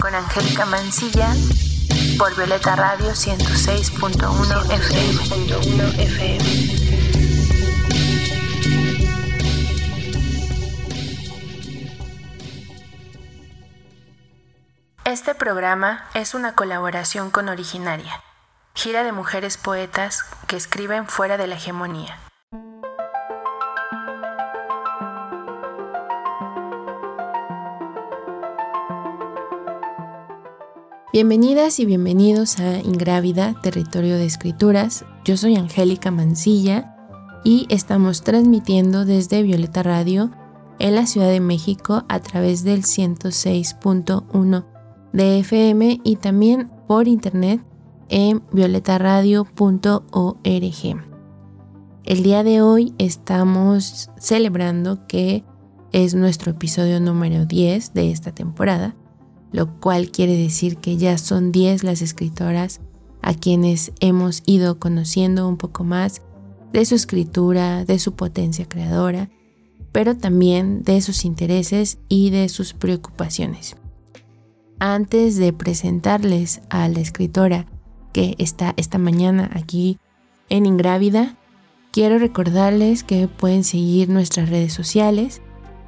Con 0.00 0.14
Angélica 0.14 0.64
Mancilla 0.64 1.34
por 2.18 2.34
Violeta 2.34 2.76
Radio 2.76 3.10
106.1 3.10 4.70
FM. 4.70 5.18
106.1 5.22 5.98
FM. 5.98 6.44
Este 15.04 15.34
programa 15.34 16.08
es 16.14 16.32
una 16.32 16.54
colaboración 16.54 17.30
con 17.30 17.50
Originaria, 17.50 18.22
gira 18.74 19.04
de 19.04 19.12
mujeres 19.12 19.58
poetas 19.58 20.24
que 20.46 20.56
escriben 20.56 21.06
fuera 21.06 21.36
de 21.36 21.46
la 21.46 21.56
hegemonía. 21.56 22.18
Bienvenidas 31.12 31.80
y 31.80 31.86
bienvenidos 31.86 32.60
a 32.60 32.78
Ingrávida, 32.78 33.56
Territorio 33.62 34.16
de 34.16 34.26
Escrituras. 34.26 35.04
Yo 35.24 35.36
soy 35.36 35.56
Angélica 35.56 36.12
Mancilla 36.12 36.94
y 37.42 37.66
estamos 37.68 38.22
transmitiendo 38.22 39.04
desde 39.04 39.42
Violeta 39.42 39.82
Radio 39.82 40.30
en 40.78 40.94
la 40.94 41.06
Ciudad 41.06 41.28
de 41.28 41.40
México 41.40 42.04
a 42.08 42.20
través 42.20 42.62
del 42.62 42.84
106.1 42.84 44.64
de 45.12 45.40
FM 45.40 46.00
y 46.04 46.14
también 46.14 46.70
por 46.86 47.08
internet 47.08 47.60
en 48.08 48.44
violetaradio.org. 48.52 51.04
El 52.04 52.22
día 52.22 52.44
de 52.44 52.62
hoy 52.62 52.94
estamos 52.98 54.12
celebrando 54.16 55.08
que 55.08 55.42
es 55.90 56.14
nuestro 56.14 56.52
episodio 56.52 57.00
número 57.00 57.46
10 57.46 57.94
de 57.94 58.12
esta 58.12 58.32
temporada, 58.32 58.94
lo 59.52 59.80
cual 59.80 60.10
quiere 60.10 60.36
decir 60.36 60.76
que 60.76 60.96
ya 60.96 61.18
son 61.18 61.52
10 61.52 61.84
las 61.84 62.02
escritoras 62.02 62.80
a 63.22 63.34
quienes 63.34 63.92
hemos 64.00 64.42
ido 64.46 64.78
conociendo 64.78 65.48
un 65.48 65.56
poco 65.56 65.84
más 65.84 66.22
de 66.72 66.84
su 66.84 66.94
escritura, 66.94 67.84
de 67.84 67.98
su 67.98 68.14
potencia 68.14 68.68
creadora, 68.68 69.28
pero 69.92 70.16
también 70.16 70.82
de 70.84 71.00
sus 71.00 71.24
intereses 71.24 71.98
y 72.08 72.30
de 72.30 72.48
sus 72.48 72.72
preocupaciones. 72.72 73.76
Antes 74.78 75.36
de 75.36 75.52
presentarles 75.52 76.62
a 76.70 76.88
la 76.88 77.00
escritora 77.00 77.66
que 78.12 78.34
está 78.38 78.72
esta 78.76 78.98
mañana 78.98 79.50
aquí 79.54 79.98
en 80.48 80.64
Ingrávida, 80.64 81.36
quiero 81.92 82.18
recordarles 82.18 83.04
que 83.04 83.28
pueden 83.28 83.64
seguir 83.64 84.08
nuestras 84.08 84.48
redes 84.48 84.72
sociales. 84.72 85.42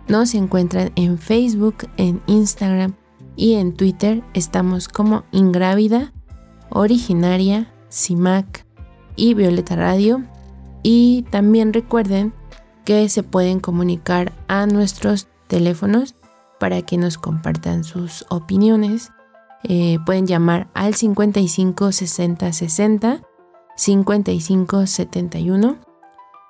Nos 0.09 0.35
encuentran 0.35 0.93
en 0.97 1.19
Facebook, 1.19 1.89
en 1.97 2.21
Instagram 2.27 2.95
y 3.37 3.55
en 3.55 3.75
Twitter. 3.75 4.23
Estamos 4.35 4.89
como 4.89 5.25
Ingrávida, 5.33 6.13
Originaria, 6.71 7.73
CIMAC 7.91 8.65
y 9.17 9.35
Violeta 9.35 9.77
Radio. 9.77 10.23
Y 10.83 11.27
también 11.31 11.73
recuerden 11.73 12.33
que 12.85 13.09
se 13.09 13.23
pueden 13.23 13.61
comunicar 13.61 14.33
a 14.49 14.67
nuestros 14.67 15.29
teléfonos 15.47 16.15
para 16.59 16.83
que 16.83 16.97
nos 16.97 17.19
compartan 17.19 17.85
sus 17.85 18.25
opiniones. 18.29 19.11
Eh, 19.65 19.99
pueden 20.05 20.27
llamar 20.27 20.69
al 20.75 20.95
55 20.95 21.93
60 21.93 22.53
60 22.53 23.23
55 23.77 24.87
71 24.87 25.77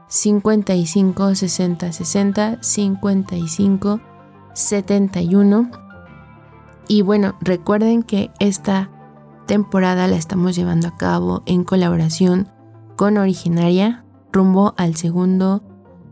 55 0.09 1.35
60 1.35 1.93
60 1.93 2.63
55 2.63 4.01
71 4.55 5.71
y 6.93 7.01
bueno 7.01 7.37
recuerden 7.41 8.03
que 8.03 8.31
esta 8.39 8.91
temporada 9.47 10.07
la 10.09 10.17
estamos 10.17 10.55
llevando 10.55 10.89
a 10.89 10.99
cabo 10.99 11.43
en 11.47 11.65
colaboración 11.65 12.49
con 12.97 13.17
Originaria 13.17 14.05
rumbo 14.31 14.75
al 14.77 14.95
segundo 14.97 15.63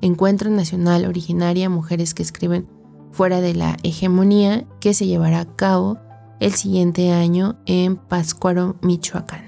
Encuentro 0.01 0.49
Nacional 0.49 1.05
Originaria 1.05 1.69
Mujeres 1.69 2.15
que 2.15 2.23
escriben 2.23 2.67
fuera 3.13 3.43
de 3.43 3.53
la 3.53 3.77
hegemonía 3.83 4.65
que 4.81 4.95
se 4.95 5.07
llevará 5.07 5.41
a 5.41 5.55
cabo 5.55 5.99
el 6.41 6.53
siguiente 6.53 7.13
año 7.13 7.59
en 7.67 7.97
Pátzcuaro, 7.97 8.77
Michoacán. 8.81 9.45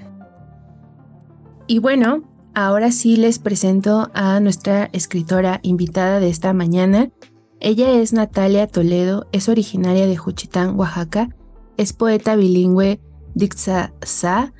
Y 1.65 1.79
bueno, 1.79 2.21
ahora 2.53 2.91
sí 2.91 3.15
les 3.15 3.39
presento 3.39 4.11
a 4.13 4.39
nuestra 4.39 4.91
escritora 4.93 5.59
invitada 5.63 6.19
de 6.19 6.29
esta 6.29 6.53
mañana. 6.53 7.09
Ella 7.65 7.91
es 7.91 8.11
Natalia 8.11 8.67
Toledo, 8.67 9.27
es 9.31 9.47
originaria 9.47 10.05
de 10.05 10.17
Juchitán, 10.17 10.77
Oaxaca, 10.77 11.29
es 11.77 11.93
poeta 11.93 12.35
bilingüe 12.35 12.99
Dixasa, 13.35 14.53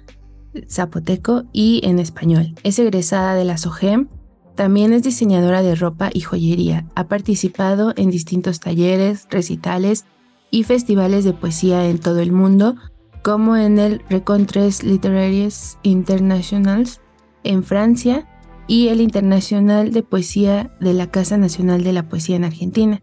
zapoteco 0.70 1.44
y 1.52 1.82
en 1.84 2.00
español. 2.00 2.56
Es 2.64 2.80
egresada 2.80 3.36
de 3.36 3.44
la 3.44 3.58
SOGEM 3.58 4.08
también 4.56 4.94
es 4.94 5.04
diseñadora 5.04 5.62
de 5.62 5.76
ropa 5.76 6.12
y 6.14 6.22
joyería. 6.22 6.86
Ha 6.96 7.10
participado 7.10 7.94
en 7.98 8.10
distintos 8.10 8.62
talleres, 8.62 9.28
recitales 9.30 10.06
y 10.50 10.64
festivales 10.64 11.26
de 11.26 11.34
poesía 11.34 11.90
en 11.90 12.00
todo 12.00 12.20
el 12.20 12.32
mundo, 12.32 12.76
como 13.22 13.58
en 13.58 13.80
el 13.80 14.02
Recontres 14.10 14.84
Literaires 14.84 15.78
Internationals 15.84 17.02
en 17.44 17.66
Francia 17.66 18.28
y 18.68 18.88
el 18.88 19.02
Internacional 19.02 19.92
de 19.92 20.04
Poesía 20.04 20.76
de 20.80 20.94
la 20.94 21.08
Casa 21.12 21.38
Nacional 21.38 21.84
de 21.84 21.94
la 21.94 22.08
Poesía 22.08 22.36
en 22.36 22.46
Argentina. 22.46 23.02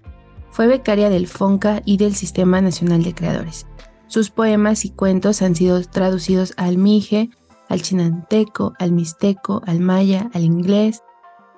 Fue 0.50 0.66
becaria 0.66 1.10
del 1.10 1.26
FONCA 1.26 1.82
y 1.84 1.96
del 1.96 2.14
Sistema 2.14 2.60
Nacional 2.60 3.02
de 3.02 3.14
Creadores. 3.14 3.66
Sus 4.06 4.30
poemas 4.30 4.84
y 4.84 4.90
cuentos 4.90 5.42
han 5.42 5.54
sido 5.54 5.80
traducidos 5.82 6.54
al 6.56 6.76
mije, 6.76 7.30
al 7.68 7.82
chinanteco, 7.82 8.72
al 8.78 8.90
mixteco, 8.92 9.62
al 9.66 9.80
maya, 9.80 10.28
al 10.34 10.42
inglés, 10.42 11.02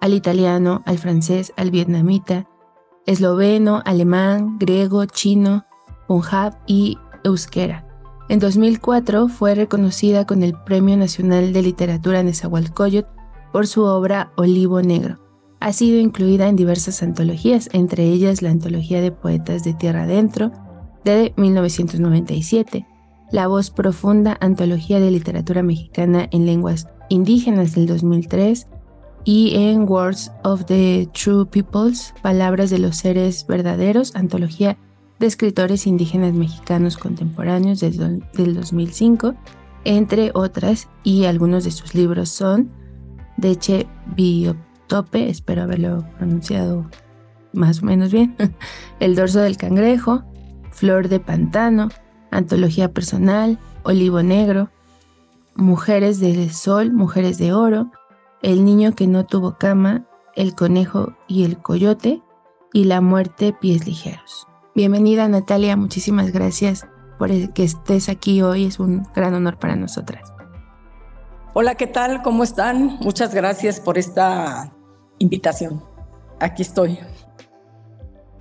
al 0.00 0.12
italiano, 0.12 0.82
al 0.84 0.98
francés, 0.98 1.54
al 1.56 1.70
vietnamita, 1.70 2.46
esloveno, 3.06 3.82
alemán, 3.86 4.58
griego, 4.58 5.06
chino, 5.06 5.64
punjab 6.06 6.58
y 6.66 6.98
euskera. 7.24 7.86
En 8.28 8.38
2004 8.38 9.28
fue 9.28 9.54
reconocida 9.54 10.26
con 10.26 10.42
el 10.42 10.54
Premio 10.54 10.96
Nacional 10.96 11.52
de 11.52 11.62
Literatura 11.62 12.22
Nezahualcóyotl 12.22 13.21
por 13.52 13.66
su 13.66 13.82
obra 13.82 14.32
Olivo 14.36 14.82
Negro. 14.82 15.18
Ha 15.60 15.72
sido 15.72 16.00
incluida 16.00 16.48
en 16.48 16.56
diversas 16.56 17.02
antologías, 17.02 17.68
entre 17.72 18.04
ellas 18.04 18.42
la 18.42 18.50
Antología 18.50 19.00
de 19.00 19.12
Poetas 19.12 19.62
de 19.62 19.74
Tierra 19.74 20.04
Adentro 20.04 20.50
de 21.04 21.32
1997, 21.36 22.86
La 23.30 23.46
Voz 23.46 23.70
Profunda, 23.70 24.36
Antología 24.40 24.98
de 24.98 25.10
Literatura 25.10 25.62
Mexicana 25.62 26.28
en 26.32 26.46
Lenguas 26.46 26.88
Indígenas 27.08 27.74
del 27.74 27.86
2003, 27.86 28.66
y 29.24 29.54
en 29.54 29.88
Words 29.88 30.32
of 30.42 30.64
the 30.64 31.08
True 31.12 31.46
Peoples, 31.46 32.14
Palabras 32.22 32.70
de 32.70 32.78
los 32.78 32.96
Seres 32.96 33.46
Verdaderos, 33.46 34.16
antología 34.16 34.78
de 35.18 35.26
escritores 35.26 35.86
indígenas 35.86 36.34
mexicanos 36.34 36.96
contemporáneos 36.96 37.78
del, 37.80 38.24
2005, 38.34 39.34
entre 39.84 40.32
otras, 40.34 40.88
y 41.04 41.24
algunos 41.24 41.64
de 41.64 41.70
sus 41.70 41.94
libros 41.94 42.28
son 42.28 42.70
Deche 43.36 43.86
Biotope, 44.14 45.28
espero 45.28 45.62
haberlo 45.62 46.04
pronunciado 46.18 46.86
más 47.52 47.82
o 47.82 47.86
menos 47.86 48.12
bien, 48.12 48.36
El 49.00 49.14
dorso 49.14 49.40
del 49.40 49.56
cangrejo, 49.56 50.24
Flor 50.70 51.08
de 51.08 51.20
pantano, 51.20 51.88
Antología 52.30 52.92
personal, 52.92 53.58
Olivo 53.82 54.22
negro, 54.22 54.70
Mujeres 55.54 56.18
del 56.18 56.50
sol, 56.50 56.92
Mujeres 56.92 57.38
de 57.38 57.52
oro, 57.52 57.90
el 58.42 58.64
niño 58.64 58.94
que 58.94 59.06
no 59.06 59.26
tuvo 59.26 59.58
cama, 59.58 60.06
el 60.34 60.54
conejo 60.54 61.14
y 61.28 61.44
el 61.44 61.58
coyote 61.58 62.22
y 62.72 62.84
la 62.84 63.00
muerte 63.00 63.54
pies 63.58 63.86
ligeros. 63.86 64.46
Bienvenida 64.74 65.28
Natalia, 65.28 65.76
muchísimas 65.76 66.32
gracias 66.32 66.86
por 67.18 67.30
que 67.52 67.64
estés 67.64 68.08
aquí 68.08 68.42
hoy, 68.42 68.64
es 68.64 68.80
un 68.80 69.06
gran 69.14 69.34
honor 69.34 69.58
para 69.58 69.76
nosotras. 69.76 70.32
Hola, 71.54 71.74
¿qué 71.74 71.86
tal? 71.86 72.22
¿Cómo 72.22 72.44
están? 72.44 72.96
Muchas 73.00 73.34
gracias 73.34 73.78
por 73.78 73.98
esta 73.98 74.72
invitación. 75.18 75.82
Aquí 76.40 76.62
estoy. 76.62 76.98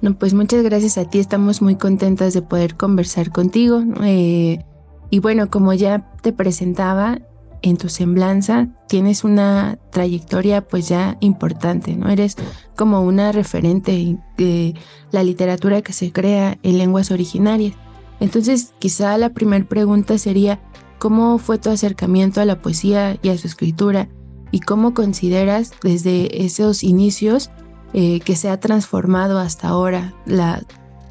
No, 0.02 0.18
pues 0.18 0.34
muchas 0.34 0.63
gracias 0.63 0.98
a 0.98 1.06
ti, 1.06 1.19
estamos 1.19 1.62
muy 1.62 1.75
contentas 1.75 2.34
de 2.34 2.42
poder 2.42 2.75
conversar 2.75 3.31
contigo. 3.31 3.84
Eh, 4.04 4.63
Y 5.10 5.19
bueno, 5.19 5.50
como 5.50 5.74
ya 5.74 6.10
te 6.22 6.31
presentaba, 6.31 7.19
en 7.62 7.75
tu 7.75 7.90
semblanza 7.90 8.69
tienes 8.88 9.25
una 9.25 9.78
trayectoria 9.92 10.62
pues 10.62 10.88
ya 10.88 11.18
importante, 11.19 11.96
¿no? 11.96 12.10
Eres 12.10 12.38
como 12.78 13.02
una 13.02 13.34
referente 13.34 14.18
de 14.38 14.74
la 15.12 15.24
literatura 15.24 15.81
que 15.81 15.92
se 15.92 16.13
crea 16.13 16.58
en 16.63 16.78
lenguas 16.78 17.12
originarias. 17.12 17.74
Entonces, 18.22 18.74
quizá 18.80 19.18
la 19.18 19.31
primera 19.31 19.66
pregunta 19.66 20.18
sería, 20.18 20.62
¿cómo 21.01 21.39
fue 21.39 21.57
tu 21.57 21.71
acercamiento 21.71 22.42
a 22.42 22.45
la 22.45 22.62
poesía 22.62 23.18
y 23.24 23.30
a 23.30 23.38
su 23.38 23.48
escritura? 23.48 24.07
¿Y 24.51 24.59
cómo 24.59 24.94
consideras 24.94 25.71
desde 25.81 26.45
esos 26.45 26.83
inicios 26.83 27.50
eh, 27.94 28.19
que 28.19 28.36
se 28.36 28.50
ha 28.50 28.59
transformado 28.59 29.39
hasta 29.39 29.68
ahora 29.68 30.13
la, 30.27 30.62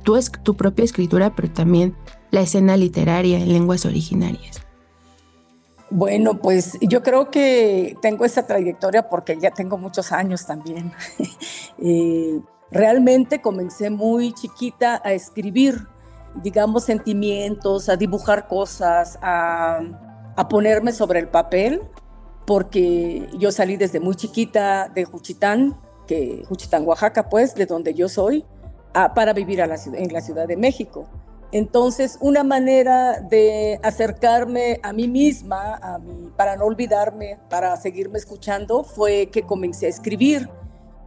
tu, 0.04 0.56
propia 0.56 0.84
escritura, 0.84 1.34
pero 1.34 1.50
también 1.50 1.96
la 2.31 2.40
escena 2.40 2.76
literaria 2.76 3.38
en 3.38 3.52
lenguas 3.52 3.84
originarias? 3.84 4.60
Bueno, 5.90 6.38
pues 6.38 6.78
yo 6.81 7.02
creo 7.02 7.32
que 7.32 7.96
tengo 8.00 8.25
esa 8.25 8.46
trayectoria 8.46 9.08
porque 9.08 9.38
ya 9.40 9.50
tengo 9.50 9.76
muchos 9.76 10.12
años 10.12 10.46
también. 10.46 10.92
Eh, 11.82 12.38
realmente 12.70 13.40
comencé 13.40 13.88
muy 13.88 14.34
chiquita 14.34 15.00
a 15.02 15.14
escribir, 15.14 15.87
digamos, 16.35 16.85
sentimientos, 16.85 17.88
a 17.88 17.97
dibujar 17.97 18.49
cosas, 18.49 19.19
a, 19.23 19.81
ponerme 20.49 20.93
sobre 20.93 21.19
el 21.19 21.29
papel, 21.29 21.82
porque 22.47 23.29
yo 23.38 23.53
salí 23.53 23.77
desde 23.77 24.00
muy 24.00 24.15
chiquita 24.15 24.88
de 24.88 25.05
Juchitán, 25.05 25.79
que 26.06 26.44
Juchitán, 26.49 26.87
Oaxaca, 26.87 27.29
pues, 27.29 27.55
de 27.55 27.67
donde 27.67 27.93
yo 27.93 28.09
soy, 28.09 28.47
para 29.15 29.35
vivir 29.35 29.61
en 29.61 30.12
la 30.12 30.21
Ciudad 30.21 30.49
de 30.49 30.56
México. 30.56 31.06
Entonces, 31.53 32.17
una 32.21 32.44
manera 32.44 33.21
de 33.21 33.81
acercarme 33.83 34.79
a 34.83 34.93
mí 34.93 35.09
misma, 35.09 35.75
a 35.83 35.99
mí, 35.99 36.31
para 36.37 36.56
no 36.56 36.65
olvidarme, 36.65 37.38
para 37.49 37.76
seguirme 37.76 38.19
escuchando, 38.19 38.85
fue 38.85 39.31
que 39.33 39.43
comencé 39.43 39.87
a 39.87 39.88
escribir, 39.88 40.49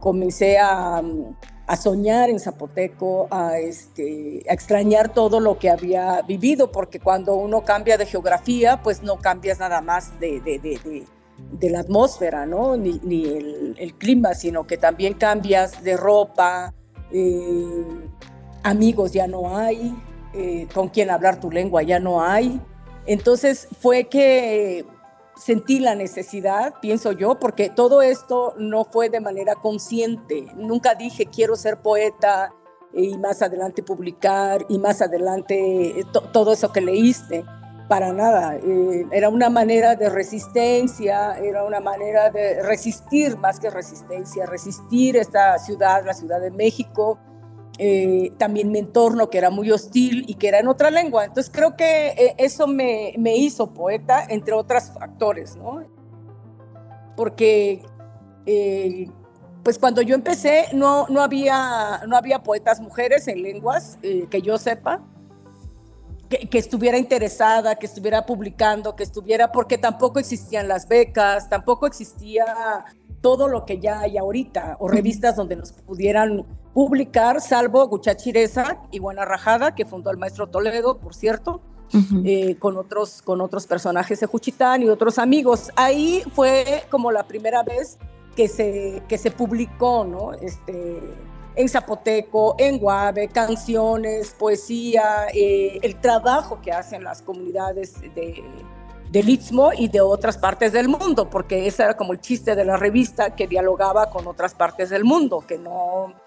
comencé 0.00 0.58
a, 0.58 1.02
soñar 1.76 2.30
en 2.30 2.38
zapoteco, 2.38 3.28
este, 3.58 4.42
a, 4.48 4.52
extrañar 4.52 5.12
todo 5.12 5.40
lo 5.40 5.58
que 5.58 5.70
había 5.70 6.22
vivido, 6.22 6.70
porque 6.70 7.00
cuando 7.00 7.34
uno 7.34 7.64
cambia 7.64 7.96
de 7.96 8.06
geografía, 8.06 8.82
pues 8.82 9.02
no 9.02 9.16
cambias 9.16 9.58
nada 9.58 9.80
más 9.80 10.18
de, 10.20 11.06
la 11.60 11.80
atmósfera, 11.80 12.46
¿no? 12.46 12.76
ni, 12.76 13.24
el, 13.78 13.94
clima, 13.98 14.34
sino 14.34 14.66
que 14.66 14.76
también 14.76 15.14
cambias 15.14 15.82
de 15.82 15.96
ropa, 15.96 16.74
eh, 17.10 17.84
amigos 18.62 19.12
ya 19.12 19.26
no 19.26 19.56
hay, 19.56 19.94
eh, 20.34 20.68
con 20.74 20.88
quien 20.88 21.10
hablar 21.10 21.40
tu 21.40 21.50
lengua 21.50 21.82
ya 21.82 21.98
no 21.98 22.22
hay. 22.22 22.60
Entonces 23.06 23.68
fue 23.80 24.04
que 24.04 24.84
sentí 25.36 25.80
la 25.80 25.94
necesidad, 25.94 26.74
pienso 26.80 27.12
yo, 27.12 27.38
porque 27.38 27.70
todo 27.70 28.02
esto 28.02 28.54
no 28.58 28.84
fue 28.84 29.10
de 29.10 29.20
manera 29.20 29.54
consciente. 29.56 30.46
Nunca 30.56 30.94
dije 30.94 31.26
quiero 31.26 31.56
ser 31.56 31.78
poeta 31.78 32.52
y 32.92 33.18
más 33.18 33.42
adelante 33.42 33.82
publicar 33.82 34.64
y 34.68 34.78
más 34.78 35.02
adelante 35.02 36.00
eh, 36.00 36.04
todo 36.32 36.52
eso 36.52 36.72
que 36.72 36.80
leíste. 36.80 37.44
Para 37.88 38.14
nada. 38.14 38.56
Eh, 38.56 39.06
era 39.10 39.28
una 39.28 39.50
manera 39.50 39.94
de 39.94 40.08
resistencia, 40.08 41.36
era 41.38 41.64
una 41.64 41.80
manera 41.80 42.30
de 42.30 42.62
resistir 42.62 43.36
más 43.36 43.60
que 43.60 43.68
resistencia, 43.68 44.46
resistir 44.46 45.18
esta 45.18 45.58
ciudad, 45.58 46.02
la 46.02 46.14
Ciudad 46.14 46.40
de 46.40 46.50
México, 46.50 47.18
eh, 47.76 48.32
también 48.38 48.70
mi 48.70 48.78
entorno 48.78 49.30
que 49.30 49.38
era 49.38 49.50
muy 49.50 49.72
hostil 49.72 50.24
y 50.28 50.34
que 50.34 50.46
era 50.46 50.60
en 50.60 50.68
otra 50.68 50.90
lengua. 50.90 51.24
Entonces 51.24 51.52
creo 51.52 51.76
que 51.76 52.08
eh, 52.08 52.34
eso 52.38 52.68
me, 52.68 53.14
hizo 53.36 53.74
poeta, 53.74 54.24
entre 54.28 54.54
otros 54.54 54.92
factores, 54.92 55.56
¿no? 55.56 55.82
Porque 57.16 57.82
eh, 58.46 59.10
pues 59.64 59.78
cuando 59.78 60.02
yo 60.02 60.14
empecé 60.14 60.66
no, 60.72 61.08
no, 61.08 61.20
había, 61.22 62.02
no 62.06 62.16
había 62.16 62.42
poetas 62.44 62.80
mujeres 62.80 63.26
en 63.26 63.42
lenguas 63.42 63.98
que 64.02 64.42
yo 64.42 64.56
sepa. 64.58 65.02
Que, 66.28 66.48
que, 66.48 66.58
estuviera 66.58 66.96
interesada, 66.96 67.76
que 67.76 67.84
estuviera 67.84 68.24
publicando, 68.24 68.96
que 68.96 69.02
estuviera, 69.02 69.52
porque 69.52 69.76
tampoco 69.76 70.18
existían 70.18 70.68
las 70.68 70.88
becas, 70.88 71.50
tampoco 71.50 71.86
existía 71.86 72.46
todo 73.20 73.46
lo 73.46 73.66
que 73.66 73.78
ya 73.78 74.00
hay 74.00 74.16
ahorita, 74.16 74.78
o 74.80 74.88
revistas 74.88 75.36
donde 75.36 75.56
nos 75.56 75.72
pudieran 75.72 76.46
publicar, 76.74 77.40
salvo 77.40 77.86
Guchachireza 77.86 78.78
y 78.90 78.98
Buena 78.98 79.24
Rajada, 79.24 79.74
que 79.74 79.86
fundó 79.86 80.10
el 80.10 80.18
maestro 80.18 80.48
Toledo, 80.48 80.98
por 80.98 81.14
cierto, 81.14 81.62
eh, 82.24 82.56
con, 82.58 82.76
otros, 82.76 83.22
con 83.22 83.40
otros 83.40 83.66
personajes 83.66 84.18
de 84.18 84.26
Juchitán 84.26 84.82
y 84.82 84.88
otros 84.88 85.18
amigos. 85.18 85.70
Ahí 85.76 86.22
fue 86.34 86.82
como 86.90 87.12
la 87.12 87.22
primera 87.22 87.62
vez 87.62 87.98
que 88.34 88.48
se, 88.48 89.02
que 89.08 89.16
se 89.16 89.30
publicó, 89.30 90.04
¿no? 90.04 90.32
Este, 90.32 91.00
en 91.54 91.68
zapoteco, 91.68 92.56
en 92.58 92.78
guave, 92.78 93.28
canciones, 93.28 94.34
poesía, 94.36 95.28
eh, 95.32 95.78
el 95.80 96.00
trabajo 96.00 96.60
que 96.60 96.72
hacen 96.72 97.04
las 97.04 97.22
comunidades 97.22 98.00
de, 98.00 98.42
del 99.12 99.28
Istmo 99.28 99.70
y 99.72 99.86
de 99.86 100.00
otras 100.00 100.36
partes 100.36 100.72
del 100.72 100.88
mundo, 100.88 101.30
porque 101.30 101.68
ese 101.68 101.84
era 101.84 101.96
como 101.96 102.12
el 102.12 102.20
chiste 102.20 102.56
de 102.56 102.64
la 102.64 102.76
revista 102.76 103.36
que 103.36 103.46
dialogaba 103.46 104.10
con 104.10 104.26
otras 104.26 104.54
partes 104.54 104.90
del 104.90 105.04
mundo, 105.04 105.44
que 105.46 105.56
no 105.56 106.23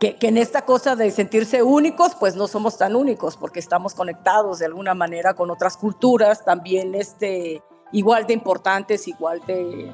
que, 0.00 0.16
en 0.22 0.38
esta 0.38 0.64
cosa 0.64 0.96
de 0.96 1.10
sentirse 1.10 1.62
únicos, 1.62 2.16
pues 2.18 2.34
no 2.34 2.48
somos 2.48 2.78
tan 2.78 2.96
únicos, 2.96 3.36
porque 3.36 3.60
estamos 3.60 3.94
conectados 3.94 4.58
de 4.58 4.66
alguna 4.66 4.94
manera 4.94 5.34
con 5.34 5.50
otras 5.50 5.76
culturas, 5.76 6.42
también 6.42 6.94
este, 6.94 7.62
igual 7.92 8.26
de 8.26 8.32
importantes, 8.32 9.06
igual 9.06 9.42
de, 9.46 9.92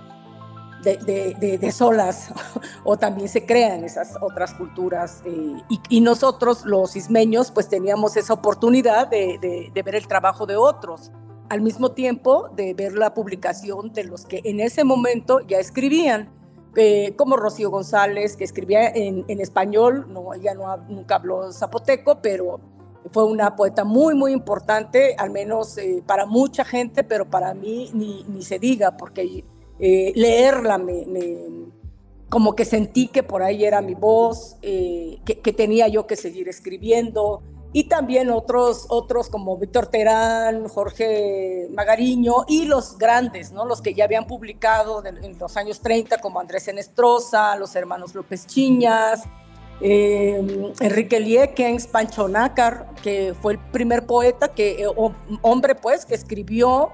de, 0.84 1.58
de, 1.58 1.72
solas, 1.72 2.32
o 2.84 2.96
también 2.96 3.28
se 3.28 3.44
crean 3.44 3.82
esas 3.82 4.14
otras 4.20 4.54
culturas. 4.54 5.22
Eh, 5.24 5.56
y, 5.68 5.80
y, 5.88 6.00
nosotros, 6.00 6.64
los 6.64 6.94
ismeños, 6.94 7.50
pues 7.50 7.68
teníamos 7.68 8.16
esa 8.16 8.32
oportunidad 8.32 9.08
de, 9.08 9.72
ver 9.74 9.96
el 9.96 10.06
trabajo 10.06 10.46
de 10.46 10.56
otros 10.56 11.10
al 11.48 11.60
mismo 11.60 11.92
tiempo 11.92 12.48
de 12.54 12.74
ver 12.74 12.94
la 12.94 13.14
publicación 13.14 13.92
de 13.92 14.02
los 14.02 14.26
que 14.26 14.40
en 14.44 14.58
ese 14.58 14.82
momento 14.82 15.40
ya 15.46 15.58
escribían, 15.58 16.35
eh, 16.76 17.14
como 17.16 17.36
Rocío 17.36 17.70
González, 17.70 18.36
que 18.36 18.44
escribía 18.44 18.88
en, 18.88 19.24
español, 19.40 20.06
no, 20.12 20.34
ella 20.34 20.54
no, 20.54 20.76
nunca 20.88 21.16
habló 21.16 21.50
zapoteco, 21.52 22.20
pero 22.20 22.60
fue 23.10 23.24
una 23.24 23.56
poeta 23.56 23.84
muy, 23.84 24.14
muy 24.14 24.32
importante, 24.32 25.14
al 25.16 25.30
menos 25.30 25.78
eh, 25.78 26.02
para 26.06 26.26
mucha 26.26 26.64
gente, 26.64 27.02
pero 27.02 27.30
para 27.30 27.54
mí 27.54 27.90
ni, 27.94 28.24
ni 28.24 28.42
se 28.42 28.58
diga, 28.58 28.96
porque 28.96 29.44
eh, 29.78 30.12
leerla 30.14 30.76
me, 30.78 31.06
como 32.28 32.54
que 32.54 32.64
sentí 32.64 33.08
que 33.08 33.22
por 33.22 33.42
ahí 33.42 33.64
era 33.64 33.80
mi 33.80 33.94
voz, 33.94 34.56
que, 34.60 35.40
que 35.42 35.52
tenía 35.52 35.88
yo 35.88 36.06
que 36.06 36.16
seguir 36.16 36.48
escribiendo, 36.48 37.42
y 37.76 37.84
también 37.84 38.30
otros, 38.30 38.86
otros 38.88 39.28
como 39.28 39.58
Víctor 39.58 39.88
Terán, 39.88 40.66
Jorge 40.66 41.68
Magariño 41.74 42.46
y 42.48 42.64
los 42.64 42.96
grandes, 42.96 43.52
¿no? 43.52 43.66
los 43.66 43.82
que 43.82 43.92
ya 43.92 44.04
habían 44.04 44.26
publicado 44.26 45.04
en 45.04 45.38
los 45.38 45.58
años 45.58 45.82
30 45.82 46.16
como 46.22 46.40
Andrés 46.40 46.66
Enestrosa, 46.68 47.54
los 47.56 47.76
hermanos 47.76 48.14
López 48.14 48.46
Chiñas, 48.46 49.24
eh, 49.82 50.72
Enrique 50.80 51.20
Liekens, 51.20 51.86
Pancho 51.86 52.28
Nácar, 52.28 52.94
que 53.02 53.34
fue 53.42 53.52
el 53.52 53.58
primer 53.58 54.06
poeta, 54.06 54.48
que, 54.48 54.82
eh, 54.82 54.86
hombre 55.42 55.74
pues, 55.74 56.06
que 56.06 56.14
escribió 56.14 56.92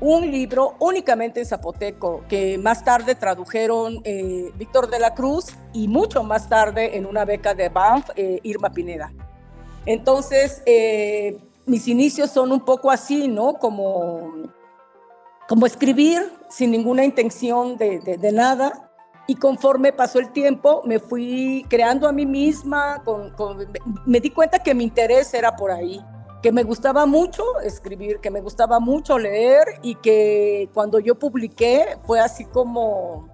un 0.00 0.30
libro 0.30 0.76
únicamente 0.78 1.40
en 1.40 1.46
zapoteco, 1.46 2.24
que 2.26 2.56
más 2.56 2.82
tarde 2.82 3.16
tradujeron 3.16 4.00
eh, 4.04 4.50
Víctor 4.54 4.88
de 4.88 4.98
la 4.98 5.12
Cruz 5.12 5.48
y 5.74 5.88
mucho 5.88 6.22
más 6.22 6.48
tarde 6.48 6.96
en 6.96 7.04
una 7.04 7.26
beca 7.26 7.52
de 7.52 7.68
Banff, 7.68 8.08
Irma 8.16 8.70
Pineda. 8.70 9.12
Entonces, 9.86 10.62
eh, 10.66 11.38
mis 11.66 11.88
inicios 11.88 12.30
son 12.30 12.52
un 12.52 12.60
poco 12.60 12.90
así, 12.90 13.28
¿no? 13.28 13.54
Como, 13.54 14.32
como 15.48 15.66
escribir 15.66 16.32
sin 16.48 16.70
ninguna 16.70 17.04
intención 17.04 17.76
de, 17.76 18.32
nada. 18.32 18.90
Y 19.26 19.36
conforme 19.36 19.92
pasó 19.92 20.18
el 20.18 20.32
tiempo, 20.32 20.82
me 20.84 20.98
fui 20.98 21.64
creando 21.68 22.08
a 22.08 22.12
mí 22.12 22.26
misma, 22.26 23.02
me 24.04 24.20
di 24.20 24.30
cuenta 24.30 24.58
que 24.58 24.74
mi 24.74 24.84
interés 24.84 25.32
era 25.32 25.54
por 25.54 25.70
ahí, 25.70 26.04
que 26.42 26.50
me 26.50 26.64
gustaba 26.64 27.06
mucho 27.06 27.60
escribir, 27.60 28.18
que 28.18 28.30
me 28.30 28.40
gustaba 28.40 28.80
mucho 28.80 29.18
leer 29.18 29.64
y 29.82 29.94
que 29.94 30.68
cuando 30.74 30.98
yo 30.98 31.14
publiqué 31.16 31.96
fue 32.04 32.18
así 32.18 32.44
como 32.44 33.31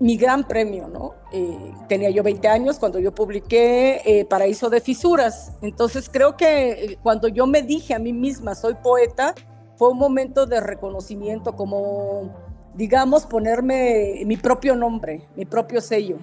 mi 0.00 0.16
gran 0.16 0.46
premio, 0.46 0.88
¿no? 0.88 1.14
Eh, 1.32 1.72
tenía 1.88 2.10
yo 2.10 2.22
20 2.22 2.46
años 2.48 2.78
cuando 2.78 2.98
yo 2.98 3.14
publiqué 3.14 4.00
eh, 4.04 4.24
Paraíso 4.24 4.70
de 4.70 4.80
Fisuras. 4.80 5.52
Entonces 5.60 6.08
creo 6.12 6.36
que 6.36 6.70
eh, 6.70 6.98
cuando 7.02 7.28
yo 7.28 7.46
me 7.46 7.62
dije 7.62 7.94
a 7.94 7.98
mí 7.98 8.12
misma, 8.12 8.54
soy 8.54 8.74
poeta, 8.82 9.34
fue 9.76 9.90
un 9.90 9.98
momento 9.98 10.46
de 10.46 10.60
reconocimiento, 10.60 11.54
como, 11.54 12.32
digamos, 12.74 13.26
ponerme 13.26 14.22
mi 14.24 14.36
propio 14.36 14.76
nombre, 14.76 15.28
mi 15.36 15.44
propio 15.44 15.80
sello. 15.80 16.18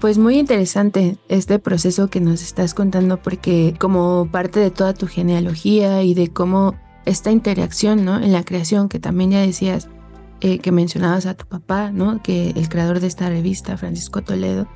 Pues 0.00 0.16
muy 0.16 0.38
interesante 0.38 1.18
este 1.28 1.58
proceso 1.58 2.08
que 2.08 2.20
nos 2.20 2.42
estás 2.42 2.72
contando 2.72 3.20
porque 3.20 3.74
como 3.78 4.28
parte 4.32 4.58
de 4.58 4.70
toda 4.70 4.94
tu 4.94 5.06
genealogía 5.06 6.02
y 6.02 6.14
de 6.14 6.32
cómo 6.32 6.74
esta 7.04 7.30
interacción, 7.30 8.04
¿no? 8.06 8.18
En 8.18 8.32
la 8.32 8.42
creación, 8.42 8.88
que 8.88 8.98
también 8.98 9.32
ya 9.32 9.40
decías, 9.40 9.88
eh, 10.40 10.58
que 10.58 10.72
mencionabas 10.72 11.26
a 11.26 11.34
tu 11.34 11.46
papá, 11.46 11.90
¿no? 11.90 12.22
Que 12.22 12.50
el 12.50 12.68
creador 12.68 13.00
de 13.00 13.06
esta 13.06 13.28
revista, 13.28 13.76
Francisco 13.76 14.22
Toledo. 14.22 14.66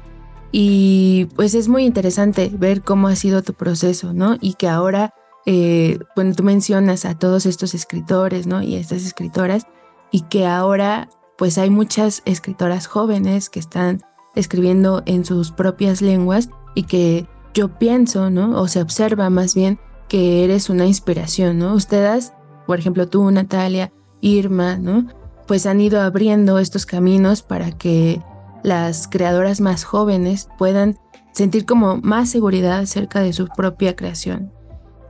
Y 0.52 1.26
pues 1.34 1.54
es 1.54 1.68
muy 1.68 1.84
interesante 1.84 2.50
ver 2.52 2.82
cómo 2.82 3.08
ha 3.08 3.16
sido 3.16 3.42
tu 3.42 3.54
proceso, 3.54 4.12
¿no? 4.12 4.36
Y 4.40 4.54
que 4.54 4.68
ahora, 4.68 5.12
eh, 5.46 5.98
bueno, 6.14 6.34
tú 6.34 6.42
mencionas 6.42 7.04
a 7.04 7.18
todos 7.18 7.46
estos 7.46 7.74
escritores, 7.74 8.46
¿no? 8.46 8.62
Y 8.62 8.76
estas 8.76 9.04
escritoras, 9.04 9.66
y 10.12 10.22
que 10.22 10.46
ahora 10.46 11.08
pues 11.36 11.58
hay 11.58 11.70
muchas 11.70 12.22
escritoras 12.24 12.86
jóvenes 12.86 13.50
que 13.50 13.58
están 13.58 14.02
escribiendo 14.34 15.02
en 15.06 15.24
sus 15.24 15.50
propias 15.50 16.02
lenguas 16.02 16.50
y 16.74 16.84
que 16.84 17.26
yo 17.54 17.78
pienso, 17.78 18.30
¿no? 18.30 18.60
O 18.60 18.68
se 18.68 18.80
observa 18.80 19.30
más 19.30 19.54
bien 19.54 19.78
que 20.08 20.44
eres 20.44 20.70
una 20.70 20.86
inspiración, 20.86 21.58
¿no? 21.58 21.74
Ustedes, 21.74 22.32
por 22.66 22.78
ejemplo, 22.78 23.08
tú, 23.08 23.30
Natalia, 23.30 23.92
Irma, 24.20 24.76
¿no? 24.76 25.06
Pues 25.46 25.66
han 25.66 25.80
ido 25.80 26.00
abriendo 26.00 26.58
estos 26.58 26.86
caminos 26.86 27.42
para 27.42 27.72
que 27.72 28.22
las 28.62 29.08
creadoras 29.08 29.60
más 29.60 29.84
jóvenes 29.84 30.48
puedan 30.58 30.98
sentir 31.32 31.66
como 31.66 31.98
más 31.98 32.30
seguridad 32.30 32.78
acerca 32.78 33.20
de 33.20 33.32
su 33.32 33.48
propia 33.48 33.96
creación. 33.96 34.52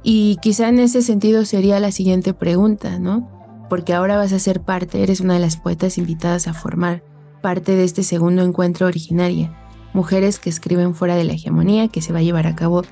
Y 0.03 0.39
quizá 0.43 0.69
en 0.69 0.81
ese 0.81 1.03
sentido 1.03 1.45
sería 1.45 1.81
la 1.81 1.93
siguiente 1.93 2.35
pregunta, 2.35 2.99
¿no? 2.99 3.31
Porque 3.71 3.95
ahora 3.95 4.17
vas 4.17 4.33
a 4.33 4.39
ser 4.39 4.61
parte, 4.61 5.03
eres 5.03 5.21
una 5.21 5.35
de 5.35 5.41
las 5.41 5.57
poetas 5.57 5.99
invitadas 5.99 6.49
a 6.49 6.55
formar 6.55 7.03
parte 7.41 7.73
de 7.73 7.85
este 7.85 8.03
segundo 8.03 8.43
encuentro 8.43 8.87
originaria, 8.87 9.55
Mujeres 9.95 10.41
que 10.41 10.51
escriben 10.51 10.97
fuera 10.97 11.15
de 11.15 11.23
la 11.23 11.35
hegemonía, 11.35 11.87
que 11.87 12.03
se 12.03 12.13
va 12.13 12.19
a 12.19 12.23
llevar 12.23 12.49
a 12.49 12.57
cabo 12.57 12.83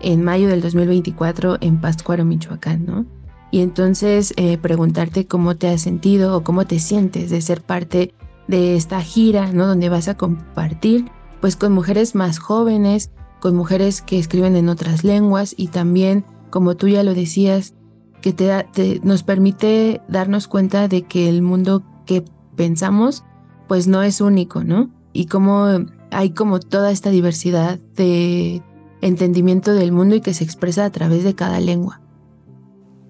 en 0.00 0.22
mayo 0.22 0.48
del 0.48 0.62
2024 0.62 1.58
en 1.60 1.80
Pátzcuaro, 1.80 2.24
Michoacán, 2.24 2.86
¿no? 2.86 3.04
Y 3.52 3.60
entonces 3.60 4.34
eh, 4.36 4.58
preguntarte 4.58 5.26
cómo 5.26 5.56
te 5.56 5.68
has 5.68 5.82
sentido 5.82 6.36
o 6.36 6.42
cómo 6.42 6.66
te 6.66 6.80
sientes 6.80 7.30
de 7.30 7.40
ser 7.40 7.62
parte 7.62 8.14
de 8.48 8.74
esta 8.74 9.00
gira, 9.00 9.52
¿no? 9.52 9.68
Donde 9.68 9.88
vas 9.88 10.08
a 10.08 10.16
compartir, 10.16 11.04
pues, 11.40 11.54
con 11.56 11.72
mujeres 11.72 12.16
más 12.16 12.38
jóvenes, 12.38 13.12
con 13.40 13.54
mujeres 13.54 14.02
que 14.02 14.18
escriben 14.18 14.56
en 14.56 14.68
otras 14.68 15.04
lenguas 15.04 15.54
y 15.56 15.68
también, 15.68 16.24
como 16.50 16.76
tú 16.76 16.88
ya 16.88 17.04
lo 17.04 17.14
decías, 17.14 17.74
que 18.22 18.32
te 18.32 19.00
nos 19.02 19.22
permite 19.22 20.00
darnos 20.08 20.48
cuenta 20.48 20.88
de 20.88 21.02
que 21.02 21.28
el 21.28 21.42
mundo 21.42 21.82
que 22.06 22.24
pensamos 22.56 23.24
pues 23.68 23.88
no 23.88 24.02
es 24.02 24.20
único, 24.20 24.64
¿no? 24.64 24.90
Y 25.12 25.26
cómo 25.26 25.66
hay 26.10 26.30
como 26.30 26.60
toda 26.60 26.90
esta 26.90 27.10
diversidad 27.10 27.80
de 27.96 28.62
entendimiento 29.00 29.74
del 29.74 29.92
mundo 29.92 30.14
y 30.14 30.20
que 30.20 30.34
se 30.34 30.44
expresa 30.44 30.84
a 30.84 30.90
través 30.90 31.24
de 31.24 31.34
cada 31.34 31.58
lengua. 31.58 32.00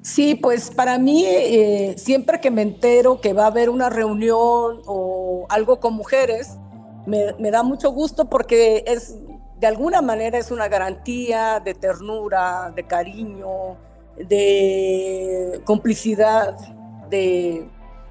Sí, 0.03 0.35
pues 0.35 0.71
para 0.71 0.99
mí 0.99 1.25
eh, 1.25 1.95
siempre 1.97 2.41
que 2.41 2.51
me 2.51 2.63
entero 2.63 3.21
que 3.21 3.33
va 3.33 3.45
a 3.45 3.47
haber 3.47 3.71
una 3.71 3.89
reunión 3.89 4.83
o 4.87 5.47
algo 5.49 5.79
con 5.79 5.95
mujeres, 5.95 6.57
me, 7.07 7.51
da 7.51 7.63
mucho 7.63 7.93
gusto 7.93 8.29
porque 8.29 8.83
es 8.87 9.17
de 9.61 9.67
alguna 9.69 10.03
manera 10.03 10.39
es 10.39 10.51
una 10.51 10.67
garantía 10.67 11.61
de 11.61 11.75
ternura, 11.75 12.73
de 12.75 12.85
cariño, 12.85 13.77
de 14.17 15.63
complicidad, 15.65 16.57
de 17.09 17.69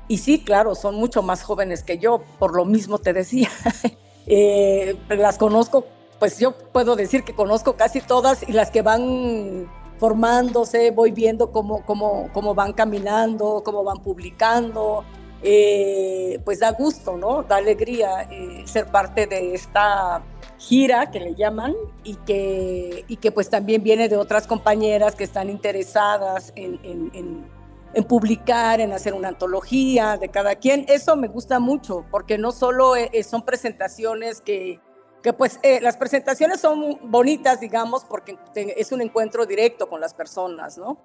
y 0.08 0.18
sí, 0.18 0.44
claro, 0.44 0.76
son 0.76 0.96
mucho 0.96 1.22
más 1.22 1.44
jóvenes 1.44 1.84
que 1.84 1.98
yo, 1.98 2.22
por 2.40 2.56
lo 2.56 2.64
mismo 2.64 3.00
te 3.00 3.12
decía. 3.12 3.50
eh, 4.28 4.96
las 5.10 5.38
conozco, 5.38 5.86
pues 6.20 6.40
yo 6.40 6.54
puedo 6.54 6.96
decir 6.96 7.24
que 7.26 7.34
conozco 7.34 7.76
casi 7.76 8.00
todas 8.00 8.48
y 8.48 8.54
las 8.54 8.72
que 8.72 8.82
van 8.82 9.70
formándose, 10.02 10.90
voy 10.90 11.12
viendo 11.12 11.52
cómo, 11.52 11.86
cómo, 11.86 12.28
cómo 12.34 12.56
van 12.56 12.74
caminando, 12.74 13.62
cómo 13.64 13.84
van 13.84 14.00
publicando. 14.00 15.06
Eh, 15.44 16.40
pues 16.44 16.60
da 16.60 16.72
gusto, 16.72 17.18
¿no? 17.18 17.44
Da 17.44 17.58
alegría 17.58 18.24
eh, 18.24 18.64
ser 18.66 18.88
parte 18.88 19.28
de 19.28 19.54
esta 19.54 20.24
gira 20.58 21.12
que 21.12 21.20
le 21.20 21.36
llaman 21.36 21.76
y 22.04 22.16
que, 22.16 23.06
y 23.08 23.18
que 23.18 23.32
pues 23.32 23.52
también 23.52 23.84
viene 23.84 24.10
de 24.10 24.18
otras 24.18 24.48
compañeras 24.48 25.14
que 25.16 25.24
están 25.24 25.52
interesadas 25.52 26.52
en, 26.56 26.80
en 26.84 27.46
en 27.94 28.06
publicar, 28.06 28.80
en 28.80 28.94
hacer 28.94 29.14
una 29.14 29.28
antología 29.28 30.18
de 30.18 30.30
cada 30.30 30.56
quien. 30.56 30.86
Eso 30.88 31.16
me 31.16 31.28
gusta 31.28 31.60
mucho, 31.60 32.06
porque 32.10 32.38
no 32.38 32.52
solo 32.52 32.96
eh, 32.96 33.10
son 33.24 33.44
presentaciones 33.44 34.40
que, 34.42 34.80
que 35.22 35.34
pues 35.34 35.60
eh, 35.64 35.80
las 35.82 35.98
presentaciones 35.98 36.60
son 36.60 37.00
bonitas, 37.12 37.60
digamos, 37.60 38.04
porque 38.06 38.38
es 38.56 38.92
un 38.92 39.02
encuentro 39.02 39.46
directo 39.46 39.88
con 39.88 40.02
las 40.02 40.14
personas, 40.14 40.78
¿no? 40.78 40.98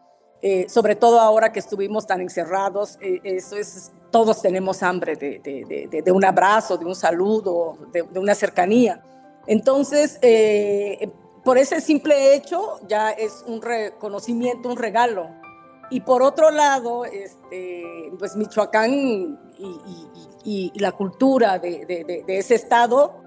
sobre 0.69 0.95
todo 0.95 1.19
ahora 1.19 1.51
que 1.51 1.59
estuvimos 1.59 2.07
tan 2.07 2.21
encerrados, 2.21 2.99
eso 3.01 3.57
es, 3.57 3.91
todos 4.13 4.43
tenemos 4.43 4.81
hambre 4.85 5.17
de, 5.17 5.41
de, 5.41 6.03
de, 6.03 6.13
un 6.13 6.25
abrazo, 6.25 6.77
de 6.77 6.85
un 6.85 6.95
saludo, 6.95 7.77
de, 7.91 8.03
una 8.17 8.33
cercanía. 8.37 9.03
Entonces, 9.49 10.21
por 11.43 11.59
ese 11.59 11.81
simple 11.81 12.37
hecho 12.37 12.79
ya 12.87 13.11
es 13.11 13.43
un 13.49 13.61
reconocimiento, 13.61 14.69
un 14.69 14.77
regalo 14.77 15.31
y 15.91 16.01
por 16.01 16.23
otro 16.23 16.51
lado, 16.51 17.05
este, 17.05 18.11
pues 18.19 18.35
Michoacán 18.37 19.39
y, 20.45 20.73
la 20.77 20.93
cultura 20.93 21.59
de, 21.59 22.25
ese 22.27 22.55
estado, 22.55 23.23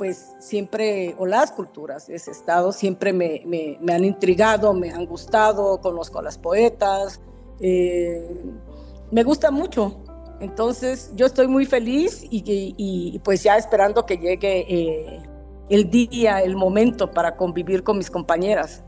pues 0.00 0.32
siempre, 0.38 1.14
o 1.18 1.26
las 1.26 1.52
culturas 1.52 2.06
de 2.06 2.14
ese 2.14 2.30
estado, 2.30 2.72
siempre 2.72 3.12
me, 3.12 3.78
han 3.92 4.02
intrigado, 4.02 4.72
me 4.72 4.90
han 4.90 5.04
gustado, 5.04 5.78
conozco 5.82 6.20
a 6.20 6.22
las 6.22 6.38
poetas, 6.38 7.20
eh, 7.60 8.26
me 9.10 9.22
gusta 9.24 9.50
mucho. 9.50 9.98
Entonces 10.40 11.12
yo 11.16 11.26
estoy 11.26 11.48
muy 11.48 11.66
feliz 11.66 12.26
y, 12.30 13.20
pues 13.22 13.42
ya 13.42 13.58
esperando 13.58 14.06
que 14.06 14.16
llegue 14.16 14.64
eh, 14.70 15.22
el 15.68 15.90
día, 15.90 16.40
el 16.40 16.56
momento 16.56 17.10
para 17.10 17.36
convivir 17.36 17.82
con 17.82 17.98
mis 17.98 18.10
compañeras. 18.10 18.82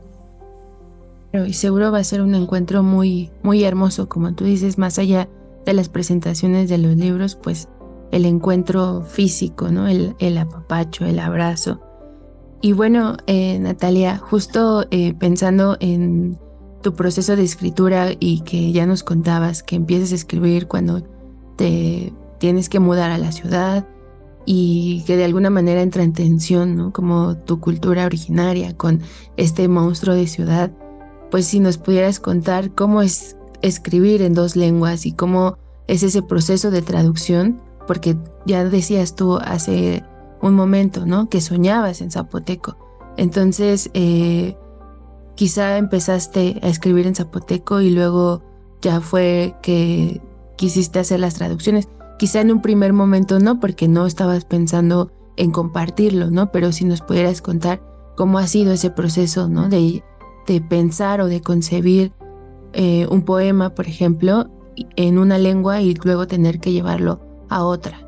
Y 1.31 1.53
seguro 1.53 1.91
va 1.91 1.99
a 1.99 2.03
ser 2.03 2.23
un 2.23 2.33
encuentro 2.33 2.81
muy, 2.81 3.29
muy 3.43 3.63
hermoso, 3.63 4.09
como 4.09 4.33
tú 4.33 4.45
dices, 4.45 4.79
más 4.79 4.97
allá 4.97 5.29
de 5.63 5.73
las 5.73 5.89
presentaciones 5.89 6.69
de 6.69 6.79
los 6.79 6.95
libros, 6.95 7.35
pues 7.35 7.67
el 8.13 8.25
encuentro 8.25 9.01
físico, 9.01 9.69
¿no? 9.69 9.87
El, 9.87 10.15
el 10.19 10.37
apapacho, 10.37 11.05
el 11.05 11.19
abrazo. 11.19 11.81
Y 12.61 12.71
bueno, 12.71 13.17
eh, 13.27 13.59
Natalia, 13.59 14.17
justo 14.17 14.85
eh, 14.91 15.13
pensando 15.13 15.75
en 15.81 16.39
tu 16.81 16.93
proceso 16.93 17.35
de 17.35 17.43
escritura 17.43 18.11
y 18.17 18.41
que 18.41 18.71
ya 18.71 18.85
nos 18.85 19.03
contabas 19.03 19.63
que 19.63 19.75
empiezas 19.75 20.13
a 20.13 20.15
escribir 20.15 20.67
cuando 20.67 21.01
te 21.57 22.13
tienes 22.39 22.69
que 22.69 22.79
mudar 22.79 23.11
a 23.11 23.17
la 23.17 23.31
ciudad 23.31 23.85
y 24.45 25.03
que 25.05 25.17
de 25.17 25.25
alguna 25.25 25.49
manera 25.49 25.81
entra 25.81 26.03
en 26.03 26.13
tensión, 26.13 26.75
¿no? 26.75 26.93
Como 26.93 27.35
tu 27.37 27.59
cultura 27.59 28.05
originaria 28.05 28.75
con 28.77 29.01
este 29.35 29.67
monstruo 29.67 30.15
de 30.15 30.27
ciudad 30.27 30.71
pues 31.33 31.47
si 31.47 31.59
nos 31.59 31.79
pudieras 31.79 32.19
contar 32.19 32.75
cómo 32.75 33.01
es 33.01 33.37
escribir 33.63 34.21
en 34.21 34.35
dos 34.35 34.55
lenguas 34.55 35.07
y 35.07 35.13
cómo 35.13 35.57
es 35.87 36.03
ese 36.03 36.21
proceso 36.21 36.69
de 36.69 36.83
traducción, 36.83 37.59
porque 37.87 38.17
ya 38.45 38.63
decías 38.63 39.15
tú 39.15 39.37
hace 39.37 40.03
un 40.41 40.55
momento, 40.55 41.05
¿no? 41.05 41.29
Que 41.29 41.41
soñabas 41.41 42.01
en 42.01 42.11
zapoteco. 42.11 42.77
Entonces, 43.17 43.89
eh, 43.93 44.57
quizá 45.35 45.77
empezaste 45.77 46.59
a 46.61 46.67
escribir 46.67 47.07
en 47.07 47.15
zapoteco 47.15 47.81
y 47.81 47.89
luego 47.89 48.41
ya 48.81 49.01
fue 49.01 49.55
que 49.61 50.21
quisiste 50.57 50.99
hacer 50.99 51.19
las 51.19 51.35
traducciones. 51.35 51.87
Quizá 52.19 52.41
en 52.41 52.51
un 52.51 52.61
primer 52.61 52.93
momento 52.93 53.39
no, 53.39 53.59
porque 53.59 53.87
no 53.87 54.05
estabas 54.05 54.45
pensando 54.45 55.11
en 55.37 55.51
compartirlo, 55.51 56.29
¿no? 56.29 56.51
Pero 56.51 56.71
si 56.71 56.85
nos 56.85 57.01
pudieras 57.01 57.41
contar 57.41 57.81
cómo 58.15 58.37
ha 58.37 58.47
sido 58.47 58.73
ese 58.73 58.89
proceso, 58.89 59.47
¿no? 59.47 59.69
De 59.69 60.03
pensar 60.69 61.21
o 61.21 61.27
de 61.27 61.41
concebir 61.41 62.11
eh, 62.73 63.07
un 63.09 63.23
poema, 63.23 63.73
por 63.75 63.87
ejemplo, 63.87 64.49
en 64.95 65.17
una 65.17 65.37
lengua 65.37 65.81
y 65.81 65.93
luego 65.95 66.27
tener 66.27 66.59
que 66.59 66.71
llevarlo 66.71 67.32
otra? 67.61 67.99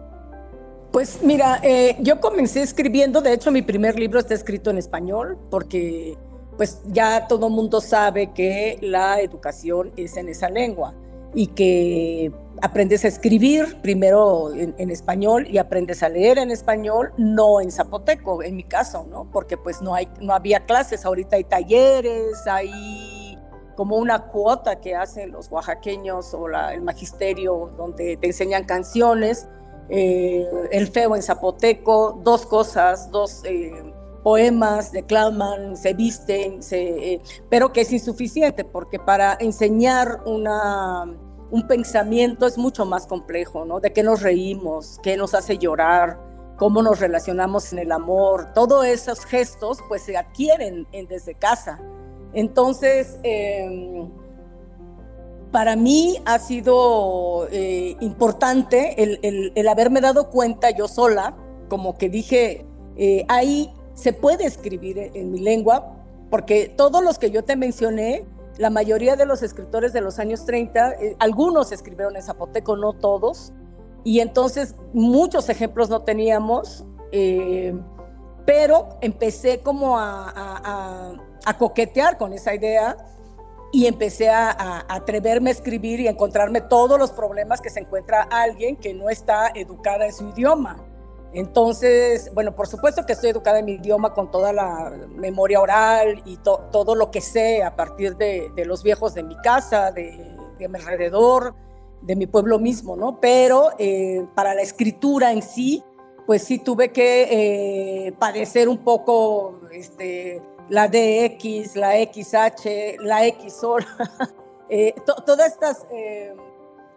Pues 0.91 1.19
mira, 1.21 1.59
eh, 1.61 1.97
yo 1.99 2.21
comencé 2.21 2.61
escribiendo, 2.61 3.21
de 3.21 3.33
hecho 3.33 3.51
mi 3.51 3.61
primer 3.61 3.99
libro 3.99 4.17
está 4.17 4.33
escrito 4.33 4.69
en 4.69 4.77
español, 4.77 5.37
porque 5.51 6.17
pues 6.55 6.81
ya 6.87 7.27
todo 7.27 7.49
mundo 7.49 7.81
sabe 7.81 8.31
que 8.31 8.79
la 8.81 9.19
educación 9.19 9.91
es 9.97 10.15
en 10.15 10.29
esa 10.29 10.49
lengua 10.49 10.93
y 11.33 11.47
que 11.47 12.31
aprendes 12.61 13.03
a 13.03 13.09
escribir 13.09 13.81
primero 13.81 14.53
en, 14.55 14.89
español 14.89 15.45
y 15.49 15.57
aprendes 15.57 16.01
a 16.01 16.07
leer 16.07 16.37
en 16.37 16.49
español, 16.49 17.11
no 17.17 17.59
en 17.59 17.71
zapoteco, 17.71 18.41
en 18.41 18.55
mi 18.55 18.63
caso, 18.63 19.05
¿no? 19.09 19.29
Porque 19.31 19.57
pues 19.57 19.81
no, 19.81 19.93
hay, 19.93 20.07
no 20.21 20.33
había 20.33 20.65
clases, 20.65 21.05
ahorita 21.05 21.35
hay 21.35 21.43
talleres, 21.43 22.47
hay 22.47 22.71
como 23.75 23.97
una 23.97 24.27
cuota 24.27 24.79
que 24.79 24.95
hacen 24.95 25.31
los 25.31 25.51
oaxaqueños 25.51 26.33
o 26.33 26.47
el 26.47 26.81
magisterio 26.81 27.71
donde 27.77 28.17
te 28.17 28.27
enseñan 28.27 28.65
canciones, 28.65 29.47
El 29.87 30.87
feo 30.87 31.15
en 31.15 31.21
zapoteco, 31.21 32.19
dos 32.23 32.47
cosas, 32.47 33.11
dos 33.11 33.43
poemas, 34.23 34.91
declaman, 34.91 35.77
se 35.77 35.93
visten, 35.93 36.63
se, 36.63 37.21
pero 37.47 37.71
que 37.71 37.81
es 37.81 37.91
insuficiente 37.91 38.63
porque 38.63 38.97
para 38.97 39.37
enseñar 39.39 40.21
una, 40.25 41.03
un 41.51 41.67
pensamiento 41.67 42.47
es 42.47 42.57
mucho 42.57 42.85
más 42.85 43.05
complejo, 43.05 43.65
¿no? 43.65 43.79
De 43.79 43.93
qué 43.93 44.01
nos 44.01 44.23
reímos, 44.23 44.99
qué 45.03 45.15
nos 45.15 45.35
hace 45.35 45.59
llorar, 45.59 46.19
cómo 46.57 46.81
nos 46.81 46.99
relacionamos 46.99 47.71
en 47.71 47.77
el 47.77 47.91
amor, 47.91 48.51
todos 48.53 48.85
esos 48.85 49.25
gestos 49.25 49.77
pues 49.87 50.01
se 50.01 50.17
adquieren 50.17 50.87
desde 51.07 51.35
casa. 51.35 51.79
Entonces, 52.35 53.17
em, 53.23 54.09
para 55.55 55.77
mí 55.77 56.17
ha 56.25 56.37
sido 56.37 57.47
eh, 57.49 57.95
importante 58.01 59.01
el, 59.01 59.67
haberme 59.69 60.01
dado 60.01 60.29
cuenta 60.29 60.69
yo 60.71 60.89
sola, 60.89 61.37
como 61.69 61.97
que 61.97 62.09
dije, 62.09 62.65
eh, 62.97 63.25
ahí 63.29 63.73
se 63.93 64.11
puede 64.11 64.45
escribir 64.45 65.11
en 65.13 65.31
mi 65.31 65.39
lengua, 65.39 65.95
porque 66.29 66.67
todos 66.67 67.01
los 67.01 67.17
que 67.17 67.31
yo 67.31 67.45
te 67.45 67.55
mencioné, 67.55 68.25
la 68.57 68.69
mayoría 68.69 69.15
de 69.15 69.25
los 69.25 69.43
escritores 69.43 69.93
de 69.93 70.01
los 70.01 70.19
años 70.19 70.45
30, 70.45 70.91
eh, 70.91 71.15
algunos 71.19 71.71
escribieron 71.71 72.17
en 72.17 72.21
zapoteco, 72.21 72.75
no 72.75 72.91
todos, 72.91 73.53
y 74.03 74.19
entonces 74.19 74.75
muchos 74.91 75.47
ejemplos 75.47 75.89
no 75.89 76.01
teníamos, 76.01 76.83
pero 78.45 78.89
empecé 78.99 79.61
como 79.61 79.97
a, 79.97 81.13
coquetear 81.53 82.17
con 82.17 82.33
esa 82.33 82.53
idea 82.53 82.97
y 83.71 83.87
empecé 83.87 84.29
a, 84.29 84.85
atreverme 84.87 85.49
a 85.49 85.53
escribir 85.53 85.99
y 85.99 86.07
a 86.07 86.11
encontrarme 86.11 86.61
todos 86.61 86.97
los 86.97 87.11
problemas 87.11 87.61
que 87.61 87.69
se 87.69 87.81
encuentra 87.81 88.23
alguien 88.23 88.75
que 88.77 88.93
no 88.93 89.09
está 89.09 89.51
educada 89.53 90.05
en 90.05 90.13
su 90.13 90.29
idioma. 90.29 90.77
Entonces, 91.33 92.31
bueno, 92.33 92.55
por 92.55 92.67
supuesto 92.67 93.05
que 93.05 93.13
estoy 93.13 93.31
educada 93.31 93.59
en 93.59 93.65
mi 93.65 93.73
idioma 93.73 94.13
con 94.13 94.31
toda 94.31 94.53
la 94.53 94.93
memoria 95.09 95.59
oral 95.59 96.21
y 96.25 96.37
todo 96.37 96.95
lo 96.95 97.11
que 97.11 97.19
sé 97.19 97.63
a 97.63 97.75
partir 97.75 98.15
de, 98.15 98.49
los 98.65 98.83
viejos 98.83 99.13
de 99.13 99.23
mi 99.23 99.35
casa, 99.37 99.91
de, 99.91 100.37
de 100.57 100.67
mi 100.69 100.79
alrededor, 100.79 101.53
de 102.01 102.15
mi 102.15 102.27
pueblo 102.27 102.59
mismo, 102.59 102.95
¿no? 102.95 103.19
Pero 103.19 103.71
eh, 103.77 104.25
para 104.35 104.53
la 104.53 104.61
escritura 104.61 105.33
en 105.33 105.41
sí, 105.41 105.83
pues 106.25 106.43
sí 106.43 106.59
tuve 106.59 106.91
que 106.91 108.07
eh, 108.07 108.11
padecer 108.13 108.69
un 108.69 108.77
poco 108.77 109.59
este, 109.71 110.41
la 110.69 110.87
DX, 110.87 111.75
la 111.75 111.93
XH, 111.93 112.97
la 112.99 113.21
XOL, 113.23 113.85
eh, 114.69 114.93
todas 115.25 115.53
estas 115.53 115.85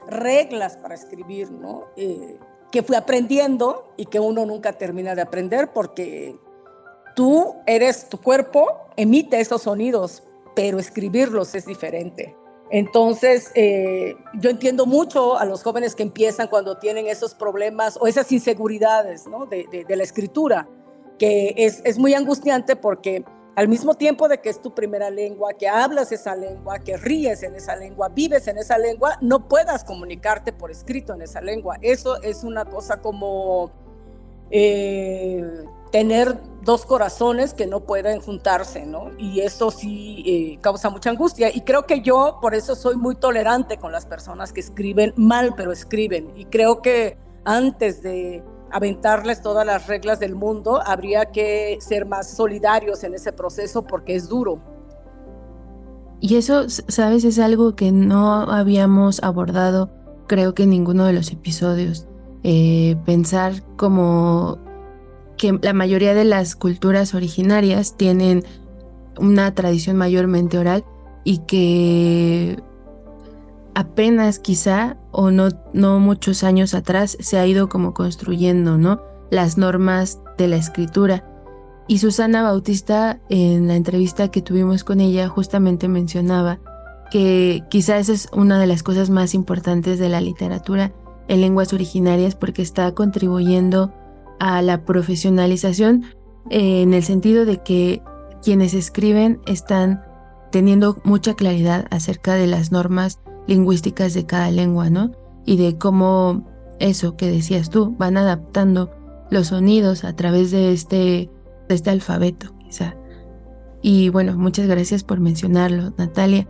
reglas 0.06 0.76
para 0.76 0.94
escribir, 0.94 1.50
¿no? 1.50 1.84
que 2.70 2.82
fui 2.82 2.96
aprendiendo 2.96 3.92
y 3.96 4.06
que 4.06 4.20
uno 4.20 4.44
nunca 4.44 4.72
termina 4.72 5.14
de 5.14 5.22
aprender 5.22 5.72
porque 5.72 6.36
tú 7.14 7.56
eres, 7.66 8.08
tu 8.08 8.20
cuerpo 8.20 8.66
emite 8.96 9.40
esos 9.40 9.62
sonidos, 9.62 10.22
pero 10.54 10.78
escribirlos 10.78 11.54
es 11.54 11.66
diferente. 11.66 12.36
Entonces, 12.70 13.50
eh, 13.54 14.14
yo 14.34 14.50
entiendo 14.50 14.84
mucho 14.84 15.38
a 15.38 15.46
los 15.46 15.62
jóvenes 15.62 15.94
que 15.94 16.02
empiezan 16.02 16.48
cuando 16.48 16.78
tienen 16.78 17.06
esos 17.06 17.34
problemas 17.34 17.98
o 18.00 18.06
esas 18.06 18.30
inseguridades 18.30 19.26
¿no? 19.26 19.46
de, 19.46 19.84
la 19.88 20.02
escritura, 20.02 20.68
que 21.18 21.54
es, 21.56 21.98
muy 21.98 22.14
angustiante 22.14 22.76
porque 22.76 23.24
al 23.58 23.66
mismo 23.66 23.94
tiempo 23.94 24.28
de 24.28 24.38
que 24.38 24.50
es 24.50 24.62
tu 24.62 24.72
primera 24.72 25.10
lengua, 25.10 25.52
que 25.52 25.66
hablas 25.66 26.12
esa 26.12 26.36
lengua, 26.36 26.78
que 26.78 26.96
ríes 26.96 27.42
en 27.42 27.56
esa 27.56 27.74
lengua, 27.74 28.08
vives 28.08 28.46
en 28.46 28.56
esa 28.56 28.78
lengua, 28.78 29.18
no 29.20 29.48
puedas 29.48 29.82
comunicarte 29.82 30.52
por 30.52 30.70
escrito 30.70 31.12
en 31.12 31.22
esa 31.22 31.40
lengua. 31.40 31.76
Eso 31.82 32.22
es 32.22 32.44
una 32.44 32.66
cosa 32.66 32.98
como... 33.02 33.72
Eh, 34.52 35.44
tener 35.90 36.38
dos 36.62 36.86
corazones 36.86 37.52
que 37.52 37.66
no 37.66 37.80
pueden 37.80 38.20
juntarse, 38.20 38.86
¿no? 38.86 39.10
Y 39.18 39.40
eso 39.40 39.72
sí 39.72 40.22
eh, 40.24 40.58
causa 40.60 40.88
mucha 40.88 41.10
angustia. 41.10 41.50
Y 41.52 41.62
creo 41.62 41.84
que 41.84 42.00
yo 42.00 42.38
por 42.40 42.54
eso 42.54 42.76
soy 42.76 42.94
muy 42.94 43.16
tolerante 43.16 43.76
con 43.78 43.90
las 43.90 44.06
personas 44.06 44.52
que 44.52 44.60
escriben 44.60 45.14
mal, 45.16 45.54
pero 45.56 45.72
escriben. 45.72 46.30
Y 46.36 46.44
creo 46.44 46.80
que 46.80 47.18
antes 47.44 48.02
de 48.02 48.44
aventarles 48.70 49.42
todas 49.42 49.66
las 49.66 49.86
reglas 49.86 50.20
del 50.20 50.34
mundo, 50.34 50.80
habría 50.84 51.26
que 51.26 51.78
ser 51.80 52.06
más 52.06 52.30
solidarios 52.30 53.04
en 53.04 53.14
ese 53.14 53.32
proceso 53.32 53.82
porque 53.82 54.14
es 54.14 54.28
duro. 54.28 54.60
Y 56.20 56.36
eso, 56.36 56.68
sabes, 56.68 57.24
es 57.24 57.38
algo 57.38 57.76
que 57.76 57.92
no 57.92 58.50
habíamos 58.50 59.22
abordado, 59.22 59.90
creo 60.26 60.54
que 60.54 60.64
en 60.64 60.70
ninguno 60.70 61.04
de 61.04 61.12
los 61.12 61.30
episodios. 61.32 62.06
Eh, 62.44 62.96
pensar 63.04 63.62
como 63.76 64.58
que 65.36 65.58
la 65.62 65.72
mayoría 65.72 66.14
de 66.14 66.24
las 66.24 66.56
culturas 66.56 67.14
originarias 67.14 67.96
tienen 67.96 68.44
una 69.18 69.54
tradición 69.54 69.96
mayormente 69.96 70.58
oral 70.58 70.84
y 71.24 71.38
que 71.38 72.62
apenas 73.78 74.40
quizá 74.40 74.96
o 75.12 75.30
no, 75.30 75.50
no 75.72 76.00
muchos 76.00 76.42
años 76.42 76.74
atrás 76.74 77.16
se 77.20 77.38
ha 77.38 77.46
ido 77.46 77.68
como 77.68 77.94
construyendo, 77.94 78.76
¿no? 78.76 79.00
Las 79.30 79.56
normas 79.56 80.18
de 80.36 80.48
la 80.48 80.56
escritura. 80.56 81.24
Y 81.86 81.98
Susana 81.98 82.42
Bautista 82.42 83.20
en 83.28 83.68
la 83.68 83.76
entrevista 83.76 84.32
que 84.32 84.42
tuvimos 84.42 84.82
con 84.82 85.00
ella 85.00 85.28
justamente 85.28 85.86
mencionaba 85.86 86.58
que 87.12 87.62
quizá 87.70 87.98
esa 87.98 88.14
es 88.14 88.28
una 88.32 88.58
de 88.58 88.66
las 88.66 88.82
cosas 88.82 89.10
más 89.10 89.32
importantes 89.32 90.00
de 90.00 90.08
la 90.08 90.20
literatura 90.20 90.92
en 91.28 91.40
lenguas 91.40 91.72
originarias 91.72 92.34
porque 92.34 92.62
está 92.62 92.92
contribuyendo 92.96 93.94
a 94.40 94.60
la 94.60 94.84
profesionalización 94.84 96.02
eh, 96.50 96.82
en 96.82 96.94
el 96.94 97.04
sentido 97.04 97.44
de 97.44 97.62
que 97.62 98.02
quienes 98.42 98.74
escriben 98.74 99.40
están 99.46 100.02
teniendo 100.50 100.96
mucha 101.04 101.34
claridad 101.34 101.86
acerca 101.92 102.34
de 102.34 102.48
las 102.48 102.72
normas 102.72 103.20
lingüísticas 103.48 104.14
de 104.14 104.26
cada 104.26 104.52
lengua, 104.52 104.90
¿no? 104.90 105.10
Y 105.44 105.56
de 105.56 105.76
cómo 105.76 106.46
eso 106.78 107.16
que 107.16 107.28
decías 107.28 107.70
tú, 107.70 107.96
van 107.98 108.16
adaptando 108.16 108.92
los 109.30 109.48
sonidos 109.48 110.04
a 110.04 110.14
través 110.14 110.52
de 110.52 110.72
este, 110.72 111.30
este 111.68 111.90
alfabeto, 111.90 112.54
quizá. 112.58 112.94
Y 113.82 114.10
bueno, 114.10 114.36
muchas 114.36 114.68
gracias 114.68 115.02
por 115.02 115.18
mencionarlo, 115.18 115.92
Natalia. 115.96 116.46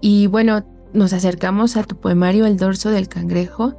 Y 0.00 0.26
bueno, 0.26 0.64
nos 0.92 1.12
acercamos 1.12 1.76
a 1.76 1.84
tu 1.84 1.96
poemario 1.96 2.46
El 2.46 2.56
dorso 2.56 2.90
del 2.90 3.08
cangrejo 3.08 3.74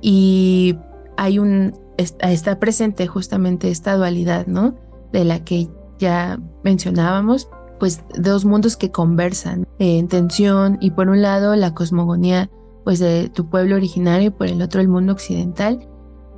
y 0.00 0.76
hay 1.16 1.38
un 1.38 1.74
está 1.96 2.58
presente 2.58 3.06
justamente 3.06 3.70
esta 3.70 3.96
dualidad, 3.96 4.46
¿no? 4.46 4.74
De 5.12 5.24
la 5.24 5.44
que 5.44 5.68
ya 5.98 6.40
mencionábamos, 6.62 7.48
pues 7.78 8.02
dos 8.16 8.44
mundos 8.44 8.76
que 8.76 8.90
conversan 8.90 9.66
en 9.78 10.08
tensión 10.08 10.78
y 10.80 10.92
por 10.92 11.08
un 11.08 11.22
lado 11.22 11.56
la 11.56 11.74
cosmogonía 11.74 12.50
pues 12.84 12.98
de 12.98 13.28
tu 13.30 13.48
pueblo 13.48 13.76
originario 13.76 14.28
y 14.28 14.30
por 14.30 14.46
el 14.46 14.62
otro 14.62 14.80
el 14.80 14.88
mundo 14.88 15.12
occidental 15.12 15.88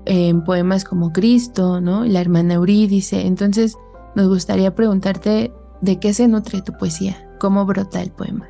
en 0.07 0.45
poemas 0.45 0.85
como 0.85 1.13
Cristo, 1.13 1.81
¿no? 1.81 2.05
La 2.05 2.21
hermana 2.21 2.55
Eurídice. 2.55 3.27
Entonces, 3.27 3.77
nos 4.15 4.29
gustaría 4.29 4.75
preguntarte 4.75 5.53
de 5.81 6.01
qué 6.01 6.15
se 6.15 6.29
nutre 6.29 6.63
tu 6.63 6.73
poesía, 6.73 7.29
cómo 7.39 7.67
brota 7.67 8.01
el 8.01 8.13
poema. 8.13 8.49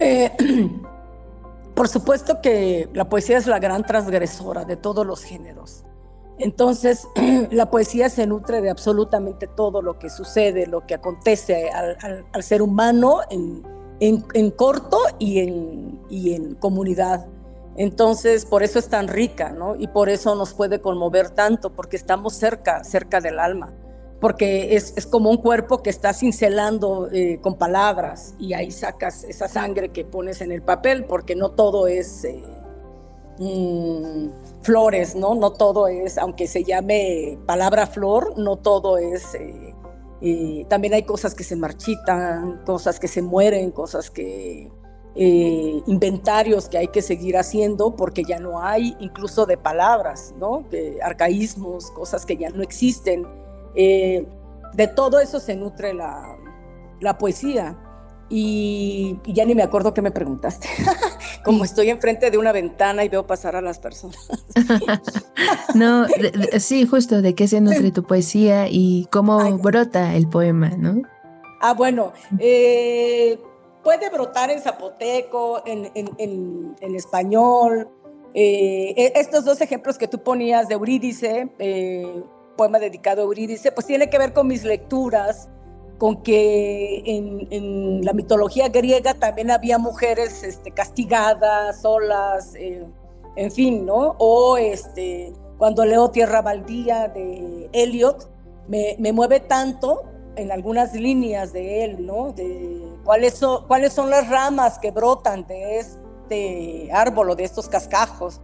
Eh, 0.00 0.30
por 1.74 1.88
supuesto 1.88 2.40
que 2.42 2.90
la 2.92 3.08
poesía 3.08 3.38
es 3.38 3.46
la 3.46 3.58
gran 3.58 3.84
transgresora 3.84 4.64
de 4.64 4.76
todos 4.76 5.06
los 5.06 5.22
géneros. 5.22 5.84
Entonces, 6.40 7.06
la 7.50 7.70
poesía 7.70 8.08
se 8.08 8.26
nutre 8.26 8.60
de 8.60 8.70
absolutamente 8.70 9.46
todo 9.46 9.82
lo 9.82 9.98
que 9.98 10.08
sucede, 10.10 10.66
lo 10.66 10.86
que 10.86 10.94
acontece 10.94 11.70
al, 11.70 12.42
ser 12.42 12.62
humano 12.62 13.20
en, 13.30 14.50
corto 14.52 14.98
y 15.18 15.40
en, 15.40 16.00
en, 16.10 16.54
comunidad. 16.54 17.26
Entonces, 17.76 18.46
por 18.46 18.62
eso 18.62 18.78
es 18.78 18.88
tan 18.88 19.08
rica, 19.08 19.50
¿no? 19.50 19.76
Y 19.76 19.86
por 19.86 20.08
eso 20.08 20.34
nos 20.34 20.54
puede 20.54 20.80
conmover 20.80 21.30
tanto, 21.30 21.70
porque 21.70 21.96
estamos 21.96 22.34
cerca, 22.34 22.84
cerca 22.84 23.20
del 23.20 23.38
alma, 23.38 23.72
porque 24.20 24.74
es, 24.74 25.06
como 25.06 25.30
un 25.30 25.36
cuerpo 25.36 25.82
que 25.82 25.90
está 25.90 26.14
cincelando 26.14 27.08
eh, 27.12 27.38
con 27.42 27.56
palabras 27.56 28.34
y 28.38 28.54
ahí 28.54 28.70
sacas 28.70 29.24
esa 29.24 29.46
sangre 29.46 29.90
que 29.90 30.04
pones 30.04 30.40
en 30.40 30.52
el 30.52 30.62
papel, 30.62 31.04
porque 31.04 31.36
no 31.36 31.50
todo 31.50 31.86
es... 31.86 32.24
Eh, 32.24 32.42
Mm, 33.40 34.28
flores, 34.62 35.14
¿no? 35.14 35.34
No 35.34 35.52
todo 35.52 35.88
es, 35.88 36.18
aunque 36.18 36.46
se 36.46 36.64
llame 36.64 37.38
palabra 37.46 37.86
flor, 37.86 38.38
no 38.38 38.56
todo 38.56 38.98
es... 38.98 39.34
Eh, 39.34 39.74
eh, 40.22 40.66
también 40.68 40.92
hay 40.92 41.04
cosas 41.04 41.34
que 41.34 41.44
se 41.44 41.56
marchitan, 41.56 42.62
cosas 42.66 43.00
que 43.00 43.08
se 43.08 43.22
mueren, 43.22 43.70
cosas 43.70 44.10
que... 44.10 44.70
Eh, 45.16 45.82
inventarios 45.88 46.68
que 46.68 46.78
hay 46.78 46.86
que 46.86 47.02
seguir 47.02 47.36
haciendo 47.36 47.96
porque 47.96 48.22
ya 48.22 48.38
no 48.38 48.62
hay, 48.62 48.96
incluso 49.00 49.44
de 49.44 49.56
palabras, 49.56 50.32
¿no? 50.38 50.64
De 50.70 51.02
arcaísmos, 51.02 51.90
cosas 51.90 52.24
que 52.24 52.36
ya 52.36 52.50
no 52.50 52.62
existen. 52.62 53.26
de 53.74 54.86
todo 54.94 55.18
eso 55.18 55.40
se 55.40 55.56
nutre 55.56 55.94
la, 55.94 56.38
la 57.00 57.18
poesía. 57.18 57.76
Y, 58.32 59.18
ya 59.26 59.44
ni 59.44 59.56
me 59.56 59.64
acuerdo 59.64 59.92
qué 59.92 60.02
me 60.02 60.12
preguntaste. 60.12 60.68
Como 61.44 61.64
estoy 61.64 61.90
enfrente 61.90 62.30
de 62.30 62.38
una 62.38 62.52
ventana 62.52 63.04
y 63.04 63.08
veo 63.08 63.26
pasar 63.26 63.56
a 63.56 63.60
las 63.60 63.80
personas. 63.80 64.16
no, 65.74 66.06
sí, 66.58 66.86
justo 66.86 67.22
de 67.22 67.34
qué 67.34 67.48
se 67.48 67.60
nutre 67.60 67.90
tu 67.90 68.04
poesía 68.04 68.68
y 68.70 69.08
cómo 69.10 69.58
brota 69.58 70.14
el 70.14 70.28
poema, 70.28 70.70
¿no? 70.70 71.02
Ah, 71.60 71.74
bueno, 71.74 72.12
eh, 72.38 73.38
puede 73.82 74.08
brotar 74.10 74.50
en 74.50 74.60
zapoteco, 74.60 75.62
en, 75.66 76.94
español. 76.94 77.88
Eh, 78.32 78.94
e, 78.96 79.12
estos 79.16 79.44
dos 79.44 79.60
ejemplos 79.60 79.98
que 79.98 80.06
tú 80.06 80.22
ponías 80.22 80.68
de 80.68 80.74
Eurídice, 80.74 81.50
eh, 81.58 82.22
poema 82.56 82.78
dedicado 82.78 83.22
a 83.22 83.24
Eurídice, 83.24 83.72
pues 83.72 83.86
tiene 83.86 84.08
que 84.08 84.18
ver 84.18 84.32
con 84.32 84.46
mis 84.46 84.62
lecturas 84.62 85.48
con 86.00 86.22
que 86.22 87.02
en, 87.04 88.02
la 88.02 88.14
mitología 88.14 88.70
griega 88.70 89.12
también 89.12 89.50
había 89.50 89.76
mujeres 89.76 90.42
este, 90.42 90.70
castigadas, 90.70 91.82
solas, 91.82 92.54
eh, 92.54 92.86
en 93.36 93.52
fin, 93.52 93.84
¿no? 93.84 94.16
O 94.18 94.56
este, 94.56 95.34
cuando 95.58 95.84
leo 95.84 96.10
Tierra 96.10 96.40
Baldía 96.40 97.08
de 97.08 97.68
Eliot, 97.74 98.30
me, 98.66 98.96
mueve 99.12 99.40
tanto 99.40 100.04
en 100.36 100.50
algunas 100.50 100.94
líneas 100.94 101.52
de 101.52 101.84
él, 101.84 102.06
¿no? 102.06 102.32
De 102.32 102.82
cuáles 103.04 103.34
son, 103.34 103.66
cuáles 103.66 103.92
son 103.92 104.08
las 104.08 104.26
ramas 104.30 104.78
que 104.78 104.92
brotan 104.92 105.46
de 105.46 105.80
este 105.80 106.88
árbol 106.94 107.28
o 107.28 107.36
de 107.36 107.44
estos 107.44 107.68
cascajos. 107.68 108.40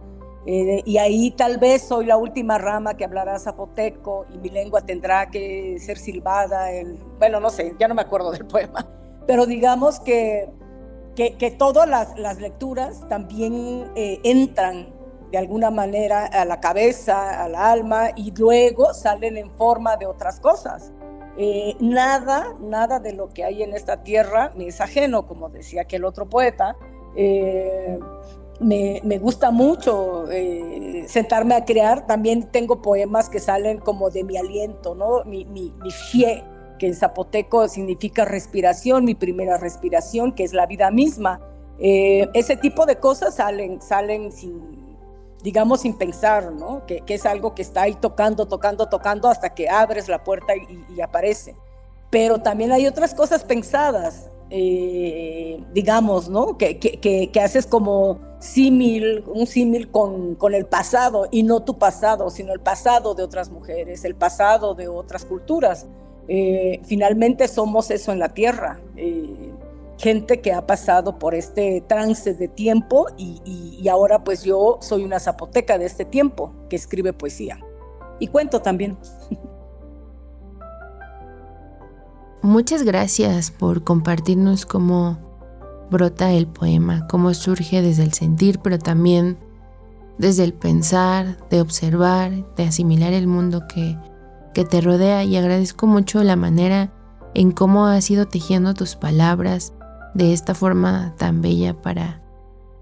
Eh, 0.49 0.81
y 0.85 0.97
ahí 0.97 1.31
tal 1.31 1.57
vez 1.57 1.81
soy 1.81 2.05
la 2.05 2.15
última 2.15 2.57
rama 2.57 2.95
que 2.95 3.03
hablará 3.03 3.37
zapoteco 3.37 4.25
y 4.33 4.37
mi 4.37 4.49
lengua 4.49 4.79
tendrá 4.79 5.29
que 5.29 5.77
ser 5.77 5.97
silbada. 5.97 6.71
En, 6.71 6.97
bueno, 7.19 7.41
no 7.41 7.49
sé, 7.49 7.75
ya 7.77 7.89
no 7.89 7.95
me 7.95 8.01
acuerdo 8.01 8.31
del 8.31 8.45
poema, 8.47 8.87
pero 9.27 9.45
digamos 9.45 9.99
que, 9.99 10.49
que, 11.15 11.51
todas 11.51 11.85
las, 11.89 12.39
lecturas 12.39 13.05
también 13.09 13.91
eh, 13.95 14.21
entran 14.23 14.87
de 15.33 15.37
alguna 15.37 15.69
manera 15.69 16.27
a 16.27 16.45
la 16.45 16.61
cabeza, 16.61 17.43
al 17.43 17.53
alma 17.53 18.11
y 18.15 18.31
luego 18.31 18.93
salen 18.93 19.35
en 19.35 19.51
forma 19.51 19.97
de 19.97 20.05
otras 20.05 20.39
cosas. 20.39 20.93
Eh, 21.37 21.75
nada, 21.81 22.55
nada 22.61 23.01
de 23.01 23.11
lo 23.11 23.33
que 23.33 23.43
hay 23.43 23.63
en 23.63 23.73
esta 23.73 24.01
tierra 24.01 24.53
me 24.55 24.67
es 24.67 24.79
ajeno, 24.79 25.25
como 25.25 25.49
decía 25.49 25.81
aquel 25.81 26.05
otro 26.05 26.29
poeta 26.29 26.77
me, 28.59 29.19
gusta 29.19 29.51
mucho 29.51 30.29
eh, 30.31 31.05
sentarme 31.07 31.55
a 31.55 31.65
crear. 31.65 32.07
También 32.07 32.49
tengo 32.51 32.81
poemas 32.81 33.29
que 33.29 33.39
salen 33.39 33.79
como 33.79 34.09
de 34.09 34.23
mi 34.23 34.37
aliento, 34.37 34.95
¿no? 34.95 35.23
Mi, 35.25 35.45
mi, 35.45 35.71
fie, 35.91 36.43
que 36.79 36.87
en 36.87 36.95
zapoteco 36.95 37.67
significa 37.67 38.25
respiración, 38.25 39.05
mi 39.05 39.15
primera 39.15 39.57
respiración, 39.57 40.33
que 40.33 40.43
es 40.43 40.53
la 40.53 40.65
vida 40.65 40.91
misma. 40.91 41.41
Eh, 41.79 42.29
ese 42.33 42.57
tipo 42.57 42.85
de 42.85 42.97
cosas 42.97 43.35
salen, 43.35 43.81
salen 43.81 44.31
sin, 44.31 44.97
digamos, 45.43 45.81
sin 45.81 45.97
pensar, 45.97 46.51
¿no? 46.51 46.85
Que, 46.85 47.03
es 47.07 47.25
algo 47.25 47.53
que 47.53 47.61
está 47.61 47.83
ahí 47.83 47.93
tocando, 47.93 48.47
tocando, 48.47 48.87
tocando 48.89 49.29
hasta 49.29 49.53
que 49.53 49.69
abres 49.69 50.07
la 50.07 50.23
puerta 50.23 50.53
y 50.55 51.01
aparece. 51.01 51.55
Pero 52.09 52.39
también 52.39 52.71
hay 52.71 52.87
otras 52.87 53.13
cosas 53.13 53.43
pensadas. 53.43 54.29
Eh, 54.49 55.61
digamos, 55.73 56.29
¿no? 56.29 56.57
Que, 56.57 56.79
que, 56.79 57.41
haces 57.41 57.65
como 57.65 58.19
símil, 58.39 59.23
un 59.27 59.45
símil 59.45 59.91
con, 59.91 60.35
con, 60.35 60.53
el 60.53 60.65
pasado 60.65 61.27
y 61.31 61.43
no 61.43 61.63
tu 61.63 61.77
pasado, 61.77 62.29
sino 62.29 62.53
el 62.53 62.61
pasado 62.61 63.13
de 63.13 63.23
otras 63.23 63.49
mujeres, 63.49 64.05
el 64.05 64.15
pasado 64.15 64.73
de 64.73 64.87
otras 64.87 65.25
culturas. 65.25 65.87
Eh, 66.29 66.79
finalmente 66.85 67.47
somos 67.47 67.91
eso 67.91 68.11
en 68.11 68.19
la 68.19 68.29
tierra, 68.29 68.79
eh, 68.95 69.51
gente 69.97 70.39
que 70.39 70.53
ha 70.53 70.65
pasado 70.65 71.19
por 71.19 71.35
este 71.35 71.81
trance 71.81 72.33
de 72.33 72.47
tiempo 72.47 73.07
y, 73.17 73.41
y 73.81 73.87
ahora 73.87 74.23
pues 74.23 74.43
yo 74.43 74.77
soy 74.81 75.03
una 75.03 75.19
zapoteca 75.19 75.77
de 75.77 75.85
este 75.85 76.05
tiempo 76.05 76.53
que 76.69 76.75
escribe 76.75 77.13
poesía 77.13 77.59
y 78.19 78.27
cuento 78.27 78.61
también. 78.61 78.97
Muchas 82.41 82.83
gracias 82.83 83.51
por 83.51 83.83
compartirnos 83.83 84.65
cómo 84.65 85.17
brota 85.89 86.31
el 86.31 86.47
poema, 86.47 87.07
cómo 87.07 87.33
surge 87.33 87.81
desde 87.81 88.03
el 88.03 88.13
sentir, 88.13 88.59
pero 88.59 88.77
también 88.77 89.37
desde 90.17 90.43
el 90.43 90.53
pensar, 90.53 91.37
de 91.49 91.61
observar, 91.61 92.31
de 92.55 92.63
asimilar 92.63 93.13
el 93.13 93.27
mundo 93.27 93.63
que, 93.67 93.97
que 94.53 94.65
te 94.65 94.81
rodea. 94.81 95.23
Y 95.23 95.35
agradezco 95.35 95.87
mucho 95.87 96.23
la 96.23 96.35
manera 96.35 96.91
en 97.33 97.51
cómo 97.51 97.85
has 97.85 98.09
ido 98.09 98.27
tejiendo 98.27 98.73
tus 98.73 98.95
palabras 98.95 99.73
de 100.13 100.33
esta 100.33 100.55
forma 100.55 101.15
tan 101.17 101.41
bella 101.41 101.79
para, 101.81 102.21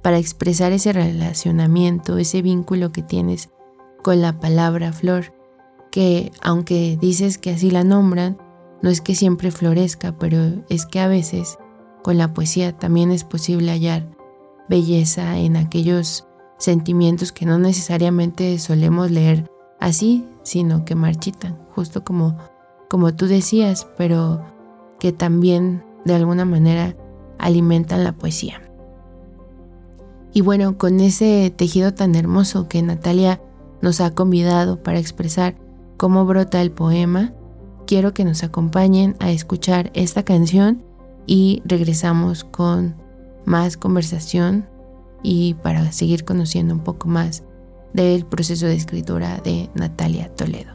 para 0.01 0.17
expresar 0.17 0.71
ese 0.71 0.93
relacionamiento, 0.93 2.17
ese 2.17 2.41
vínculo 2.41 2.91
que 2.91 3.01
tienes 3.01 3.49
con 4.03 4.21
la 4.21 4.39
palabra 4.39 4.93
flor, 4.93 5.33
que 5.91 6.31
aunque 6.41 6.97
dices 6.99 7.37
que 7.37 7.51
así 7.51 7.71
la 7.71 7.83
nombran, 7.83 8.37
no 8.85 8.91
es 8.91 9.01
que 9.01 9.15
siempre 9.15 9.49
florezca, 9.49 10.15
pero 10.15 10.37
es 10.69 10.85
que 10.85 10.99
a 10.99 11.07
veces 11.07 11.57
con 12.03 12.19
la 12.19 12.35
poesía 12.35 12.77
también 12.77 13.09
es 13.09 13.23
posible 13.23 13.71
hallar 13.71 14.07
belleza 14.69 15.39
en 15.39 15.57
aquellos 15.57 16.27
sentimientos 16.59 17.31
que 17.31 17.47
no 17.47 17.57
necesariamente 17.57 18.59
solemos 18.59 19.09
leer 19.09 19.49
así, 19.79 20.27
sino 20.43 20.85
que 20.85 20.93
marchitan, 20.93 21.57
justo 21.71 22.03
como, 22.03 22.37
como 22.87 23.15
tú 23.15 23.25
decías, 23.25 23.87
pero 23.97 24.45
que 24.99 25.11
también 25.11 25.83
de 26.05 26.13
alguna 26.13 26.45
manera 26.45 26.95
alimentan 27.39 28.03
la 28.03 28.11
poesía. 28.11 28.61
Y 30.31 30.41
bueno, 30.41 30.77
con 30.77 30.99
ese 30.99 31.51
tejido 31.57 31.95
tan 31.95 32.13
hermoso 32.13 32.67
que 32.67 32.83
Natalia 32.83 33.41
nos 33.81 33.99
ha 33.99 34.13
convidado 34.13 34.83
para 34.83 34.99
expresar 34.99 35.55
cómo 35.97 36.27
brota 36.27 36.61
el 36.61 36.69
poema, 36.69 37.33
quiero 37.85 38.13
que 38.13 38.25
nos 38.25 38.43
acompañen 38.43 39.15
a 39.19 39.31
escuchar 39.31 39.91
esta 39.93 40.23
canción 40.23 40.83
y 41.25 41.61
regresamos 41.65 42.43
con 42.43 42.95
más 43.45 43.77
conversación 43.77 44.67
y 45.23 45.55
para 45.55 45.91
seguir 45.91 46.25
conociendo 46.25 46.73
un 46.73 46.81
poco 46.81 47.07
más 47.07 47.43
del 47.93 48.25
proceso 48.25 48.65
de 48.65 48.75
escritura 48.75 49.39
de 49.43 49.69
Natalia 49.73 50.29
Toledo. 50.35 50.74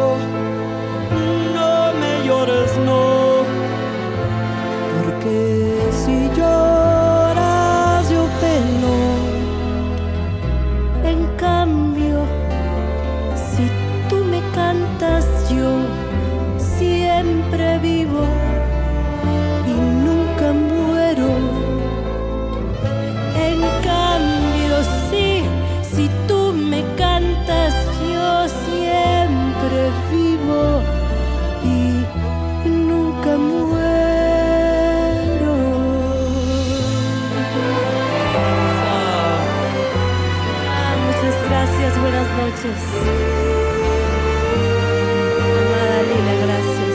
Amada 45.61 45.99
Lila, 46.09 46.33
gracias. 46.45 46.93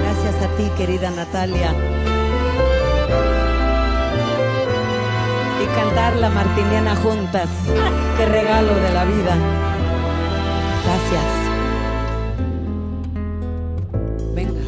Gracias 0.00 0.36
a 0.42 0.48
ti, 0.56 0.64
querida 0.76 1.10
Natalia. 1.10 1.70
Y 5.62 5.66
cantar 5.76 6.16
la 6.16 6.30
martiniana 6.30 6.96
juntas. 6.96 7.48
Qué 8.16 8.26
regalo 8.26 8.74
de 8.74 8.92
la 8.92 9.04
vida. 9.04 9.36
Gracias. 10.84 11.28
Venga. 14.34 14.62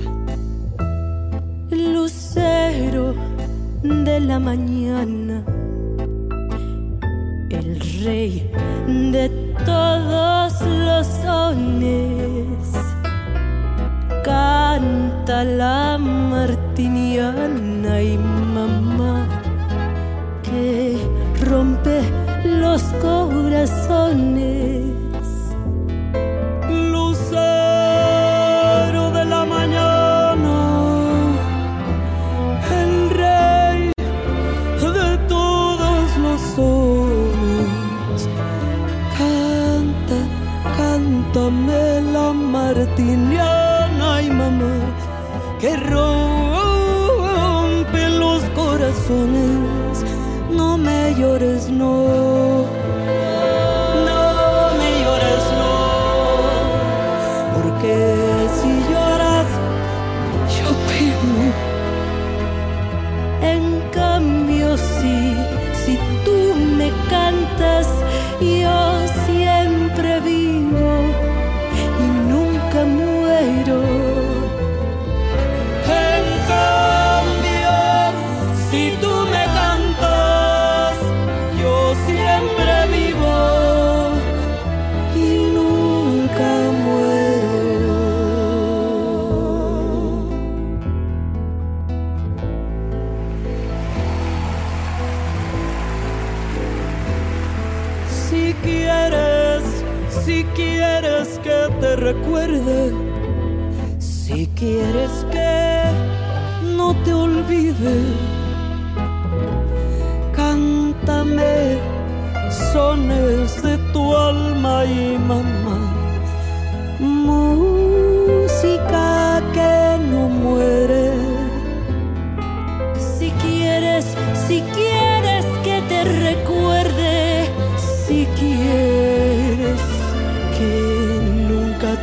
lucero 1.70 3.14
de 3.82 4.20
la 4.20 4.38
mañana, 4.38 5.23
la 15.42 15.98
martiniana 15.98 18.00
y 18.00 18.16
mamá 18.18 19.26
que 20.42 20.96
rompe 21.40 22.02
los 22.44 22.82
corazones. 23.02 24.53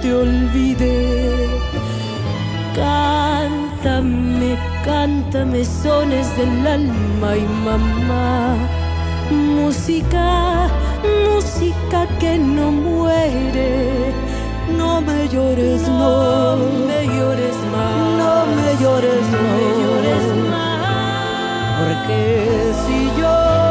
Te 0.01 0.13
olvide, 0.13 1.47
cántame, 2.75 4.57
cántame 4.83 5.63
sones 5.63 6.35
del 6.37 6.67
alma 6.67 7.37
y 7.37 7.45
mamá, 7.65 8.55
música, 9.29 10.69
música 11.25 12.07
que 12.19 12.37
no 12.37 12.71
muere. 12.71 14.13
No 14.77 15.01
me 15.01 15.27
llores, 15.27 15.81
no, 15.87 16.55
me 16.87 17.05
llores 17.05 17.55
más. 17.71 17.95
No 18.21 18.45
me 18.55 18.69
llores, 18.81 19.23
no 19.33 19.41
me 19.57 19.67
llores 19.81 20.25
más. 20.49 21.81
Porque 21.81 22.73
si 22.85 23.21
lloras 23.21 23.70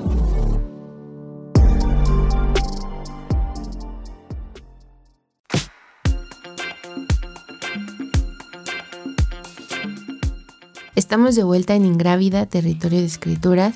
Estamos 11.01 11.35
de 11.35 11.43
vuelta 11.43 11.73
en 11.73 11.83
Ingrávida, 11.83 12.45
territorio 12.45 12.99
de 12.99 13.07
escrituras. 13.07 13.73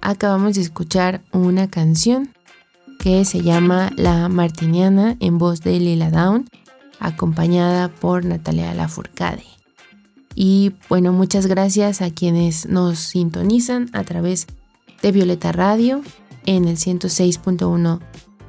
Acabamos 0.00 0.54
de 0.54 0.62
escuchar 0.62 1.20
una 1.30 1.68
canción 1.68 2.32
que 2.98 3.26
se 3.26 3.42
llama 3.42 3.92
La 3.96 4.30
Martiniana 4.30 5.18
en 5.20 5.36
voz 5.36 5.60
de 5.60 5.78
Lila 5.78 6.10
Down, 6.10 6.48
acompañada 7.00 7.88
por 7.90 8.24
Natalia 8.24 8.72
Lafourcade. 8.72 9.44
Y 10.34 10.72
bueno, 10.88 11.12
muchas 11.12 11.46
gracias 11.46 12.00
a 12.00 12.10
quienes 12.10 12.66
nos 12.66 12.98
sintonizan 12.98 13.90
a 13.92 14.02
través 14.04 14.46
de 15.02 15.12
Violeta 15.12 15.52
Radio 15.52 16.00
en 16.46 16.64
el 16.64 16.78
106.1 16.78 18.00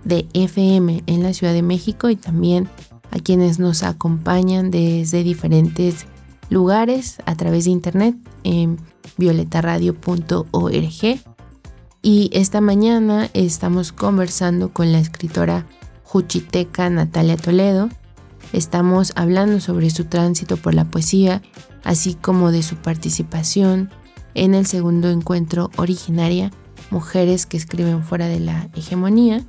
de 0.06 0.26
FM 0.34 1.04
en 1.06 1.22
la 1.22 1.34
Ciudad 1.34 1.52
de 1.52 1.64
México 1.64 2.10
y 2.10 2.16
también 2.16 2.70
a 3.12 3.20
quienes 3.20 3.60
nos 3.60 3.84
acompañan 3.84 4.72
desde 4.72 5.22
diferentes 5.24 6.06
lugares 6.50 7.18
a 7.26 7.36
través 7.36 7.66
de 7.66 7.72
internet 7.72 8.16
en 8.44 8.78
violetaradio.org. 9.18 11.22
Y 12.02 12.30
esta 12.34 12.62
mañana 12.62 13.30
estamos 13.34 13.92
conversando 13.92 14.72
con 14.72 14.92
la 14.92 15.00
escritora 15.00 15.66
juchiteca 16.04 16.90
Natalia 16.90 17.38
Toledo. 17.38 17.90
Estamos 18.54 19.12
hablando 19.16 19.60
sobre 19.60 19.90
su 19.90 20.06
tránsito 20.06 20.58
por 20.58 20.74
la 20.74 20.86
poesía, 20.86 21.42
así 21.84 22.16
como 22.16 22.52
de 22.52 22.64
su 22.64 22.78
participación 22.78 23.92
en 24.34 24.56
el 24.56 24.66
segundo 24.66 25.10
encuentro 25.10 25.70
originaria 25.76 26.52
Mujeres 26.92 27.46
que 27.46 27.58
escriben 27.58 28.04
fuera 28.04 28.28
de 28.28 28.40
la 28.40 28.68
hegemonía, 28.76 29.44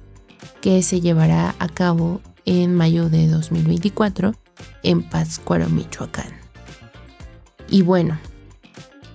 que 0.61 0.83
se 0.83 1.01
llevará 1.01 1.55
a 1.59 1.69
cabo 1.69 2.21
en 2.45 2.75
mayo 2.75 3.09
de 3.09 3.29
2024 3.29 4.35
en 4.83 5.03
Pátzcuaro, 5.03 5.69
Michoacán. 5.71 6.39
Y 7.71 7.83
bueno, 7.83 8.19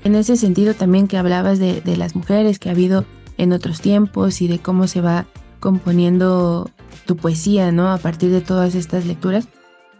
en 0.06 0.16
ese 0.16 0.38
sentido 0.38 0.74
también 0.74 1.08
que 1.08 1.18
hablabas 1.18 1.60
de, 1.60 1.82
las 1.98 2.16
mujeres 2.16 2.58
que 2.58 2.70
ha 2.70 2.72
habido 2.72 3.06
en 3.38 3.52
otros 3.52 3.82
tiempos 3.82 4.42
y 4.42 4.48
de 4.48 4.60
cómo 4.60 4.88
se 4.88 5.02
va 5.02 5.26
componiendo 5.60 6.70
tu 7.06 7.18
poesía, 7.18 7.72
¿no? 7.72 7.92
A 7.92 7.98
partir 7.98 8.32
de 8.32 8.42
todas 8.42 8.76
estas 8.76 9.06
lecturas, 9.06 9.48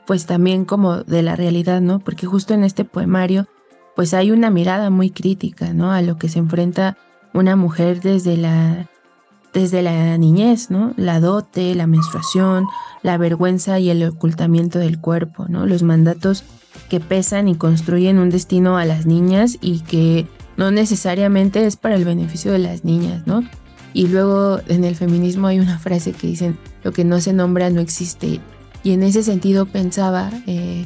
pues 0.08 0.26
también 0.26 0.64
como 0.64 1.04
de 1.04 1.22
la 1.22 1.36
realidad, 1.36 1.82
¿no? 1.82 2.00
Porque 2.00 2.28
justo 2.28 2.54
en 2.54 2.64
este 2.64 2.86
poemario, 2.86 3.48
pues 3.96 4.14
hay 4.14 4.32
una 4.32 4.50
mirada 4.50 4.90
muy 4.90 5.10
crítica, 5.10 5.74
¿no? 5.74 5.92
A 5.92 6.02
lo 6.02 6.18
que 6.18 6.30
se 6.30 6.40
enfrenta 6.40 6.98
una 7.34 7.56
mujer 7.56 8.00
desde 8.00 8.38
la, 8.38 8.88
desde 9.54 9.82
la 9.82 10.18
niñez, 10.18 10.72
¿no? 10.72 10.94
La 10.96 11.20
dote, 11.20 11.76
la 11.76 11.88
menstruación, 11.88 12.68
la 13.04 13.18
vergüenza 13.18 13.80
y 13.80 13.90
el 13.90 14.04
ocultamiento 14.04 14.80
del 14.80 15.02
cuerpo, 15.02 15.46
¿no? 15.50 15.66
Los 15.66 15.84
mandatos 15.84 16.46
que 16.90 17.00
pesan 17.00 17.48
y 17.48 17.56
construyen 17.56 18.20
un 18.20 18.30
destino 18.30 18.78
a 18.78 18.86
las 18.86 19.06
niñas 19.06 19.58
y 19.62 19.80
que 19.82 20.28
no 20.58 20.72
necesariamente 20.72 21.66
es 21.66 21.76
para 21.76 21.96
el 21.96 22.06
beneficio 22.06 22.52
de 22.52 22.60
las 22.60 22.84
niñas, 22.84 23.26
¿no? 23.26 23.44
Y 23.94 24.08
luego 24.08 24.60
en 24.68 24.84
el 24.84 24.96
feminismo 24.96 25.48
hay 25.48 25.60
una 25.60 25.80
frase 25.80 26.12
que 26.12 26.28
dicen, 26.28 26.58
lo 26.84 26.92
que 26.92 27.06
no 27.06 27.22
se 27.22 27.32
nombra 27.32 27.70
no 27.70 27.80
existe. 27.80 28.42
Y 28.84 28.92
en 28.92 29.04
ese 29.04 29.24
sentido 29.24 29.66
pensaba, 29.66 30.32
eh, 30.48 30.86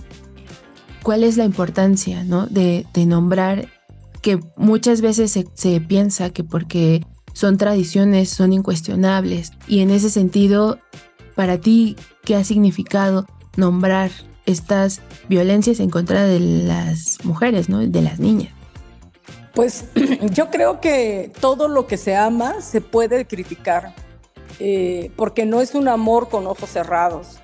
¿cuál 1.01 1.23
es 1.23 1.35
la 1.35 1.43
importancia 1.43 2.23
¿no? 2.23 2.45
de, 2.45 2.85
nombrar 3.07 3.67
que 4.21 4.39
muchas 4.55 5.01
veces 5.01 5.31
se, 5.31 5.47
se, 5.55 5.81
piensa 5.81 6.29
que 6.29 6.43
porque 6.43 7.03
son 7.33 7.57
tradiciones 7.57 8.29
son 8.29 8.53
incuestionables? 8.53 9.53
Y 9.67 9.79
en 9.79 9.89
ese 9.89 10.11
sentido, 10.11 10.77
para 11.35 11.57
ti, 11.57 11.95
¿qué 12.23 12.35
ha 12.35 12.43
significado 12.43 13.25
nombrar 13.57 14.11
estas 14.49 15.01
violencias 15.27 15.79
en 15.79 15.89
contra 15.89 16.25
de 16.25 16.39
las 16.39 17.23
mujeres, 17.23 17.69
¿no? 17.69 17.79
de 17.79 18.01
las 18.01 18.19
niñas? 18.19 18.53
Pues 19.53 19.85
yo 20.31 20.49
creo 20.49 20.81
que 20.81 21.31
todo 21.39 21.67
lo 21.67 21.87
que 21.87 21.97
se 21.97 22.15
ama 22.15 22.61
se 22.61 22.81
puede 22.81 23.25
criticar, 23.25 23.93
eh, 24.59 25.11
porque 25.15 25.45
no 25.45 25.61
es 25.61 25.75
un 25.75 25.87
amor 25.87 26.29
con 26.29 26.47
ojos 26.47 26.69
cerrados 26.69 27.39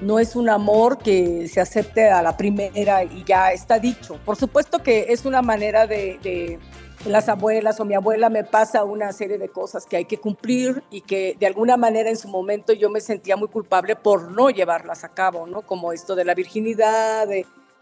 no 0.00 0.18
es 0.18 0.36
un 0.36 0.48
amor 0.48 0.98
que 0.98 1.48
se 1.48 1.60
acepte 1.60 2.08
a 2.08 2.22
la 2.22 2.36
primera 2.36 3.04
y 3.04 3.24
ya 3.24 3.52
está 3.52 3.78
dicho. 3.78 4.18
Por 4.24 4.36
supuesto 4.36 4.82
que 4.82 5.06
es 5.08 5.24
una 5.24 5.42
manera 5.42 5.86
de, 5.86 6.58
las 7.06 7.28
abuelas 7.28 7.80
o 7.80 7.84
mi 7.84 7.94
abuela 7.94 8.28
me 8.28 8.44
pasa 8.44 8.84
una 8.84 9.12
serie 9.12 9.38
de 9.38 9.48
cosas 9.48 9.86
que 9.86 9.96
hay 9.96 10.04
que 10.04 10.18
cumplir 10.18 10.82
y 10.90 11.00
que 11.02 11.36
de 11.38 11.46
alguna 11.46 11.76
manera 11.76 12.10
en 12.10 12.16
su 12.16 12.28
momento 12.28 12.72
yo 12.72 12.90
me 12.90 13.00
sentía 13.00 13.36
muy 13.36 13.48
culpable 13.48 13.96
por 13.96 14.30
no 14.30 14.50
llevarlas 14.50 15.04
a 15.04 15.08
cabo, 15.10 15.46
¿no? 15.46 15.62
Como 15.62 15.92
esto 15.92 16.14
de 16.14 16.24
la 16.24 16.34
virginidad, 16.34 17.28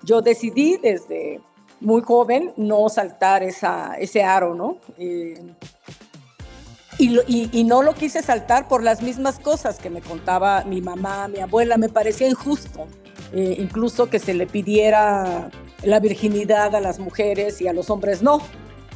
yo 0.03 0.21
decidí 0.21 0.77
desde 0.77 1.41
muy 1.81 2.03
joven 2.03 2.53
no 2.57 2.89
saltar 2.89 3.43
esa, 3.43 3.95
ese 3.99 4.23
aro, 4.23 4.55
¿no? 4.55 4.79
Eh, 4.99 5.55
y, 6.99 7.65
no 7.65 7.83
lo 7.83 7.95
quise 7.95 8.23
saltar 8.23 8.69
por 8.69 8.83
las 8.83 9.03
mismas 9.03 9.41
cosas 9.41 9.79
que 9.79 9.91
me 9.91 10.01
contaba 10.01 10.65
mi 10.65 10.81
mamá, 10.81 11.27
mi 11.29 11.41
abuela. 11.41 11.77
Me 11.77 11.89
parecía 11.89 12.29
injusto, 12.29 12.87
eh, 13.33 13.57
incluso 13.59 14.09
que 14.09 14.21
se 14.21 14.33
le 14.33 14.47
pidiera 14.47 15.51
la 15.83 16.01
virginidad 16.01 16.75
a 16.75 16.81
las 16.81 17.01
mujeres 17.01 17.61
y 17.61 17.69
a 17.69 17.73
los 17.73 17.91
hombres 17.91 18.23
no. 18.23 18.41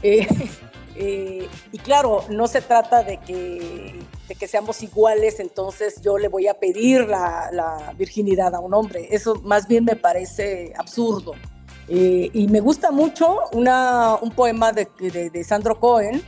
Eh, 0.03 0.27
eh, 0.97 1.49
y 1.73 1.79
claro, 1.79 2.25
no 2.31 2.47
se 2.47 2.61
trata 2.61 3.03
de 3.03 3.19
que, 3.19 3.99
de 4.29 4.35
que 4.35 4.47
seamos 4.47 4.83
iguales, 4.83 5.41
entonces 5.41 6.01
yo 6.03 6.19
le 6.19 6.29
voy 6.29 6.49
a 6.49 6.55
pedir 6.55 7.07
la, 7.07 7.95
virginidad 7.97 8.55
a 8.55 8.61
un 8.61 8.75
hombre. 8.75 9.09
Eso 9.11 9.37
más 9.43 9.67
bien 9.69 9.85
me 9.85 9.97
parece 9.97 10.73
absurdo. 10.77 11.33
y 11.89 12.47
me 12.49 12.61
gusta 12.61 12.91
mucho 12.91 13.41
un 13.53 14.31
poema 14.35 14.73
de, 14.73 15.45
Sandro 15.45 15.79
Cohen 15.81 16.23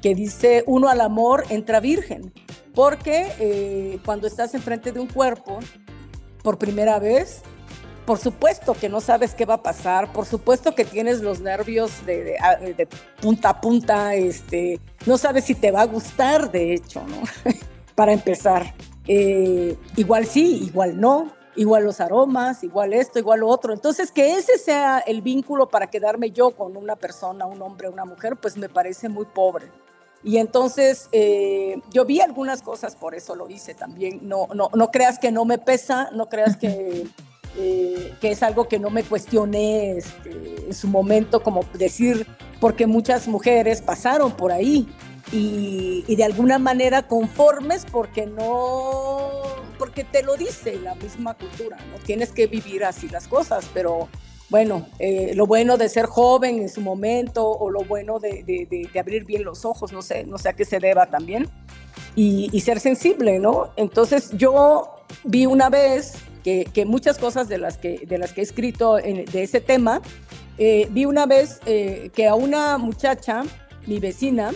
que 0.00 0.14
dice 0.14 0.64
uno 0.66 0.88
al 0.88 1.00
amor 1.00 1.44
entra 1.50 1.80
virgen, 1.80 2.32
porque 2.74 3.32
eh, 3.38 3.98
cuando 4.04 4.26
estás 4.26 4.54
enfrente 4.54 4.92
de 4.92 5.00
un 5.00 5.06
cuerpo 5.06 5.58
por 6.42 6.58
primera 6.58 6.98
vez, 6.98 7.42
por 8.10 8.18
supuesto 8.18 8.74
que 8.74 8.88
no 8.88 9.00
sabes 9.00 9.36
qué 9.36 9.44
va 9.44 9.54
a 9.54 9.62
pasar, 9.62 10.12
por 10.12 10.26
supuesto 10.26 10.74
que 10.74 10.84
tienes 10.84 11.20
los 11.20 11.38
nervios 11.38 12.04
de, 12.04 12.88
punta 13.20 13.50
a 13.50 13.60
punta, 13.60 14.16
este, 14.16 14.80
no 15.06 15.16
sabes 15.16 15.44
si 15.44 15.54
te 15.54 15.70
va 15.70 15.82
a 15.82 15.86
gustar, 15.86 16.50
de 16.50 16.74
hecho, 16.74 17.04
¿no? 17.06 17.22
Para 17.94 18.12
empezar. 18.12 18.74
Eh, 19.06 19.76
igual 19.94 20.26
sí, 20.26 20.64
igual 20.64 21.00
no, 21.00 21.30
igual 21.54 21.84
los 21.84 22.00
aromas, 22.00 22.64
igual 22.64 22.94
esto, 22.94 23.20
igual 23.20 23.38
lo 23.38 23.48
otro. 23.48 23.72
Entonces, 23.72 24.10
que 24.10 24.34
ese 24.34 24.58
sea 24.58 24.98
el 24.98 25.22
vínculo 25.22 25.68
para 25.68 25.86
quedarme 25.86 26.32
yo 26.32 26.50
con 26.50 26.76
una 26.76 26.96
persona, 26.96 27.46
un 27.46 27.62
hombre, 27.62 27.88
una 27.88 28.04
mujer, 28.04 28.36
pues 28.38 28.56
me 28.56 28.68
parece 28.68 29.08
muy 29.08 29.26
pobre. 29.26 29.66
Y 30.24 30.38
entonces 30.38 31.08
eh, 31.12 31.80
yo 31.92 32.04
vi 32.04 32.20
algunas 32.20 32.60
cosas, 32.60 32.96
por 32.96 33.14
eso 33.14 33.36
lo 33.36 33.48
hice 33.48 33.76
también. 33.76 34.28
No, 34.28 34.48
no, 34.52 34.68
no 34.74 34.90
creas 34.90 35.20
que 35.20 35.30
no 35.30 35.44
me 35.44 35.58
pesa, 35.58 36.10
no 36.12 36.28
creas 36.28 36.56
que, 36.56 37.06
eh, 37.56 38.14
que 38.20 38.30
es 38.30 38.42
algo 38.42 38.68
que 38.68 38.78
no 38.78 38.90
me 38.90 39.02
cuestioné 39.02 39.96
este, 39.96 40.66
en 40.66 40.74
su 40.74 40.88
momento, 40.88 41.42
como 41.42 41.64
decir, 41.74 42.26
porque 42.60 42.86
muchas 42.86 43.26
mujeres 43.26 43.82
pasaron 43.82 44.32
por 44.32 44.52
ahí 44.52 44.86
y, 45.32 46.14
de 46.14 46.24
alguna 46.24 46.58
manera 46.58 47.06
conformes 47.06 47.86
porque 47.90 48.26
no, 48.26 49.30
porque 49.78 50.04
te 50.04 50.22
lo 50.22 50.36
dice 50.36 50.78
la 50.80 50.94
misma 50.96 51.34
cultura, 51.34 51.76
no 51.92 51.98
tienes 52.04 52.32
que 52.32 52.46
vivir 52.46 52.84
así 52.84 53.08
las 53.08 53.28
cosas, 53.28 53.68
pero 53.72 54.08
bueno, 54.48 54.86
eh, 54.98 55.32
lo 55.34 55.46
bueno 55.46 55.76
de 55.76 55.88
ser 55.88 56.06
joven 56.06 56.58
en 56.58 56.68
su 56.68 56.80
momento 56.80 57.48
o 57.48 57.70
lo 57.70 57.84
bueno 57.84 58.18
de, 58.18 58.88
abrir 58.98 59.24
bien 59.24 59.44
los 59.44 59.64
ojos, 59.64 59.92
no 59.92 60.02
sé, 60.02 60.24
no 60.24 60.38
sé 60.38 60.48
a 60.48 60.52
qué 60.52 60.64
se 60.64 60.80
deba 60.80 61.06
también, 61.06 61.48
y, 62.16 62.60
ser 62.60 62.80
sensible, 62.80 63.38
¿no? 63.38 63.70
Entonces 63.76 64.30
yo 64.36 64.96
vi 65.24 65.46
una 65.46 65.70
vez 65.70 66.14
que, 66.42 66.84
muchas 66.86 67.18
cosas 67.18 67.48
de 67.48 67.58
las 67.58 67.76
que, 67.76 68.06
de 68.06 68.18
las 68.18 68.32
que 68.32 68.40
he 68.40 68.44
escrito 68.44 68.96
de 68.96 69.42
ese 69.42 69.60
tema, 69.60 70.00
eh, 70.58 70.88
vi 70.90 71.04
una 71.04 71.26
vez 71.26 71.60
eh, 71.66 72.10
que 72.14 72.26
a 72.28 72.34
una 72.34 72.78
muchacha, 72.78 73.42
mi 73.86 73.98
vecina, 73.98 74.52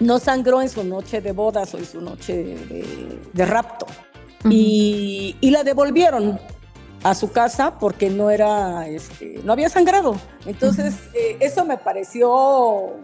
no 0.00 0.18
sangró 0.18 0.62
en 0.62 0.68
su 0.68 0.84
noche 0.84 1.20
de 1.20 1.32
bodas 1.32 1.74
o 1.74 1.78
en 1.78 1.86
su 1.86 2.00
noche 2.00 2.56
de, 3.32 3.44
rapto. 3.44 3.86
y, 4.44 5.36
y 5.40 5.50
la 5.50 5.64
devolvieron 5.64 6.38
a 7.02 7.14
su 7.14 7.30
casa 7.30 7.78
porque 7.78 8.10
no 8.10 8.30
era, 8.30 8.88
este, 8.88 9.40
no 9.44 9.52
había 9.52 9.68
sangrado. 9.68 10.16
Entonces, 10.46 10.94
eh, 11.14 11.36
eso 11.40 11.64
me 11.64 11.78
pareció 11.78 12.96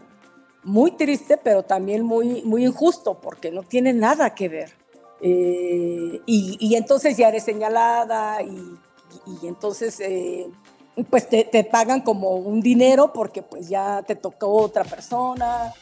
muy 0.63 0.93
triste, 0.93 1.39
pero 1.43 1.63
también 1.63 2.05
muy, 2.05 2.43
muy 2.43 2.65
injusto 2.65 3.21
porque 3.21 3.51
no 3.51 3.63
tiene 3.63 3.93
nada 3.93 4.35
que 4.35 4.49
ver. 4.49 4.84
Eh, 5.21 6.21
y, 6.27 6.75
entonces 6.75 7.17
ya 7.17 7.29
eres 7.29 7.45
señalada 7.45 8.43
y, 8.43 8.77
entonces 9.47 10.01
eh, 10.01 10.49
pues 11.09 11.29
te, 11.29 11.69
pagan 11.71 12.03
como 12.03 12.37
un 12.37 12.61
dinero 12.61 13.13
porque 13.13 13.43
pues 13.43 13.69
ya 13.69 14.03
te 14.03 14.17
tocó 14.17 14.49
otra 14.49 14.85
persona. 14.85 15.73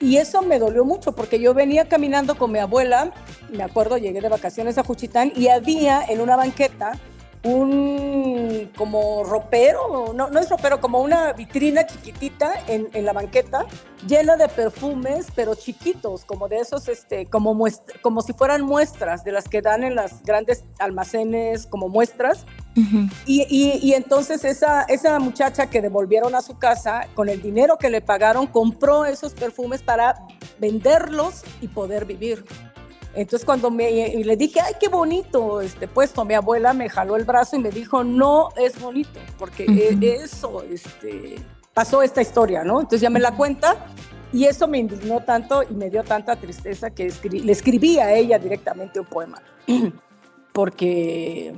y 0.00 0.16
eso 0.16 0.42
me 0.42 0.58
dolió 0.58 0.84
mucho 0.84 1.12
porque 1.12 1.40
yo 1.40 1.54
venía 1.54 1.88
caminando 1.88 2.36
con 2.36 2.52
mi 2.52 2.58
abuela, 2.58 3.12
me 3.50 3.62
acuerdo, 3.62 3.98
llegué 3.98 4.20
de 4.20 4.28
vacaciones 4.28 4.78
a 4.78 4.84
Juchitán 4.84 5.32
y 5.34 5.48
había 5.48 6.02
en 6.04 6.20
una 6.20 6.36
banqueta 6.36 6.98
un 7.46 8.70
como 8.76 9.24
ropero, 9.24 10.12
no, 10.14 10.28
no 10.28 10.40
es 10.40 10.50
ropero, 10.50 10.80
como 10.80 11.00
una 11.00 11.32
vitrina 11.32 11.86
chiquitita 11.86 12.54
en, 12.66 12.88
en 12.92 13.04
la 13.04 13.12
banqueta, 13.12 13.66
llena 14.06 14.36
de 14.36 14.48
perfumes, 14.48 15.28
pero 15.34 15.54
chiquitos, 15.54 16.24
como 16.24 16.48
de 16.48 16.58
esos, 16.58 16.88
este, 16.88 17.26
como, 17.26 17.56
como 18.02 18.22
si 18.22 18.32
fueran 18.32 18.62
muestras, 18.62 19.24
de 19.24 19.32
las 19.32 19.48
que 19.48 19.62
dan 19.62 19.84
en 19.84 19.94
las 19.94 20.22
grandes 20.22 20.64
almacenes 20.78 21.66
como 21.66 21.88
muestras. 21.88 22.44
y, 23.24 23.46
y, 23.48 23.78
y, 23.82 23.94
entonces 23.94 24.44
esa, 24.44 24.82
esa 24.82 25.18
muchacha 25.18 25.70
que 25.70 25.80
devolvieron 25.80 26.34
a 26.34 26.42
su 26.42 26.58
casa, 26.58 27.08
con 27.14 27.30
el 27.30 27.40
dinero 27.40 27.78
que 27.78 27.88
le 27.88 28.02
pagaron, 28.02 28.46
compró 28.46 29.06
esos 29.06 29.32
perfumes 29.32 29.80
para 29.80 30.26
venderlos 30.58 31.42
y 31.62 31.68
poder 31.68 32.04
vivir. 32.04 32.44
Entonces 33.16 33.46
cuando 33.46 33.70
me 33.70 34.14
le 34.14 34.36
dije, 34.36 34.60
ay, 34.60 34.74
qué 34.78 34.88
bonito 34.88 35.62
este 35.62 35.88
puesto, 35.88 36.24
mi 36.26 36.34
abuela 36.34 36.74
me 36.74 36.90
jaló 36.90 37.16
el 37.16 37.24
brazo 37.24 37.56
y 37.56 37.60
me 37.60 37.70
dijo, 37.70 38.04
no 38.04 38.50
es 38.56 38.78
bonito, 38.78 39.18
porque 39.38 39.64
e, 39.64 40.22
eso, 40.22 40.62
este, 40.62 41.36
pasó 41.72 42.02
esta 42.02 42.20
historia, 42.20 42.62
¿no? 42.62 42.80
Entonces 42.80 43.00
ya 43.00 43.08
me 43.08 43.18
la 43.18 43.34
cuenta 43.34 43.86
y 44.34 44.44
eso 44.44 44.68
me 44.68 44.78
indignó 44.78 45.20
tanto 45.24 45.62
y 45.62 45.72
me 45.72 45.88
dio 45.88 46.04
tanta 46.04 46.36
tristeza 46.36 46.90
que 46.90 47.10
le 47.22 47.52
escribí 47.52 47.98
a 47.98 48.12
ella 48.14 48.38
directamente 48.38 49.00
un 49.00 49.06
poema, 49.06 49.40
porque 50.52 51.54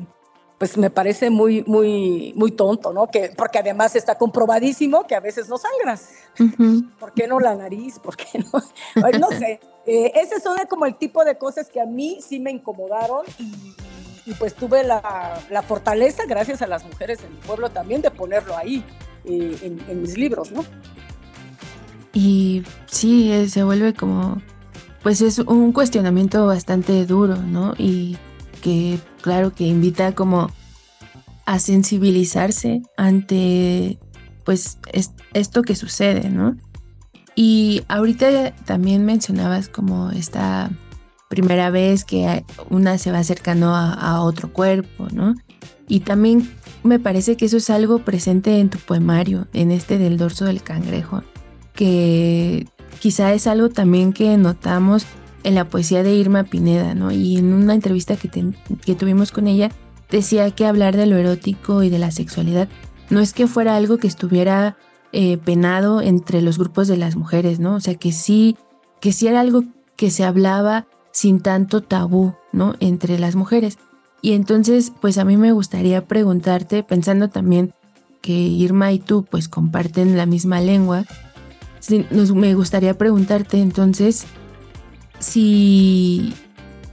pues 0.58 0.76
me 0.76 0.90
parece 0.90 1.30
muy, 1.30 1.62
muy, 1.66 2.32
muy 2.36 2.50
tonto, 2.50 2.92
¿no? 2.92 3.06
Que, 3.06 3.32
porque 3.36 3.58
además 3.58 3.94
está 3.94 4.18
comprobadísimo 4.18 5.06
que 5.06 5.14
a 5.14 5.20
veces 5.20 5.48
no 5.48 5.56
sangras. 5.56 6.10
¿Por 6.98 7.12
qué 7.12 7.28
no 7.28 7.38
la 7.38 7.54
nariz? 7.54 7.98
¿Por 8.00 8.16
qué 8.16 8.40
no? 8.40 9.10
no 9.20 9.28
sé. 9.30 9.60
Eh, 9.90 10.12
ese 10.16 10.38
son 10.38 10.58
como 10.68 10.84
el 10.84 10.96
tipo 10.96 11.24
de 11.24 11.38
cosas 11.38 11.70
que 11.70 11.80
a 11.80 11.86
mí 11.86 12.18
sí 12.20 12.38
me 12.38 12.50
incomodaron 12.50 13.24
y, 14.26 14.34
pues 14.34 14.54
tuve 14.54 14.84
la, 14.84 15.64
fortaleza, 15.66 16.24
gracias 16.28 16.60
a 16.60 16.66
las 16.66 16.84
mujeres 16.84 17.20
en 17.24 17.32
mi 17.32 17.40
pueblo 17.40 17.70
también, 17.70 18.02
de 18.02 18.10
ponerlo 18.10 18.54
ahí 18.54 18.84
eh, 19.24 19.56
en, 19.62 19.80
en, 19.88 20.02
mis 20.02 20.18
libros, 20.18 20.52
¿no? 20.52 20.62
Y 22.12 22.64
sí, 22.84 23.32
eh, 23.32 23.48
se 23.48 23.64
vuelve 23.64 23.94
como, 23.94 24.42
pues 25.02 25.22
es 25.22 25.38
un 25.38 25.72
cuestionamiento 25.72 26.46
bastante 26.46 27.06
duro, 27.06 27.36
¿no? 27.36 27.72
Y 27.78 28.18
que 28.60 28.98
claro 29.22 29.54
que 29.54 29.64
invita 29.64 30.14
como 30.14 30.50
a 31.46 31.58
sensibilizarse 31.58 32.82
ante 32.98 33.98
pues 34.44 34.78
esto 35.32 35.62
que 35.62 35.74
sucede, 35.74 36.28
¿no? 36.28 36.58
Y 37.40 37.82
ahorita 37.86 38.52
también 38.64 39.04
mencionabas 39.04 39.68
como 39.68 40.10
esta 40.10 40.72
primera 41.28 41.70
vez 41.70 42.04
que 42.04 42.44
una 42.68 42.98
se 42.98 43.12
va 43.12 43.20
acercando 43.20 43.76
a, 43.76 44.22
otro 44.22 44.52
cuerpo, 44.52 45.06
¿no? 45.12 45.36
Y 45.86 46.00
también 46.00 46.50
me 46.82 46.98
parece 46.98 47.36
que 47.36 47.44
eso 47.44 47.58
es 47.58 47.70
algo 47.70 48.00
presente 48.00 48.58
en 48.58 48.70
tu 48.70 48.78
poemario, 48.78 49.46
en 49.52 49.70
este 49.70 49.98
del 49.98 50.16
dorso 50.16 50.46
del 50.46 50.64
cangrejo, 50.64 51.22
que 51.74 52.66
quizá 52.98 53.32
es 53.32 53.46
algo 53.46 53.68
también 53.68 54.12
que 54.12 54.36
notamos 54.36 55.06
en 55.44 55.54
la 55.54 55.68
poesía 55.68 56.02
de 56.02 56.16
Irma 56.16 56.42
Pineda, 56.42 56.96
¿no? 56.96 57.12
Y 57.12 57.36
en 57.36 57.52
una 57.52 57.74
entrevista 57.74 58.16
que, 58.16 58.28
que 58.84 58.94
tuvimos 58.96 59.30
con 59.30 59.46
ella, 59.46 59.70
decía 60.10 60.50
que 60.50 60.66
hablar 60.66 60.96
de 60.96 61.06
lo 61.06 61.16
erótico 61.16 61.84
y 61.84 61.88
de 61.88 62.00
la 62.00 62.10
sexualidad 62.10 62.68
no 63.10 63.20
es 63.20 63.32
que 63.32 63.46
fuera 63.46 63.76
algo 63.76 63.98
que 63.98 64.08
estuviera 64.08 64.76
eh, 65.12 65.38
penado 65.38 66.00
entre 66.00 66.42
los 66.42 66.58
grupos 66.58 66.88
de 66.88 66.96
las 66.96 67.16
mujeres, 67.16 67.60
¿no? 67.60 67.76
O 67.76 67.80
sea, 67.80 67.94
que 67.94 68.12
sí, 68.12 68.56
que 69.00 69.12
sí 69.12 69.26
era 69.26 69.40
algo 69.40 69.64
que 69.96 70.10
se 70.10 70.24
hablaba 70.24 70.86
sin 71.12 71.40
tanto 71.40 71.82
tabú, 71.82 72.34
¿no? 72.52 72.74
Entre 72.80 73.18
las 73.18 73.34
mujeres. 73.34 73.78
Y 74.20 74.32
entonces, 74.32 74.92
pues 75.00 75.18
a 75.18 75.24
mí 75.24 75.36
me 75.36 75.52
gustaría 75.52 76.06
preguntarte, 76.06 76.82
pensando 76.82 77.28
también 77.28 77.72
que 78.20 78.32
Irma 78.32 78.92
y 78.92 78.98
tú 78.98 79.24
pues 79.24 79.48
comparten 79.48 80.16
la 80.16 80.26
misma 80.26 80.60
lengua, 80.60 81.04
me 82.34 82.54
gustaría 82.54 82.94
preguntarte 82.98 83.60
entonces 83.60 84.26
si 85.20 86.34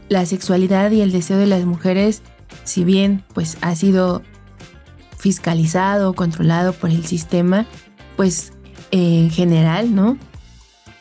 la 0.10 0.26
sexualidad 0.26 0.92
y 0.92 1.02
el 1.02 1.12
deseo 1.12 1.38
de 1.38 1.48
las 1.48 1.66
mujeres, 1.66 2.22
si 2.64 2.84
bien 2.84 3.24
pues 3.34 3.58
ha 3.62 3.76
sido 3.76 4.22
fiscalizado, 5.18 6.14
controlado 6.14 6.74
por 6.74 6.92
el 6.92 7.06
sistema, 7.06 7.66
pues 8.16 8.54
en 8.92 9.30
general, 9.30 9.96
¿no? 9.96 10.18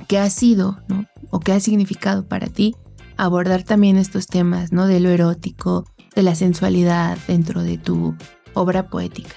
¿Qué 0.08 0.18
ha 0.18 0.28
sido, 0.30 0.78
¿no? 0.88 1.06
O 1.30 1.40
qué 1.40 1.52
ha 1.52 1.60
significado 1.60 2.26
para 2.26 2.46
ti 2.46 2.74
abordar 3.16 3.62
también 3.62 3.96
estos 3.96 4.26
temas, 4.26 4.72
¿no? 4.72 4.86
De 4.86 5.00
lo 5.00 5.10
erótico, 5.10 5.84
de 6.14 6.22
la 6.22 6.34
sensualidad 6.34 7.16
dentro 7.28 7.62
de 7.62 7.78
tu 7.78 8.14
obra 8.54 8.88
poética. 8.88 9.34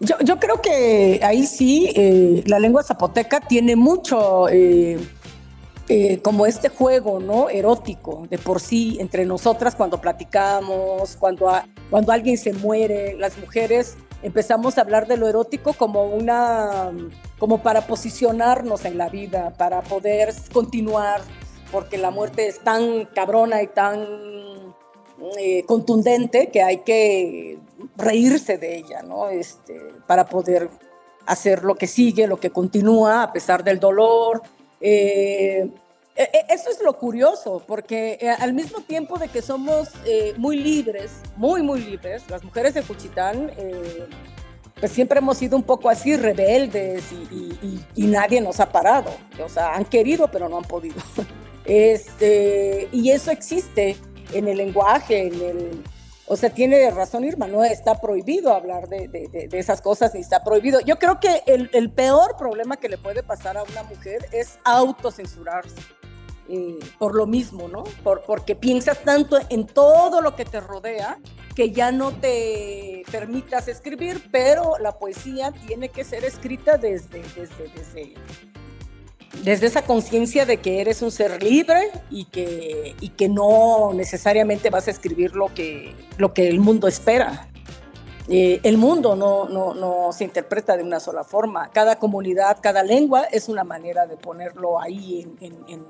Yo, 0.00 0.38
creo 0.38 0.62
que 0.62 1.20
ahí 1.24 1.44
sí, 1.44 1.90
eh, 1.96 2.44
la 2.46 2.60
lengua 2.60 2.84
zapoteca 2.84 3.40
tiene 3.40 3.74
mucho 3.74 4.48
eh, 4.48 4.96
eh, 5.88 6.20
como 6.22 6.46
este 6.46 6.68
juego, 6.68 7.18
¿no? 7.18 7.48
Erótico 7.48 8.26
de 8.30 8.38
por 8.38 8.60
sí 8.60 8.98
entre 9.00 9.26
nosotras 9.26 9.74
cuando 9.74 10.00
platicamos, 10.00 11.16
cuando, 11.16 11.50
cuando 11.90 12.12
alguien 12.12 12.38
se 12.38 12.52
muere, 12.52 13.16
las 13.18 13.36
mujeres 13.38 13.96
empezamos 14.22 14.78
a 14.78 14.82
hablar 14.82 15.06
de 15.06 15.16
lo 15.16 15.28
erótico 15.28 15.72
como 15.72 16.04
una, 16.04 16.90
como 17.38 17.62
para 17.62 17.86
posicionarnos 17.86 18.84
en 18.84 18.98
la 18.98 19.08
vida, 19.08 19.52
para 19.56 19.82
poder 19.82 20.34
continuar, 20.52 21.20
porque 21.70 21.98
la 21.98 22.10
muerte 22.10 22.46
es 22.46 22.60
tan 22.60 23.04
cabrona 23.06 23.62
y 23.62 23.68
tan 23.68 24.06
eh, 25.38 25.64
contundente 25.66 26.48
que 26.48 26.62
hay 26.62 26.78
que 26.78 27.58
reírse 27.96 28.58
de 28.58 28.78
ella, 28.78 29.02
¿no? 29.02 29.28
Este, 29.28 29.80
para 30.06 30.26
poder 30.26 30.70
hacer 31.26 31.64
lo 31.64 31.74
que 31.74 31.86
sigue, 31.86 32.26
lo 32.26 32.40
que 32.40 32.50
continúa 32.50 33.22
a 33.22 33.32
pesar 33.32 33.62
del 33.62 33.78
dolor. 33.80 34.42
Eh, 34.80 35.70
eso 36.18 36.70
es 36.70 36.82
lo 36.82 36.98
curioso, 36.98 37.62
porque 37.64 38.18
eh, 38.20 38.28
al 38.28 38.52
mismo 38.52 38.80
tiempo 38.80 39.18
de 39.18 39.28
que 39.28 39.40
somos 39.40 39.90
eh, 40.04 40.34
muy 40.36 40.56
libres, 40.56 41.12
muy, 41.36 41.62
muy 41.62 41.80
libres, 41.80 42.24
las 42.28 42.42
mujeres 42.42 42.74
de 42.74 42.82
Juchitán, 42.82 43.52
eh, 43.56 44.06
pues 44.80 44.90
siempre 44.90 45.18
hemos 45.18 45.38
sido 45.38 45.56
un 45.56 45.62
poco 45.62 45.88
así 45.88 46.16
rebeldes 46.16 47.04
y, 47.12 48.06
nadie 48.06 48.40
nos 48.40 48.58
ha 48.58 48.72
parado. 48.72 49.10
O 49.44 49.48
sea, 49.48 49.74
han 49.74 49.84
querido, 49.84 50.28
pero 50.30 50.48
no 50.48 50.58
han 50.58 50.64
podido. 50.64 50.96
Este, 51.64 52.88
y 52.92 53.10
eso 53.10 53.30
existe 53.30 53.94
en 54.32 54.48
el 54.48 54.56
lenguaje, 54.56 55.26
en 55.26 55.34
el... 55.34 55.84
O 56.26 56.34
sea, 56.34 56.48
tiene 56.48 56.90
razón 56.90 57.24
Irma, 57.24 57.46
no 57.46 57.62
está 57.62 58.00
prohibido 58.00 58.54
hablar 58.54 58.88
de, 58.88 59.06
de, 59.06 59.50
esas 59.52 59.82
cosas 59.82 60.14
ni 60.14 60.20
está 60.20 60.42
prohibido. 60.42 60.80
Yo 60.80 60.98
creo 60.98 61.20
que 61.20 61.42
el, 61.46 61.68
el 61.74 61.90
peor 61.92 62.38
problema 62.38 62.78
que 62.78 62.88
le 62.88 62.96
puede 62.96 63.22
pasar 63.22 63.58
a 63.58 63.64
una 63.64 63.82
mujer 63.82 64.30
es 64.32 64.58
autocensurarse. 64.64 65.97
Eh, 66.50 66.78
por 66.98 67.14
lo 67.14 67.26
mismo, 67.26 67.68
¿no? 67.68 67.84
Por, 68.02 68.22
porque 68.22 68.56
piensas 68.56 69.02
tanto 69.02 69.38
en 69.50 69.66
todo 69.66 70.22
lo 70.22 70.34
que 70.34 70.46
te 70.46 70.60
rodea 70.60 71.18
que 71.54 71.72
ya 71.72 71.92
no 71.92 72.12
te 72.12 73.02
permitas 73.10 73.68
escribir, 73.68 74.28
pero 74.30 74.78
la 74.78 74.92
poesía 74.92 75.52
tiene 75.66 75.88
que 75.88 76.04
ser 76.04 76.24
escrita 76.24 76.78
desde, 76.78 77.20
desde, 77.34 77.68
desde, 77.74 78.14
desde 79.42 79.66
esa 79.66 79.82
conciencia 79.82 80.46
de 80.46 80.58
que 80.58 80.80
eres 80.80 81.02
un 81.02 81.10
ser 81.10 81.42
libre 81.42 81.90
y 82.10 82.26
que, 82.26 82.94
y 83.00 83.08
que 83.10 83.28
no 83.28 83.92
necesariamente 83.92 84.70
vas 84.70 84.88
a 84.88 84.92
escribir 84.92 85.34
lo 85.34 85.52
que, 85.52 85.94
lo 86.16 86.32
que 86.32 86.48
el 86.48 86.60
mundo 86.60 86.88
espera. 86.88 87.48
Eh, 88.30 88.60
el 88.62 88.76
mundo 88.76 89.16
no, 89.16 89.48
no, 89.48 89.72
no, 89.72 90.12
se 90.12 90.24
interpreta 90.24 90.76
de 90.76 90.82
una 90.82 91.00
sola 91.00 91.24
forma. 91.24 91.70
Cada 91.70 91.98
comunidad, 91.98 92.58
cada 92.60 92.82
lengua 92.82 93.24
es 93.24 93.48
una 93.48 93.64
manera 93.64 94.06
de 94.06 94.16
ponerlo 94.16 94.78
ahí 94.78 95.22
en, 95.22 95.36
en, 95.40 95.68
en, 95.68 95.86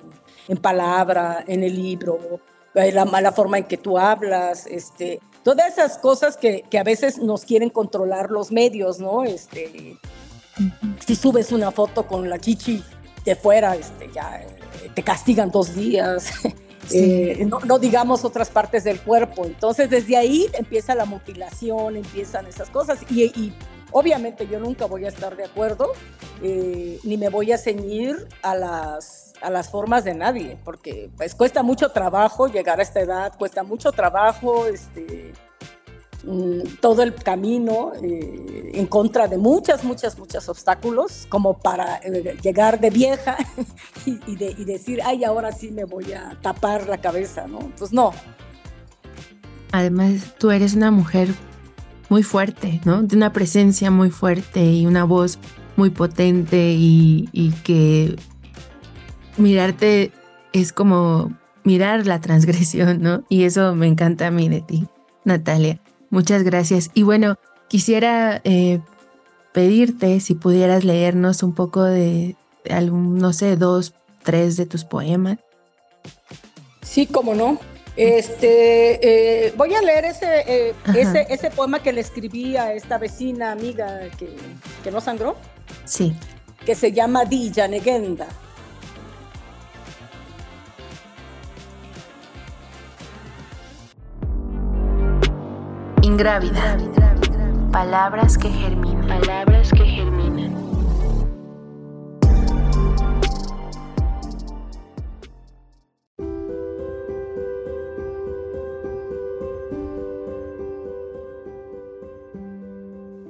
palabra, 0.56 1.44
en 1.46 1.62
el 1.62 1.74
libro, 1.74 2.40
eh, 2.74 2.92
la 2.92 3.04
mala 3.04 3.32
forma 3.32 3.58
en 3.58 3.64
que 3.64 3.76
tú 3.76 3.98
hablas, 3.98 4.66
este, 4.66 5.20
todas 5.42 5.72
esas 5.72 5.98
cosas 5.98 6.36
que, 6.36 6.64
que, 6.70 6.78
a 6.78 6.84
veces 6.84 7.18
nos 7.18 7.44
quieren 7.44 7.70
controlar 7.70 8.30
los 8.30 8.50
medios, 8.50 8.98
¿no? 8.98 9.24
Este, 9.24 9.98
si 11.06 11.14
subes 11.14 11.52
una 11.52 11.70
foto 11.70 12.06
con 12.06 12.28
la 12.28 12.38
chichi 12.38 12.82
de 13.24 13.36
fuera, 13.36 13.76
este, 13.76 14.10
ya 14.12 14.40
eh, 14.40 14.90
te 14.94 15.02
castigan 15.02 15.50
dos 15.50 15.74
días. 15.74 16.32
Eh, 16.90 17.46
no, 17.66 17.78
digamos 17.78 18.24
otras 18.24 18.48
partes 18.48 18.82
del 18.82 18.98
cuerpo. 19.00 19.44
Entonces 19.44 19.90
desde 19.90 20.16
ahí 20.16 20.46
empieza 20.54 20.94
la 20.94 21.04
mutilación, 21.04 21.96
empiezan 21.96 22.46
esas 22.46 22.70
cosas 22.70 23.00
y, 23.10 23.52
obviamente 23.92 24.46
yo 24.46 24.58
nunca 24.60 24.86
voy 24.86 25.04
a 25.04 25.08
estar 25.08 25.36
de 25.36 25.44
acuerdo 25.44 25.92
eh, 26.42 26.98
ni 27.02 27.16
me 27.16 27.28
voy 27.28 27.52
a 27.52 27.58
ceñir 27.58 28.28
a 28.42 28.54
las, 28.54 29.32
a 29.40 29.50
las 29.50 29.70
formas 29.70 30.04
de 30.04 30.14
nadie, 30.14 30.58
porque 30.64 31.10
pues 31.16 31.34
cuesta 31.34 31.62
mucho 31.62 31.90
trabajo 31.90 32.48
llegar 32.48 32.80
a 32.80 32.82
esta 32.82 33.00
edad, 33.00 33.36
cuesta 33.36 33.62
mucho 33.62 33.92
trabajo 33.92 34.66
este, 34.66 35.32
Mm, 36.24 36.76
todo 36.80 37.04
el 37.04 37.14
camino 37.14 37.92
eh, 38.02 38.72
en 38.74 38.86
contra 38.86 39.28
de 39.28 39.38
muchas, 39.38 39.84
muchas, 39.84 40.18
muchos 40.18 40.48
obstáculos, 40.48 41.26
como 41.28 41.58
para 41.58 41.98
eh, 41.98 42.36
llegar 42.42 42.80
de 42.80 42.90
vieja 42.90 43.36
y, 44.06 44.64
decir, 44.64 45.00
ay, 45.04 45.22
ahora 45.22 45.52
sí 45.52 45.70
me 45.70 45.84
voy 45.84 46.12
a 46.12 46.36
tapar 46.42 46.88
la 46.88 46.98
cabeza, 46.98 47.46
¿no? 47.46 47.60
Pues 47.78 47.92
no. 47.92 48.12
Además, 49.70 50.34
tú 50.38 50.50
eres 50.50 50.74
una 50.74 50.90
mujer 50.90 51.28
muy 52.08 52.22
fuerte, 52.22 52.80
¿no? 52.84 53.02
De 53.02 53.16
una 53.16 53.32
presencia 53.32 53.90
muy 53.90 54.10
fuerte 54.10 54.64
y 54.64 54.86
una 54.86 55.04
voz 55.04 55.38
muy 55.76 55.90
potente 55.90 56.74
y, 56.76 57.52
que 57.64 58.16
mirarte 59.36 60.12
es 60.52 60.72
como 60.72 61.32
mirar 61.64 62.06
la 62.06 62.20
transgresión, 62.22 63.02
¿no? 63.02 63.22
Y 63.28 63.44
eso 63.44 63.74
me 63.74 63.86
encanta 63.86 64.26
a 64.26 64.30
mí 64.30 64.48
de 64.48 64.60
ti, 64.60 64.86
Natalia. 65.24 65.80
Muchas 66.10 66.42
gracias. 66.42 66.90
Y 66.94 67.02
bueno, 67.02 67.36
quisiera 67.68 68.40
eh, 68.44 68.80
pedirte 69.52 70.20
si 70.20 70.34
pudieras 70.34 70.84
leernos 70.84 71.42
un 71.42 71.52
poco 71.52 71.82
de 71.82 72.36
algún, 72.70 73.18
no 73.18 73.32
sé, 73.32 73.56
dos, 73.56 73.94
tres 74.22 74.56
de 74.56 74.66
tus 74.66 74.84
poemas. 74.84 75.38
Sí, 76.82 77.06
cómo 77.06 77.34
no. 77.34 77.58
Este, 77.98 79.46
eh, 79.48 79.52
voy 79.56 79.74
a 79.74 79.82
leer 79.82 80.04
ese, 80.04 80.44
eh, 80.46 80.74
ese, 80.94 81.26
ese, 81.30 81.50
poema 81.50 81.82
que 81.82 81.92
le 81.92 82.00
escribí 82.00 82.56
a 82.56 82.72
esta 82.72 82.96
vecina 82.96 83.50
amiga 83.50 84.02
que, 84.16 84.36
que 84.84 84.90
no 84.92 85.00
sangró. 85.00 85.36
Sí. 85.84 86.14
Que 86.64 86.76
se 86.76 86.92
llama 86.92 87.24
Dilla 87.24 87.66
Negenda. 87.66 88.28
Ingrávida. 96.02 96.76
Palabras 97.72 98.38
que 98.38 98.48
germinan. 98.48 99.08
Palabras 99.08 99.72
que 99.72 99.84
germinan. 99.84 100.17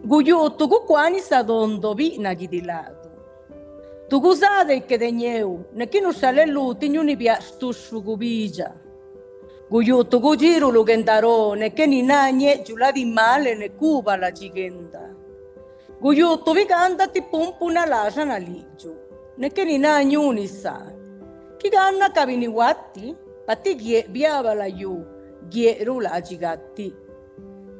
guyu 0.09 0.51
tuku 0.57 0.81
kwani 0.87 1.21
sa 1.21 1.43
dondobi 1.43 2.19
na 2.19 2.33
yidilado. 2.33 3.11
Tuku 4.09 4.35
sade 4.37 4.81
que 4.89 4.97
deñeu, 4.99 5.65
nekinu 5.75 6.13
sale 6.13 6.47
luti 6.47 6.89
nyuni 6.89 7.17
bia 7.17 7.41
stusugubilla. 7.41 8.73
Guyu 9.71 10.05
tuku 10.05 10.37
jiru 10.37 10.73
lugentaro, 10.73 11.55
nekeni 11.57 12.03
nañe 12.03 12.65
yuladi 12.67 13.05
male 13.05 13.55
ne 13.55 13.69
cuba 13.69 14.17
la 14.17 14.33
chigenda. 14.33 15.13
Guyu 16.01 16.37
tubi 16.45 16.65
ganda 16.65 17.07
tipumpu 17.07 17.71
na 17.71 17.85
lasa 17.85 18.25
na 18.25 18.39
licho, 18.39 18.95
nekeni 19.37 19.79
na 19.79 20.03
nyuni 20.05 20.49
sa. 20.49 20.87
Kigana 21.59 22.09
kabiniwati, 22.09 23.15
pati 23.47 23.75
gie 23.75 24.07
biaba 24.09 24.55
la 24.55 24.67
yu, 24.67 25.05
gieru 25.51 26.01
la 26.01 26.23
chigati. 26.23 26.95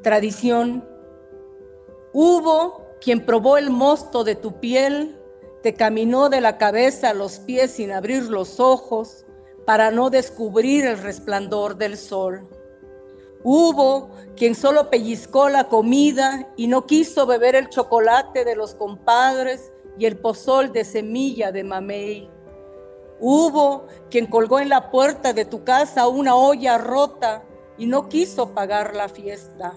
Tradición 0.03 0.83
Hubo 2.13 2.87
quien 3.01 3.25
probó 3.25 3.57
el 3.59 3.71
mosto 3.71 4.25
de 4.25 4.35
tu 4.35 4.61
piel, 4.61 5.17
te 5.63 5.75
caminó 5.75 6.29
de 6.29 6.41
la 6.41 6.57
cabeza 6.57 7.11
a 7.11 7.15
los 7.15 7.41
pies 7.41 7.73
sin 7.73 7.93
abrir 7.93 8.25
los 8.25 8.61
ojos 8.61 9.27
para 9.67 9.91
no 9.91 10.09
descubrir 10.09 10.87
el 10.87 10.99
resplandor 10.99 11.77
del 11.77 11.97
sol. 11.97 12.49
Hubo 13.45 14.11
quien 14.37 14.55
solo 14.55 14.91
pellizcó 14.91 15.49
la 15.49 15.69
comida 15.69 16.49
y 16.57 16.67
no 16.67 16.87
quiso 16.87 17.27
beber 17.27 17.55
el 17.55 17.69
chocolate 17.69 18.45
de 18.45 18.57
los 18.57 18.75
compadres 18.75 19.73
y 19.99 20.07
el 20.07 20.17
pozol 20.17 20.73
de 20.73 20.85
semilla 20.85 21.53
de 21.53 21.65
mamey. 21.65 22.31
Hubo 23.21 23.87
quien 24.11 24.27
colgó 24.27 24.61
en 24.61 24.69
la 24.69 24.91
puerta 24.91 25.33
de 25.33 25.45
tu 25.45 25.65
casa 25.65 26.09
una 26.09 26.35
olla 26.35 26.79
rota 26.79 27.45
y 27.77 27.87
no 27.87 28.09
quiso 28.09 28.55
pagar 28.55 28.95
la 28.95 29.09
fiesta. 29.09 29.75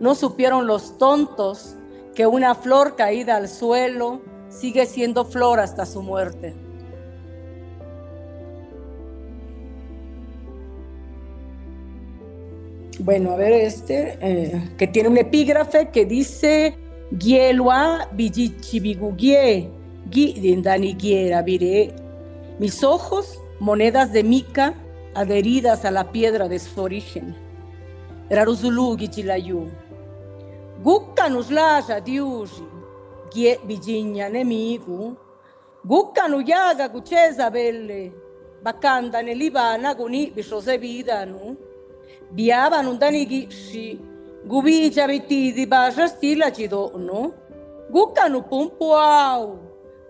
No 0.00 0.14
supieron 0.14 0.66
los 0.66 0.98
tontos 0.98 1.76
que 2.14 2.26
una 2.26 2.54
flor 2.54 2.96
caída 2.96 3.36
al 3.36 3.48
suelo 3.48 4.22
sigue 4.48 4.86
siendo 4.86 5.24
flor 5.24 5.60
hasta 5.60 5.86
su 5.86 6.02
muerte. 6.02 6.54
Bueno, 12.98 13.32
a 13.32 13.36
ver 13.36 13.52
este, 13.52 14.18
eh, 14.20 14.70
que 14.76 14.86
tiene 14.86 15.08
un 15.08 15.16
epígrafe 15.16 15.88
que 15.88 16.04
dice, 16.04 16.76
Gielua 17.18 18.08
bijichibigugie, 18.12 19.70
guiera 20.10 21.42
vire. 21.42 21.94
Mis 22.58 22.84
ojos, 22.84 23.40
monedas 23.58 24.12
de 24.12 24.22
mica 24.22 24.74
adheridas 25.14 25.84
a 25.86 25.90
la 25.90 26.12
piedra 26.12 26.48
de 26.48 26.58
su 26.58 26.80
origen. 26.80 27.34
Raruzulu 28.28 28.98
gichilayu. 28.98 29.68
Gukka 30.82 31.28
nos 31.28 31.50
laja 31.50 32.00
diuji, 32.00 32.64
gie 33.30 33.58
vigigna 33.66 34.28
nemigu. 34.30 35.14
Gukka 35.84 36.28
nu 36.28 36.40
yaga 36.40 36.88
gucesa 36.88 37.50
belle, 37.50 38.12
bakanda 38.64 39.22
ne 39.22 39.34
libana 39.34 39.94
guni 39.94 40.32
bishose 40.34 40.78
vidanu. 40.78 41.56
Biava 42.34 42.82
non 42.82 42.98
dani 42.98 43.26
gishi, 43.26 43.98
gubicia 44.48 45.06
vitidi 45.06 45.66
basha 45.66 46.08
stila 46.08 46.50
cidonu. 46.50 47.34
Gukka 47.92 48.28
nu 48.30 48.40
pumpuau, 48.40 49.58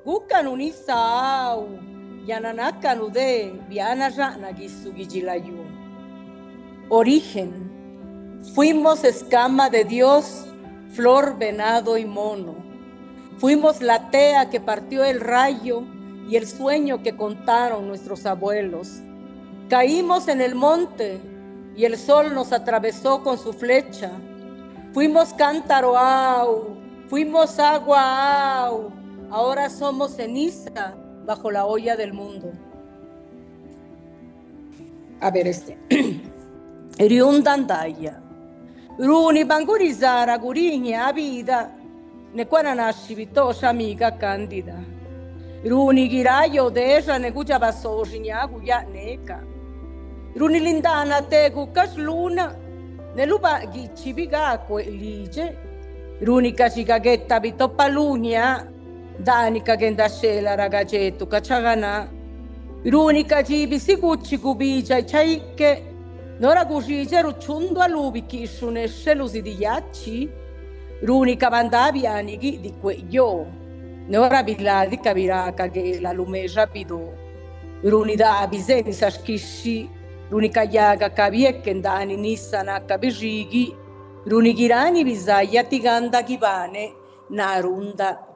gukka 0.07 0.43
nu 0.43 0.57
nisau, 0.57 1.67
yananaka 2.27 2.95
nu 2.95 3.11
de, 3.11 3.51
gisu 4.57 4.93
gichilayu. 4.93 5.67
Origen. 6.91 7.71
Fuimos 8.55 9.05
escama 9.05 9.69
de 9.69 9.85
Dios 9.85 10.50
flor, 10.93 11.39
venado 11.39 11.97
y 11.97 12.05
mono. 12.05 12.55
Fuimos 13.39 13.81
la 13.81 14.11
tea 14.11 14.51
que 14.51 14.61
partió 14.61 15.05
el 15.05 15.21
rayo 15.21 15.83
y 16.29 16.37
el 16.37 16.47
sueño 16.47 17.03
que 17.03 17.17
contaron 17.17 17.89
nuestros 17.89 18.27
abuelos. 18.27 19.01
Caímos 19.69 20.29
en 20.29 20.41
el 20.41 20.55
monte 20.55 21.21
y 21.77 21.85
el 21.85 21.97
sol 21.97 22.35
nos 22.35 22.53
atravesó 22.53 23.23
con 23.23 23.39
su 23.39 23.53
flecha. 23.53 24.11
Fuimos 24.93 25.33
cántaro, 25.33 25.97
au, 25.97 26.77
fuimos 27.09 27.59
agua, 27.59 28.65
au. 28.65 28.91
Ahora 29.31 29.71
somos 29.71 30.17
ceniza 30.17 30.95
bajo 31.25 31.51
la 31.51 31.65
olla 31.65 31.97
del 31.97 32.13
mundo. 32.13 32.53
A 35.21 35.31
ver 35.31 35.47
este. 35.47 35.79
Riundandaya. 36.99 38.21
Runi 38.97 39.45
Bangurisara 39.45 40.39
Curigna 40.39 41.07
Apita, 41.07 41.71
ne 42.33 42.47
qua 42.47 42.61
nasci 42.61 43.15
pittosa 43.15 43.69
amica 43.69 44.17
candida. 44.17 44.77
Runi 45.63 46.09
Chiraio 46.09 46.71
Tesa 46.71 47.17
ne 47.17 47.33
cucia 47.33 47.59
passò 47.59 48.05
signa 48.05 48.47
cuia 48.47 48.85
neca. 48.91 49.43
Runi 50.35 50.61
Lindana 50.61 51.23
te 51.23 51.51
cucas 51.51 51.95
luna, 51.97 52.55
ne 53.15 53.27
lupa 53.27 53.61
ghicci 53.61 54.13
picacque 54.13 54.85
lice, 54.85 55.69
Runi 56.21 56.53
cacicachetta 56.53 57.41
pittoppa 57.41 57.89
lugna, 57.89 58.71
danica 59.17 59.77
che 59.77 59.87
indascela 59.87 60.55
ragacetto 60.55 61.27
cacciagana. 61.27 62.09
L'unica 62.83 63.43
cibi 63.43 63.79
si 63.79 63.97
cucci 63.97 64.39
cubicia 64.39 64.97
e 64.97 65.07
ciaicche 65.07 65.90
capiraca 74.99 75.69
che 75.69 76.01
la 76.01 76.13
lume 76.13 76.51
rapido, 76.51 77.13
l'unità 77.83 78.47
biseni 78.47 78.95
sa 78.95 79.11
schisci, 79.11 79.87
l'unica 80.31 80.63
iaga 80.63 81.13
capie 81.13 81.61
che 81.61 81.75
ndani 81.75 82.17
nissana 82.17 82.87
capirighi, 82.87 83.77
l'unichirani 84.25 85.05
bisaglia 85.05 85.65
ti 85.65 85.79
canta 85.79 86.23
chi 86.23 86.39
pane, 86.39 86.95
na 87.29 87.61
runda. 87.61 88.35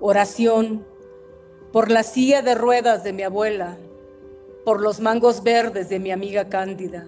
Oración. 0.00 0.84
Por 1.72 1.88
la 1.88 2.02
silla 2.02 2.42
de 2.42 2.56
ruedas 2.56 3.04
de 3.04 3.12
mi 3.12 3.22
abuela, 3.22 3.78
por 4.66 4.80
los 4.80 4.98
mangos 4.98 5.44
verdes 5.44 5.88
de 5.88 6.00
mi 6.00 6.10
amiga 6.10 6.48
Cándida, 6.48 7.06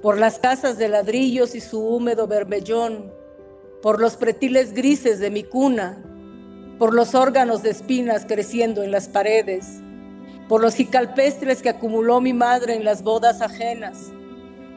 por 0.00 0.16
las 0.16 0.38
casas 0.38 0.78
de 0.78 0.88
ladrillos 0.88 1.56
y 1.56 1.60
su 1.60 1.80
húmedo 1.80 2.28
bermellón, 2.28 3.12
por 3.82 4.00
los 4.00 4.14
pretiles 4.14 4.72
grises 4.72 5.18
de 5.18 5.28
mi 5.32 5.42
cuna, 5.42 6.00
por 6.78 6.94
los 6.94 7.16
órganos 7.16 7.64
de 7.64 7.70
espinas 7.70 8.26
creciendo 8.28 8.84
en 8.84 8.92
las 8.92 9.08
paredes, 9.08 9.80
por 10.48 10.60
los 10.60 10.76
jicalpestres 10.76 11.62
que 11.62 11.68
acumuló 11.68 12.20
mi 12.20 12.32
madre 12.32 12.74
en 12.74 12.84
las 12.84 13.02
bodas 13.02 13.42
ajenas, 13.42 14.12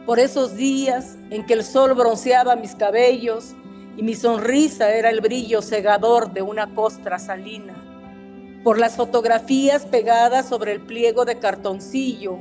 por 0.08 0.18
esos 0.18 0.56
días 0.56 1.18
en 1.30 1.45
que 1.45 1.54
el 1.54 1.64
sol 1.64 1.93
bronceaba 1.93 2.56
mis 2.56 2.74
cabellos 2.74 3.54
y 3.95 4.02
mi 4.02 4.16
sonrisa 4.16 4.91
era 4.91 5.12
el 5.12 5.22
brillo 5.22 5.62
cegador 5.62 6.34
de 6.34 6.41
una 6.41 6.74
costra 6.74 7.20
salina 7.20 7.80
por 8.64 8.80
las 8.80 8.95
fotografías 8.95 9.86
pegadas 9.86 10.47
sobre 10.47 10.74
el 10.74 10.82
pliego 10.82 11.26
de 11.26 11.39
cartoncillo 11.39 12.38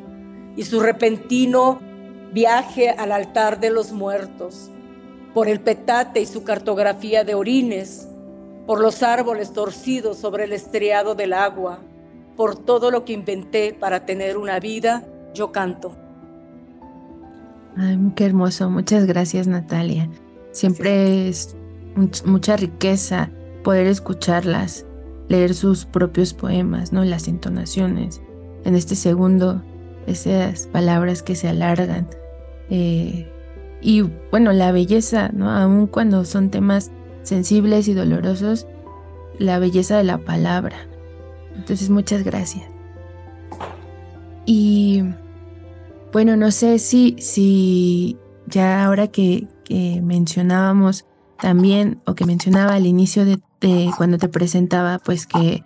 y 0.56 0.64
su 0.64 0.80
repentino 0.80 1.80
viaje 2.32 2.90
al 2.90 3.12
altar 3.12 3.60
de 3.60 3.70
los 3.70 3.92
muertos, 3.92 4.70
por 5.34 5.48
el 5.48 5.60
petate 5.60 6.20
y 6.20 6.26
su 6.26 6.44
cartografía 6.44 7.24
de 7.24 7.34
orines, 7.34 8.08
por 8.66 8.80
los 8.80 9.02
árboles 9.02 9.52
torcidos 9.52 10.18
sobre 10.18 10.44
el 10.44 10.52
estriado 10.52 11.14
del 11.14 11.32
agua, 11.32 11.80
por 12.36 12.56
todo 12.56 12.90
lo 12.90 13.04
que 13.04 13.12
inventé 13.12 13.72
para 13.72 14.06
tener 14.06 14.36
una 14.36 14.60
vida, 14.60 15.04
yo 15.34 15.52
canto. 15.52 15.96
Ay, 17.76 17.98
qué 18.14 18.26
hermoso. 18.26 18.70
Muchas 18.70 19.06
gracias, 19.06 19.46
Natalia. 19.46 20.08
Siempre 20.52 21.28
es 21.28 21.54
mucha 22.24 22.56
riqueza 22.56 23.30
poder 23.62 23.86
escucharlas, 23.86 24.86
leer 25.30 25.54
sus 25.54 25.84
propios 25.84 26.34
poemas, 26.34 26.92
¿no? 26.92 27.04
Las 27.04 27.28
entonaciones. 27.28 28.20
En 28.64 28.74
este 28.74 28.96
segundo, 28.96 29.62
esas 30.08 30.66
palabras 30.66 31.22
que 31.22 31.36
se 31.36 31.48
alargan. 31.48 32.08
Eh, 32.68 33.30
y 33.80 34.02
bueno, 34.32 34.52
la 34.52 34.72
belleza, 34.72 35.30
¿no? 35.32 35.48
Aun 35.48 35.86
cuando 35.86 36.24
son 36.24 36.50
temas 36.50 36.90
sensibles 37.22 37.86
y 37.86 37.94
dolorosos, 37.94 38.66
la 39.38 39.60
belleza 39.60 39.96
de 39.96 40.04
la 40.04 40.18
palabra. 40.18 40.88
Entonces, 41.54 41.90
muchas 41.90 42.24
gracias. 42.24 42.64
Y 44.46 45.04
bueno, 46.12 46.36
no 46.36 46.50
sé 46.50 46.80
si, 46.80 47.14
si 47.20 48.18
ya 48.48 48.84
ahora 48.84 49.06
que, 49.06 49.46
mencionábamos 50.02 51.06
también, 51.40 52.00
o 52.04 52.16
que 52.16 52.26
mencionaba 52.26 52.74
al 52.74 52.86
inicio 52.86 53.24
de, 53.24 53.38
cuando 53.96 54.18
te 54.18 54.28
presentaba, 54.28 54.98
pues 54.98 55.26
que 55.26 55.64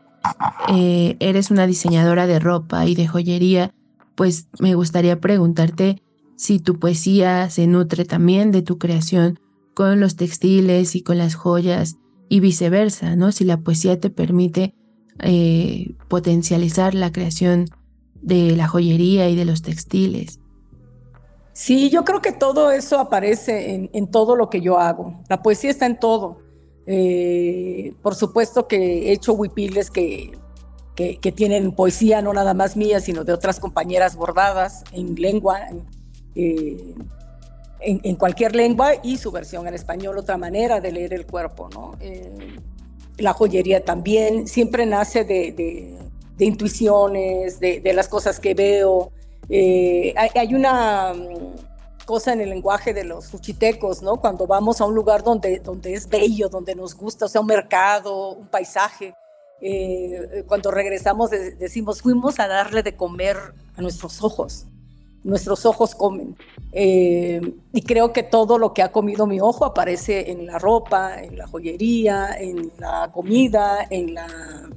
eh, 0.69 1.17
eres 1.21 1.51
una 1.51 1.67
diseñadora 1.67 2.27
de 2.27 2.39
ropa 2.39 2.87
y 2.87 2.95
de 2.95 3.07
joyería, 3.07 3.73
pues 4.15 4.49
me 4.59 4.75
gustaría 4.75 5.21
preguntarte 5.21 6.03
si 6.37 6.59
tu 6.59 6.79
poesía 6.79 7.51
se 7.51 7.67
nutre 7.67 8.05
también 8.05 8.51
de 8.51 8.63
tu 8.63 8.79
creación 8.79 9.39
con 9.75 10.01
los 10.01 10.17
textiles 10.17 10.97
y 10.97 11.03
con 11.03 11.19
las 11.19 11.35
joyas 11.35 11.97
y 12.29 12.41
viceversa, 12.41 13.17
¿no? 13.17 13.33
Si 13.33 13.45
la 13.45 13.61
poesía 13.61 14.01
te 14.01 14.11
permite 14.11 14.75
eh, 15.21 15.95
potencializar 16.09 16.95
la 16.95 17.13
creación 17.13 17.67
de 18.21 18.57
la 18.57 18.67
joyería 18.67 19.29
y 19.29 19.37
de 19.37 19.45
los 19.45 19.63
textiles. 19.63 20.41
Sí, 21.53 21.89
yo 21.91 22.05
creo 22.05 22.21
que 22.21 22.33
todo 22.33 22.73
eso 22.73 22.99
aparece 22.99 23.89
en, 23.93 24.11
todo 24.11 24.35
lo 24.35 24.51
que 24.51 24.61
yo 24.61 24.79
hago. 24.79 25.23
La 25.29 25.41
poesía 25.41 25.71
está 25.71 25.87
en 25.87 26.01
todo. 26.01 26.39
Eh, 26.87 27.95
por 28.03 28.14
supuesto 28.14 28.68
que 28.68 29.09
he 29.09 29.12
hecho 29.12 29.32
huipiles 29.32 29.91
que, 29.91 30.32
que, 30.95 31.32
tienen 31.32 31.72
poesía, 31.72 32.22
no 32.22 32.32
nada 32.32 32.55
más 32.55 32.76
mía, 32.76 33.01
sino 33.01 33.24
de 33.24 33.32
otras 33.32 33.59
compañeras 33.59 34.16
bordadas 34.16 34.85
en 34.93 35.14
lengua, 35.14 35.61
eh, 36.35 36.95
en, 37.80 38.16
cualquier 38.16 38.55
lengua 38.55 38.93
y 39.03 39.16
su 39.16 39.30
versión 39.30 39.66
en 39.66 39.74
español, 39.74 40.18
otra 40.18 40.37
manera 40.37 40.80
de 40.80 40.93
leer 40.93 41.14
el 41.14 41.26
cuerpo. 41.26 41.68
¿no? 41.72 41.97
Eh, 42.01 42.57
la 43.18 43.32
joyería 43.32 43.85
también 43.85 44.47
siempre 44.47 44.87
nace 44.87 45.24
de, 45.24 45.99
de 46.37 46.45
intuiciones, 46.45 47.61
de, 47.61 47.93
las 47.95 48.09
cosas 48.09 48.41
que 48.41 48.55
veo. 48.55 49.12
Eh, 49.49 50.14
hay, 50.16 50.55
una 50.55 51.12
cosa 52.05 52.33
en 52.33 52.41
el 52.41 52.51
lenguaje 52.51 52.95
de 52.95 53.05
los 53.05 53.27
fuchitecos, 53.27 54.03
¿no? 54.03 54.17
Cuando 54.17 54.47
vamos 54.47 54.81
a 54.81 54.85
un 54.85 54.95
lugar 54.95 55.23
donde, 55.23 55.61
donde 55.61 55.95
es 55.95 56.09
bello, 56.09 56.49
donde 56.49 56.75
nos 56.75 56.95
gusta, 56.95 57.27
o 57.27 57.29
sea, 57.29 57.41
un 57.41 57.47
mercado, 57.47 58.31
un 58.31 58.49
paisaje, 58.49 59.15
eh, 59.61 60.45
cuando 60.47 60.71
regresamos 60.71 61.31
decimos, 61.31 62.03
fuimos 62.03 62.39
a 62.39 62.49
darle 62.49 62.83
de 62.83 62.97
comer 62.97 63.37
a 63.77 63.81
nuestros 63.81 64.23
ojos 64.23 64.67
nuestros 65.25 65.67
ojos 65.67 65.95
comen. 65.95 66.37
Eh, 66.73 67.41
y 67.73 67.83
creo 67.83 68.13
que 68.13 68.23
todo 68.23 68.59
lo 68.59 68.73
que 68.73 68.83
ha 68.83 68.93
comido 68.93 69.27
mi 69.27 69.41
ojo 69.41 69.65
aparece 69.65 70.31
en 70.31 70.47
la 70.47 70.59
ropa, 70.59 71.23
en 71.23 71.39
la 71.39 71.47
joyería, 71.47 72.37
en 72.39 72.71
la 72.79 73.11
comida, 73.13 73.87
en 73.91 74.15
la 74.15 74.27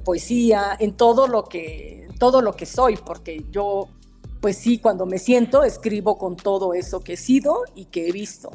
poesía, 0.04 0.76
en 0.78 0.96
todo 0.96 1.28
lo 1.28 1.44
que, 1.44 2.08
todo 2.18 2.42
lo 2.42 2.54
que 2.54 2.66
soy, 2.66 2.96
porque 2.96 3.44
yo, 3.50 3.88
pues 4.40 4.56
sí, 4.56 4.78
cuando 4.78 5.06
me 5.06 5.18
siento, 5.18 5.64
escribo 5.64 6.18
con 6.18 6.36
todo 6.36 6.74
eso 6.74 7.00
que 7.00 7.14
he 7.14 7.16
sido 7.16 7.62
y 7.74 7.86
que 7.86 8.08
he 8.08 8.12
visto. 8.12 8.50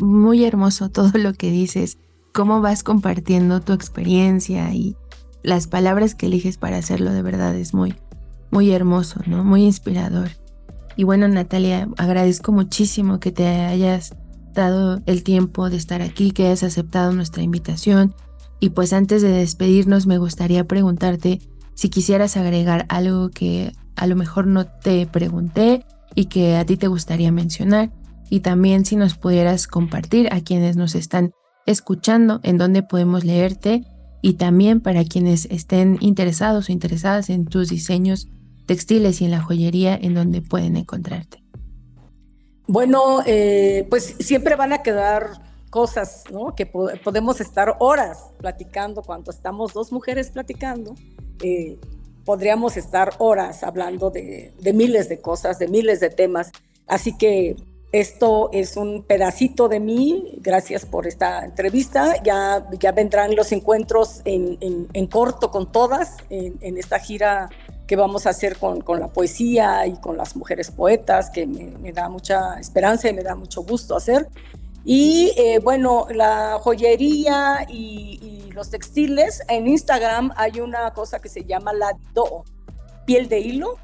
Muy 0.00 0.44
hermoso 0.44 0.88
todo 0.90 1.18
lo 1.18 1.34
que 1.34 1.50
dices, 1.50 1.98
cómo 2.32 2.60
vas 2.60 2.82
compartiendo 2.82 3.60
tu 3.60 3.72
experiencia 3.72 4.72
y 4.72 4.96
las 5.42 5.66
palabras 5.66 6.14
que 6.14 6.26
eliges 6.26 6.56
para 6.56 6.78
hacerlo 6.78 7.12
de 7.12 7.22
verdad 7.22 7.54
es 7.54 7.74
muy, 7.74 7.94
muy 8.50 8.72
hermoso, 8.72 9.20
¿no? 9.26 9.44
Muy 9.44 9.64
inspirador. 9.64 10.30
Y 10.96 11.04
bueno, 11.04 11.28
Natalia, 11.28 11.88
agradezco 11.98 12.52
muchísimo 12.52 13.20
que 13.20 13.32
te 13.32 13.46
hayas 13.46 14.16
dado 14.52 15.02
el 15.06 15.22
tiempo 15.22 15.68
de 15.68 15.76
estar 15.76 16.02
aquí, 16.02 16.30
que 16.30 16.46
hayas 16.46 16.62
aceptado 16.62 17.12
nuestra 17.12 17.42
invitación. 17.42 18.14
Y 18.60 18.70
pues 18.70 18.92
antes 18.92 19.20
de 19.20 19.30
despedirnos, 19.30 20.06
me 20.06 20.18
gustaría 20.18 20.64
preguntarte 20.64 21.40
si 21.74 21.88
quisieras 21.88 22.36
agregar 22.36 22.86
algo 22.88 23.30
que 23.30 23.72
a 23.96 24.06
lo 24.06 24.16
mejor 24.16 24.46
no 24.46 24.66
te 24.66 25.06
pregunté 25.06 25.84
y 26.14 26.26
que 26.26 26.56
a 26.56 26.64
ti 26.64 26.76
te 26.76 26.88
gustaría 26.88 27.32
mencionar. 27.32 27.90
Y 28.30 28.40
también 28.40 28.84
si 28.84 28.96
nos 28.96 29.16
pudieras 29.16 29.66
compartir 29.66 30.32
a 30.32 30.40
quienes 30.40 30.76
nos 30.76 30.94
están 30.94 31.32
escuchando 31.66 32.40
en 32.42 32.58
dónde 32.58 32.82
podemos 32.82 33.24
leerte 33.24 33.84
y 34.22 34.34
también 34.34 34.80
para 34.80 35.04
quienes 35.04 35.46
estén 35.46 35.98
interesados 36.00 36.68
o 36.68 36.72
interesadas 36.72 37.30
en 37.30 37.44
tus 37.44 37.68
diseños 37.68 38.28
textiles 38.66 39.20
y 39.20 39.26
en 39.26 39.30
la 39.30 39.42
joyería 39.42 39.94
en 39.94 40.14
donde 40.14 40.42
pueden 40.42 40.76
encontrarte? 40.76 41.42
Bueno, 42.66 43.20
eh, 43.26 43.86
pues 43.90 44.16
siempre 44.20 44.56
van 44.56 44.72
a 44.72 44.82
quedar 44.82 45.32
cosas, 45.68 46.24
¿no? 46.32 46.54
Que 46.54 46.66
podemos 46.66 47.40
estar 47.40 47.76
horas 47.80 48.30
platicando 48.38 49.02
cuando 49.02 49.30
estamos 49.30 49.74
dos 49.74 49.92
mujeres 49.92 50.30
platicando. 50.30 50.94
Eh, 51.42 51.78
podríamos 52.24 52.76
estar 52.76 53.14
horas 53.18 53.62
hablando 53.62 54.10
de, 54.10 54.52
de, 54.58 54.72
miles 54.72 55.08
de 55.08 55.20
cosas, 55.20 55.58
de 55.58 55.68
miles 55.68 56.00
de 56.00 56.10
temas. 56.10 56.50
Así 56.86 57.16
que 57.16 57.56
esto 57.92 58.50
es 58.52 58.76
un 58.76 59.04
pedacito 59.04 59.68
de 59.68 59.78
mí. 59.80 60.38
Gracias 60.38 60.84
por 60.84 61.06
esta 61.06 61.44
entrevista. 61.44 62.20
Ya, 62.24 62.66
ya 62.80 62.92
vendrán 62.92 63.36
los 63.36 63.52
encuentros 63.52 64.20
en, 64.24 64.58
en, 64.60 64.88
en 64.92 65.06
corto 65.06 65.50
con 65.50 65.70
todas 65.70 66.16
en, 66.28 66.58
en 66.60 66.76
esta 66.76 66.98
gira 66.98 67.50
que 67.86 67.96
vamos 67.96 68.26
a 68.26 68.30
hacer 68.30 68.56
con, 68.56 68.80
con, 68.80 68.98
la 68.98 69.08
poesía 69.08 69.86
y 69.86 69.96
con 69.96 70.16
las 70.16 70.36
mujeres 70.36 70.70
poetas, 70.70 71.30
que 71.30 71.46
me, 71.46 71.92
da 71.92 72.08
mucha 72.08 72.58
esperanza 72.58 73.08
y 73.08 73.12
me 73.12 73.22
da 73.22 73.34
mucho 73.34 73.62
gusto 73.62 73.96
hacer. 73.96 74.28
Y 74.84 75.32
eh, 75.36 75.60
bueno, 75.62 76.06
la 76.10 76.58
joyería 76.60 77.66
y, 77.68 78.23
los 78.54 78.70
textiles, 78.70 79.42
en 79.48 79.66
Instagram 79.66 80.32
hay 80.36 80.60
una 80.60 80.92
cosa 80.92 81.20
que 81.20 81.28
se 81.28 81.44
llama 81.44 81.72
la 81.72 81.98
do, 82.12 82.44
piel 83.04 83.28
de 83.28 83.40
hilo. 83.40 83.76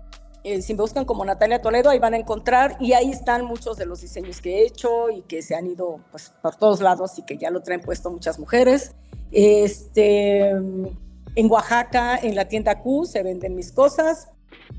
Eh, 0.42 0.62
si 0.62 0.72
me 0.72 0.80
buscan 0.80 1.04
como 1.04 1.24
Natalia 1.24 1.60
Toledo, 1.60 1.90
ahí 1.90 1.98
van 1.98 2.14
a 2.14 2.16
encontrar 2.16 2.76
y 2.80 2.94
ahí 2.94 3.10
están 3.10 3.44
muchos 3.44 3.76
de 3.76 3.84
los 3.84 4.00
diseños 4.00 4.40
que 4.40 4.58
he 4.60 4.66
hecho 4.66 5.10
y 5.10 5.22
que 5.22 5.42
se 5.42 5.54
han 5.54 5.66
ido 5.66 6.00
pues, 6.10 6.32
por 6.40 6.56
todos 6.56 6.80
lados 6.80 7.18
y 7.18 7.22
que 7.22 7.36
ya 7.36 7.50
lo 7.50 7.60
traen 7.60 7.82
puesto 7.82 8.10
muchas 8.10 8.38
mujeres. 8.38 8.94
Este 9.32 10.54
en 11.36 11.50
Oaxaca, 11.50 12.18
en 12.18 12.34
la 12.34 12.46
tienda 12.46 12.80
Q, 12.80 13.06
se 13.06 13.22
venden 13.22 13.54
mis 13.54 13.72
cosas. 13.72 14.28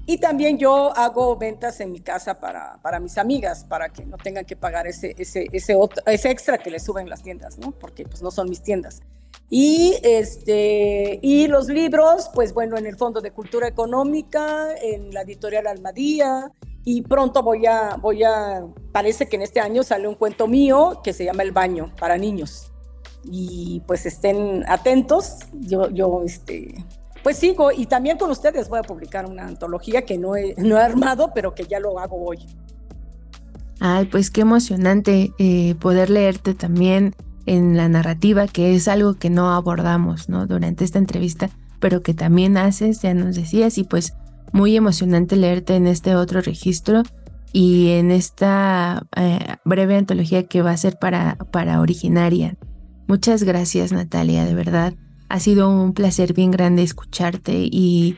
Y 0.05 0.17
también 0.17 0.57
yo 0.57 0.95
hago 0.97 1.35
ventas 1.37 1.79
en 1.79 1.91
mi 1.91 2.01
casa 2.01 2.39
para, 2.39 2.79
para 2.81 2.99
mis 2.99 3.17
amigas, 3.17 3.63
para 3.63 3.89
que 3.89 4.05
no 4.05 4.17
tengan 4.17 4.45
que 4.45 4.55
pagar 4.55 4.87
ese, 4.87 5.15
ese, 5.17 5.47
ese, 5.51 5.77
ese 6.05 6.31
extra 6.31 6.57
que 6.57 6.71
les 6.71 6.83
suben 6.83 7.09
las 7.09 7.21
tiendas, 7.23 7.57
¿no? 7.57 7.71
Porque 7.71 8.05
pues 8.05 8.21
no 8.21 8.31
son 8.31 8.49
mis 8.49 8.61
tiendas. 8.61 9.01
Y, 9.49 9.97
este, 10.03 11.19
y 11.21 11.47
los 11.47 11.67
libros, 11.67 12.29
pues 12.33 12.53
bueno, 12.53 12.77
en 12.77 12.85
el 12.85 12.95
Fondo 12.95 13.21
de 13.21 13.31
Cultura 13.31 13.67
Económica, 13.67 14.69
en 14.81 15.13
la 15.13 15.21
editorial 15.21 15.67
Almadía, 15.67 16.51
y 16.83 17.03
pronto 17.03 17.43
voy 17.43 17.65
a, 17.65 17.97
voy 17.97 18.23
a, 18.23 18.65
parece 18.91 19.27
que 19.27 19.35
en 19.35 19.43
este 19.43 19.59
año 19.59 19.83
sale 19.83 20.07
un 20.07 20.15
cuento 20.15 20.47
mío 20.47 21.01
que 21.03 21.13
se 21.13 21.25
llama 21.25 21.43
El 21.43 21.51
Baño 21.51 21.93
para 21.99 22.17
niños 22.17 22.71
y 23.23 23.81
pues 23.85 24.05
estén 24.05 24.63
atentos. 24.67 25.39
Yo, 25.53 25.89
yo 25.89 26.23
este, 26.25 26.73
pues 27.23 27.37
sigo 27.37 27.71
y 27.71 27.85
también 27.85 28.17
con 28.17 28.31
ustedes 28.31 28.69
voy 28.69 28.79
a 28.79 28.83
publicar 28.83 29.25
una 29.25 29.47
antología 29.47 30.03
que 30.03 30.17
no 30.17 30.35
he, 30.35 30.55
no 30.57 30.77
he 30.77 30.81
armado, 30.81 31.31
pero 31.33 31.53
que 31.53 31.65
ya 31.65 31.79
lo 31.79 31.99
hago 31.99 32.23
hoy. 32.23 32.39
Ay, 33.79 34.05
pues 34.05 34.29
qué 34.29 34.41
emocionante 34.41 35.33
eh, 35.39 35.75
poder 35.75 36.09
leerte 36.09 36.53
también 36.53 37.15
en 37.45 37.75
la 37.75 37.89
narrativa, 37.89 38.47
que 38.47 38.75
es 38.75 38.87
algo 38.87 39.15
que 39.15 39.29
no 39.29 39.51
abordamos 39.51 40.27
durante 40.27 40.83
esta 40.83 40.99
entrevista, 40.99 41.49
pero 41.79 42.03
que 42.03 42.13
también 42.13 42.57
haces, 42.57 43.01
ya 43.01 43.13
nos 43.13 43.35
decías, 43.35 43.77
y 43.79 43.83
pues 43.83 44.13
muy 44.51 44.75
emocionante 44.75 45.35
leerte 45.35 45.75
en 45.75 45.87
este 45.87 46.15
otro 46.15 46.41
registro 46.41 47.03
y 47.53 47.89
en 47.89 48.11
esta 48.11 49.07
eh, 49.15 49.55
breve 49.65 49.95
antología 49.95 50.43
que 50.43 50.61
va 50.61 50.71
a 50.71 50.77
ser 50.77 50.97
para, 50.99 51.37
para 51.51 51.81
originaria. 51.81 52.57
Muchas 53.07 53.43
gracias 53.43 53.91
Natalia, 53.91 54.45
de 54.45 54.53
verdad. 54.53 54.93
Ha 55.31 55.39
sido 55.39 55.69
un 55.69 55.93
placer 55.93 56.33
bien 56.33 56.51
grande 56.51 56.83
escucharte 56.83 57.53
y 57.63 58.17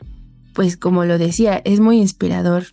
pues 0.53 0.77
como 0.77 1.05
lo 1.05 1.17
decía, 1.17 1.61
es 1.63 1.79
muy 1.79 1.99
inspirador 1.99 2.65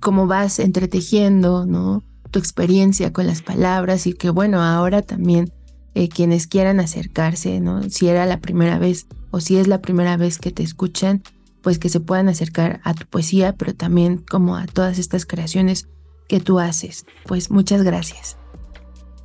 cómo 0.00 0.26
vas 0.26 0.58
entretejiendo, 0.58 1.66
¿no? 1.66 2.02
tu 2.30 2.38
experiencia 2.38 3.12
con 3.12 3.26
las 3.26 3.42
palabras 3.42 4.06
y 4.06 4.14
que 4.14 4.30
bueno, 4.30 4.62
ahora 4.62 5.02
también 5.02 5.52
eh, 5.94 6.08
quienes 6.08 6.46
quieran 6.46 6.80
acercarse, 6.80 7.60
¿no? 7.60 7.82
Si 7.90 8.08
era 8.08 8.26
la 8.26 8.40
primera 8.40 8.78
vez 8.78 9.06
o 9.30 9.40
si 9.40 9.56
es 9.56 9.66
la 9.66 9.80
primera 9.80 10.16
vez 10.16 10.38
que 10.38 10.52
te 10.52 10.62
escuchan, 10.62 11.22
pues 11.62 11.78
que 11.78 11.88
se 11.88 12.00
puedan 12.00 12.28
acercar 12.28 12.80
a 12.84 12.94
tu 12.94 13.06
poesía, 13.06 13.54
pero 13.54 13.74
también 13.74 14.18
como 14.18 14.56
a 14.56 14.66
todas 14.66 14.98
estas 14.98 15.26
creaciones 15.26 15.88
que 16.28 16.40
tú 16.40 16.58
haces. 16.58 17.04
Pues 17.26 17.50
muchas 17.50 17.82
gracias. 17.82 18.36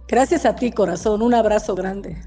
Gracias 0.08 0.46
a 0.46 0.56
ti, 0.56 0.72
corazón. 0.72 1.22
Un 1.22 1.34
abrazo 1.34 1.76
grande. 1.76 2.22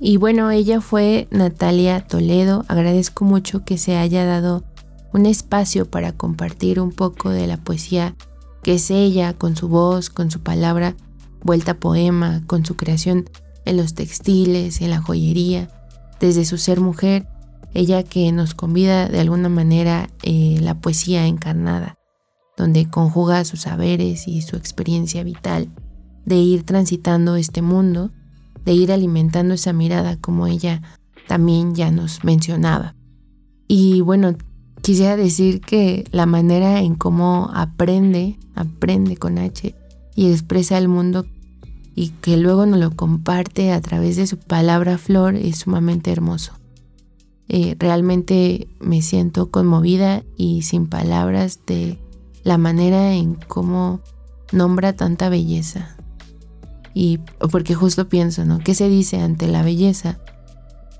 Y 0.00 0.16
bueno, 0.16 0.50
ella 0.50 0.80
fue 0.80 1.28
Natalia 1.30 2.06
Toledo. 2.06 2.64
Agradezco 2.68 3.24
mucho 3.24 3.64
que 3.64 3.78
se 3.78 3.96
haya 3.96 4.24
dado 4.24 4.64
un 5.12 5.26
espacio 5.26 5.90
para 5.90 6.12
compartir 6.12 6.80
un 6.80 6.92
poco 6.92 7.30
de 7.30 7.46
la 7.46 7.56
poesía 7.56 8.14
que 8.62 8.74
es 8.74 8.90
ella, 8.90 9.34
con 9.34 9.56
su 9.56 9.68
voz, 9.68 10.10
con 10.10 10.30
su 10.30 10.40
palabra, 10.40 10.94
vuelta 11.42 11.74
poema, 11.74 12.42
con 12.46 12.64
su 12.64 12.76
creación 12.76 13.28
en 13.64 13.76
los 13.76 13.94
textiles, 13.94 14.80
en 14.80 14.90
la 14.90 15.00
joyería, 15.00 15.70
desde 16.20 16.44
su 16.44 16.58
ser 16.58 16.80
mujer, 16.80 17.26
ella 17.74 18.02
que 18.02 18.30
nos 18.32 18.54
convida 18.54 19.08
de 19.08 19.20
alguna 19.20 19.48
manera 19.48 20.10
eh, 20.22 20.58
la 20.60 20.80
poesía 20.80 21.26
encarnada, 21.26 21.98
donde 22.56 22.88
conjuga 22.88 23.44
sus 23.44 23.62
saberes 23.62 24.26
y 24.26 24.42
su 24.42 24.56
experiencia 24.56 25.22
vital 25.22 25.68
de 26.24 26.36
ir 26.36 26.64
transitando 26.64 27.36
este 27.36 27.62
mundo, 27.62 28.10
de 28.68 28.74
ir 28.74 28.92
alimentando 28.92 29.54
esa 29.54 29.72
mirada 29.72 30.18
como 30.18 30.46
ella 30.46 30.82
también 31.26 31.74
ya 31.74 31.90
nos 31.90 32.22
mencionaba. 32.22 32.94
Y 33.66 34.02
bueno, 34.02 34.36
quisiera 34.82 35.16
decir 35.16 35.62
que 35.62 36.04
la 36.12 36.26
manera 36.26 36.82
en 36.82 36.94
cómo 36.94 37.50
aprende, 37.54 38.38
aprende 38.54 39.16
con 39.16 39.38
H 39.38 39.74
y 40.14 40.30
expresa 40.30 40.76
el 40.76 40.86
mundo 40.86 41.24
y 41.94 42.10
que 42.20 42.36
luego 42.36 42.66
nos 42.66 42.78
lo 42.78 42.90
comparte 42.90 43.72
a 43.72 43.80
través 43.80 44.16
de 44.16 44.26
su 44.26 44.36
palabra 44.36 44.98
flor 44.98 45.34
es 45.34 45.60
sumamente 45.60 46.12
hermoso. 46.12 46.52
Eh, 47.48 47.74
realmente 47.78 48.68
me 48.80 49.00
siento 49.00 49.50
conmovida 49.50 50.24
y 50.36 50.60
sin 50.60 50.88
palabras 50.88 51.60
de 51.66 51.98
la 52.44 52.58
manera 52.58 53.14
en 53.14 53.34
cómo 53.34 54.00
nombra 54.52 54.92
tanta 54.92 55.30
belleza. 55.30 55.97
Y 57.00 57.18
porque 57.52 57.76
justo 57.76 58.08
pienso, 58.08 58.44
¿no? 58.44 58.58
¿Qué 58.58 58.74
se 58.74 58.88
dice 58.88 59.20
ante 59.20 59.46
la 59.46 59.62
belleza 59.62 60.18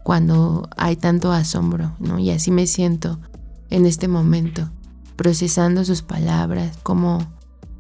cuando 0.05 0.69
hay 0.77 0.95
tanto 0.95 1.33
asombro, 1.33 1.97
¿no? 1.99 2.21
Y 2.21 2.31
así 2.31 2.53
me 2.53 2.69
siento 2.69 3.19
en 3.69 3.85
este 3.85 4.07
momento, 4.07 4.71
procesando 5.17 5.85
sus 5.85 6.03
palabras, 6.03 6.79
cómo 6.85 7.19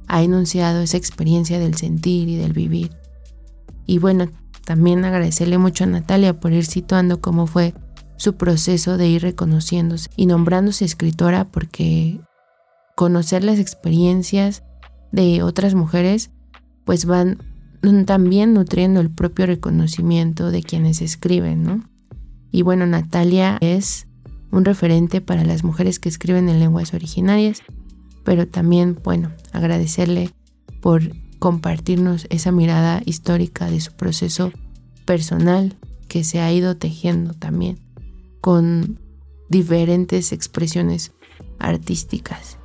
ha 0.08 0.20
enunciado 0.24 0.80
esa 0.80 0.96
experiencia 0.96 1.60
del 1.60 1.76
sentir 1.76 2.28
y 2.28 2.34
del 2.34 2.54
vivir. 2.54 2.90
Y 3.86 4.00
bueno, 4.00 4.26
también 4.64 5.04
agradecerle 5.04 5.56
mucho 5.56 5.84
a 5.84 5.86
Natalia 5.86 6.40
por 6.40 6.52
ir 6.52 6.66
situando 6.66 7.20
cómo 7.20 7.46
fue 7.46 7.72
su 8.16 8.34
proceso 8.34 8.96
de 8.96 9.06
ir 9.06 9.22
reconociéndose 9.22 10.10
y 10.16 10.26
nombrándose 10.26 10.84
escritora 10.84 11.44
porque 11.44 12.18
conocer 12.96 13.44
las 13.44 13.60
experiencias 13.60 14.64
de 15.12 15.44
otras 15.44 15.76
mujeres 15.76 16.32
pues 16.84 17.04
van 17.04 17.38
también 18.06 18.54
nutriendo 18.54 19.00
el 19.00 19.10
propio 19.10 19.46
reconocimiento 19.46 20.50
de 20.50 20.62
quienes 20.62 21.00
escriben, 21.00 21.62
¿no? 21.62 21.84
Y 22.50 22.62
bueno, 22.62 22.86
Natalia 22.86 23.58
es 23.60 24.06
un 24.50 24.64
referente 24.64 25.20
para 25.20 25.44
las 25.44 25.64
mujeres 25.64 25.98
que 25.98 26.08
escriben 26.08 26.48
en 26.48 26.60
lenguas 26.60 26.94
originarias, 26.94 27.62
pero 28.24 28.48
también, 28.48 28.98
bueno, 29.02 29.32
agradecerle 29.52 30.30
por 30.80 31.02
compartirnos 31.38 32.26
esa 32.30 32.52
mirada 32.52 33.02
histórica 33.04 33.70
de 33.70 33.80
su 33.80 33.92
proceso 33.92 34.52
personal 35.04 35.76
que 36.08 36.24
se 36.24 36.40
ha 36.40 36.52
ido 36.52 36.76
tejiendo 36.76 37.34
también 37.34 37.78
con 38.40 38.98
diferentes 39.48 40.32
expresiones 40.32 41.12
artísticas. 41.58 42.58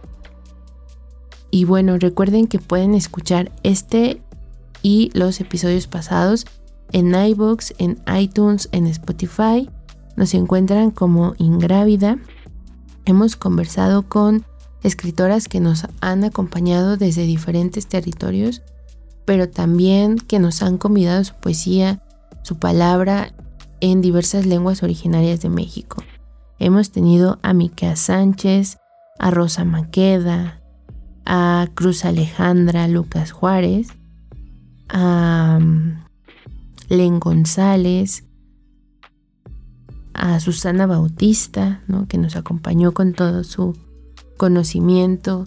Y 1.51 1.65
bueno, 1.65 1.97
recuerden 1.99 2.47
que 2.47 2.59
pueden 2.59 2.95
escuchar 2.95 3.51
este 3.63 4.21
y 4.83 5.09
los 5.13 5.39
episodios 5.39 5.87
pasados 5.87 6.45
en 6.91 7.15
iBox, 7.15 7.73
en 7.79 7.99
iTunes, 8.15 8.69
en 8.71 8.85
Spotify. 8.85 9.69
Nos 10.15 10.35
encuentran 10.35 10.91
como 10.91 11.33
Ingrávida. 11.39 12.19
Hemos 13.05 13.35
conversado 13.35 14.07
con 14.07 14.45
escritoras 14.83 15.47
que 15.47 15.59
nos 15.59 15.87
han 16.01 16.23
acompañado 16.23 16.97
desde 16.97 17.23
diferentes 17.23 17.87
territorios, 17.87 18.61
pero 19.25 19.49
también 19.49 20.17
que 20.17 20.37
nos 20.37 20.61
han 20.61 20.77
convidado 20.77 21.23
su 21.23 21.33
poesía, 21.35 22.03
su 22.43 22.59
palabra 22.59 23.33
en 23.79 24.01
diversas 24.01 24.45
lenguas 24.45 24.83
originarias 24.83 25.41
de 25.41 25.49
México. 25.49 26.03
Hemos 26.59 26.91
tenido 26.91 27.39
a 27.41 27.53
Miquea 27.53 27.95
Sánchez, 27.95 28.77
a 29.19 29.31
Rosa 29.31 29.65
Maqueda, 29.65 30.61
a 31.25 31.67
Cruz 31.73 32.05
Alejandra 32.05 32.87
Lucas 32.87 33.31
Juárez, 33.31 33.87
a 34.93 35.59
mm, 35.59 36.03
Len 36.89 37.19
González, 37.19 38.23
a 40.13 40.39
Susana 40.39 40.85
Bautista, 40.85 41.81
que 42.07 42.17
nos 42.17 42.35
acompañó 42.35 42.93
con 42.93 43.13
todo 43.13 43.43
su 43.43 43.75
conocimiento 44.37 45.45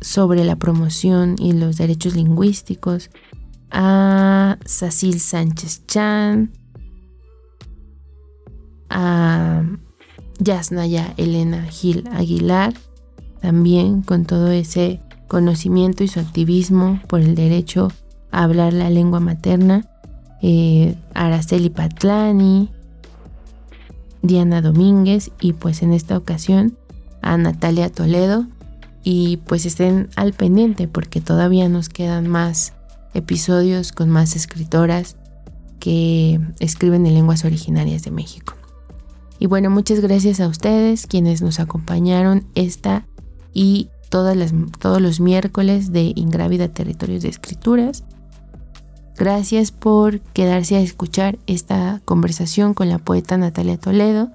sobre 0.00 0.44
la 0.44 0.56
promoción 0.56 1.36
y 1.38 1.52
los 1.52 1.76
derechos 1.76 2.16
lingüísticos, 2.16 3.10
a 3.70 4.58
Sacil 4.64 5.20
Sánchez 5.20 5.86
Chan, 5.86 6.52
a 8.88 9.62
Yasnaya 10.38 11.12
Elena 11.18 11.64
Gil 11.64 12.08
Aguilar, 12.12 12.72
también 13.42 14.02
con 14.02 14.24
todo 14.24 14.50
ese 14.50 15.02
conocimiento 15.28 16.02
y 16.02 16.08
su 16.08 16.18
activismo 16.20 17.00
por 17.06 17.20
el 17.20 17.34
derecho 17.34 17.92
a 18.30 18.42
hablar 18.42 18.72
la 18.72 18.90
lengua 18.90 19.20
materna, 19.20 19.86
eh, 20.42 20.96
Araceli 21.14 21.70
Patlani, 21.70 22.70
Diana 24.22 24.60
Domínguez 24.60 25.30
y 25.40 25.52
pues 25.52 25.82
en 25.82 25.92
esta 25.92 26.16
ocasión 26.16 26.76
a 27.22 27.36
Natalia 27.36 27.90
Toledo 27.90 28.46
y 29.04 29.38
pues 29.38 29.64
estén 29.66 30.08
al 30.16 30.32
pendiente 30.32 30.88
porque 30.88 31.20
todavía 31.20 31.68
nos 31.68 31.88
quedan 31.88 32.26
más 32.26 32.74
episodios 33.14 33.92
con 33.92 34.08
más 34.08 34.36
escritoras 34.36 35.16
que 35.78 36.40
escriben 36.58 37.06
en 37.06 37.14
lenguas 37.14 37.44
originarias 37.44 38.02
de 38.02 38.10
México. 38.10 38.54
Y 39.38 39.46
bueno, 39.46 39.70
muchas 39.70 40.00
gracias 40.00 40.40
a 40.40 40.48
ustedes 40.48 41.06
quienes 41.06 41.42
nos 41.42 41.60
acompañaron 41.60 42.44
esta 42.54 43.06
y 43.54 43.88
todos 44.08 45.00
los 45.00 45.20
miércoles 45.20 45.92
de 45.92 46.12
Ingrávida 46.14 46.68
Territorios 46.68 47.22
de 47.22 47.28
Escrituras. 47.28 48.04
Gracias 49.16 49.72
por 49.72 50.20
quedarse 50.20 50.76
a 50.76 50.80
escuchar 50.80 51.38
esta 51.46 52.00
conversación 52.04 52.72
con 52.72 52.88
la 52.88 52.98
poeta 52.98 53.36
Natalia 53.36 53.76
Toledo. 53.76 54.30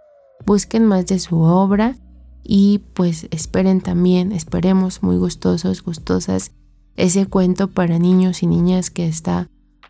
Busquen 0.45 0.85
más 0.85 1.05
de 1.07 1.19
su 1.19 1.39
obra 1.39 1.95
y 2.43 2.79
pues 2.93 3.27
esperen 3.31 3.79
también, 3.79 4.33
esperemos 4.33 5.01
muy 5.01 5.15
gustosos, 5.15 5.83
gustosas, 5.83 6.51
ese 6.97 7.25
cuento 7.25 7.69
para 7.69 7.97
niños 7.97 8.43
y 8.43 8.47
niñas 8.47 8.89
que 8.89 9.07
está 9.07 9.47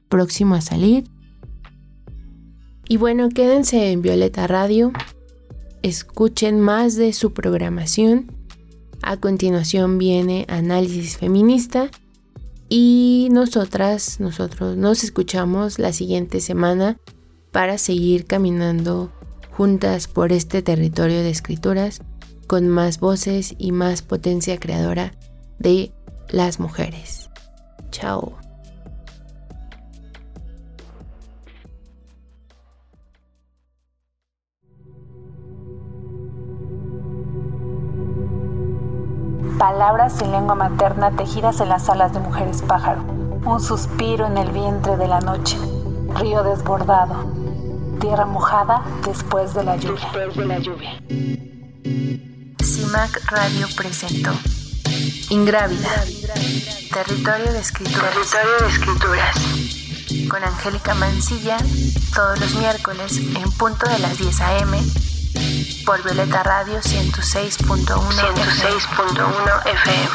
próximo 0.09 0.53
a 0.53 0.61
salir. 0.61 1.05
Y 2.87 2.97
bueno, 2.97 3.29
quédense 3.29 3.91
en 3.91 4.03
Violeta 4.03 4.45
Radio, 4.45 4.91
escuchen 5.81 6.59
más 6.59 6.95
de 6.95 7.13
su 7.13 7.33
programación. 7.33 8.31
A 9.05 9.17
continuación 9.17 9.97
viene 9.97 10.45
Análisis 10.47 11.17
Feminista 11.17 11.89
y 12.69 13.27
nosotras, 13.31 14.21
nosotros 14.21 14.77
nos 14.77 15.03
escuchamos 15.03 15.77
la 15.77 15.91
siguiente 15.91 16.39
semana 16.39 16.97
para 17.51 17.77
seguir 17.77 18.25
caminando 18.25 19.11
juntas 19.51 20.07
por 20.07 20.31
este 20.31 20.61
territorio 20.61 21.19
de 21.19 21.31
escrituras 21.31 22.01
con 22.47 22.69
más 22.69 23.01
voces 23.01 23.55
y 23.57 23.73
más 23.73 24.01
potencia 24.01 24.57
creadora 24.57 25.13
de 25.59 25.91
las 26.29 26.61
mujeres. 26.61 27.29
Chao. 27.91 28.42
Palabras 39.63 40.21
en 40.21 40.33
lengua 40.33 40.55
materna 40.55 41.11
tejidas 41.11 41.61
en 41.61 41.69
las 41.69 41.87
alas 41.87 42.11
de 42.11 42.19
mujeres 42.19 42.61
pájaro. 42.61 43.01
Un 43.45 43.61
suspiro 43.61 44.27
en 44.27 44.37
el 44.37 44.51
vientre 44.51 44.97
de 44.97 45.07
la 45.07 45.21
noche. 45.21 45.57
Río 46.15 46.43
desbordado. 46.43 47.31
Tierra 48.01 48.25
mojada 48.25 48.83
después 49.05 49.53
de 49.53 49.63
la 49.63 49.77
lluvia. 49.77 50.01
Después 50.03 50.35
de 50.35 50.45
la 50.45 50.59
lluvia. 50.59 51.01
CIMAC 52.61 53.31
Radio 53.31 53.67
presentó 53.77 54.31
Ingrávida. 55.29 55.87
Territorio 56.91 57.53
de 57.53 57.59
escrituras. 57.59 58.11
Territorio 58.11 58.59
de 58.59 58.67
escrituras. 58.67 59.35
Con 60.29 60.43
Angélica 60.43 60.93
Mancilla, 60.95 61.55
todos 62.13 62.37
los 62.37 62.53
miércoles 62.55 63.17
en 63.17 63.49
punto 63.53 63.89
de 63.89 63.99
las 63.99 64.17
10 64.17 64.41
a.m. 64.41 64.77
por 65.85 66.03
Violeta 66.03 66.43
Radio 66.43 66.79
106.1 66.79 67.85
106.1 67.85 69.67
FM. 69.67 70.09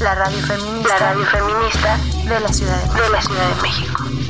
La 0.00 0.14
radio 0.14 0.38
feminista. 0.38 0.88
La 0.88 0.98
radio 0.98 1.24
feminista 1.26 1.98
de 2.28 2.40
la 2.40 2.52
Ciudad 2.52 2.82
de 2.82 2.86
México. 2.86 3.02
De 3.02 3.10
la 3.10 3.22
Ciudad 3.22 3.48
de 3.48 3.62
México. 3.62 4.21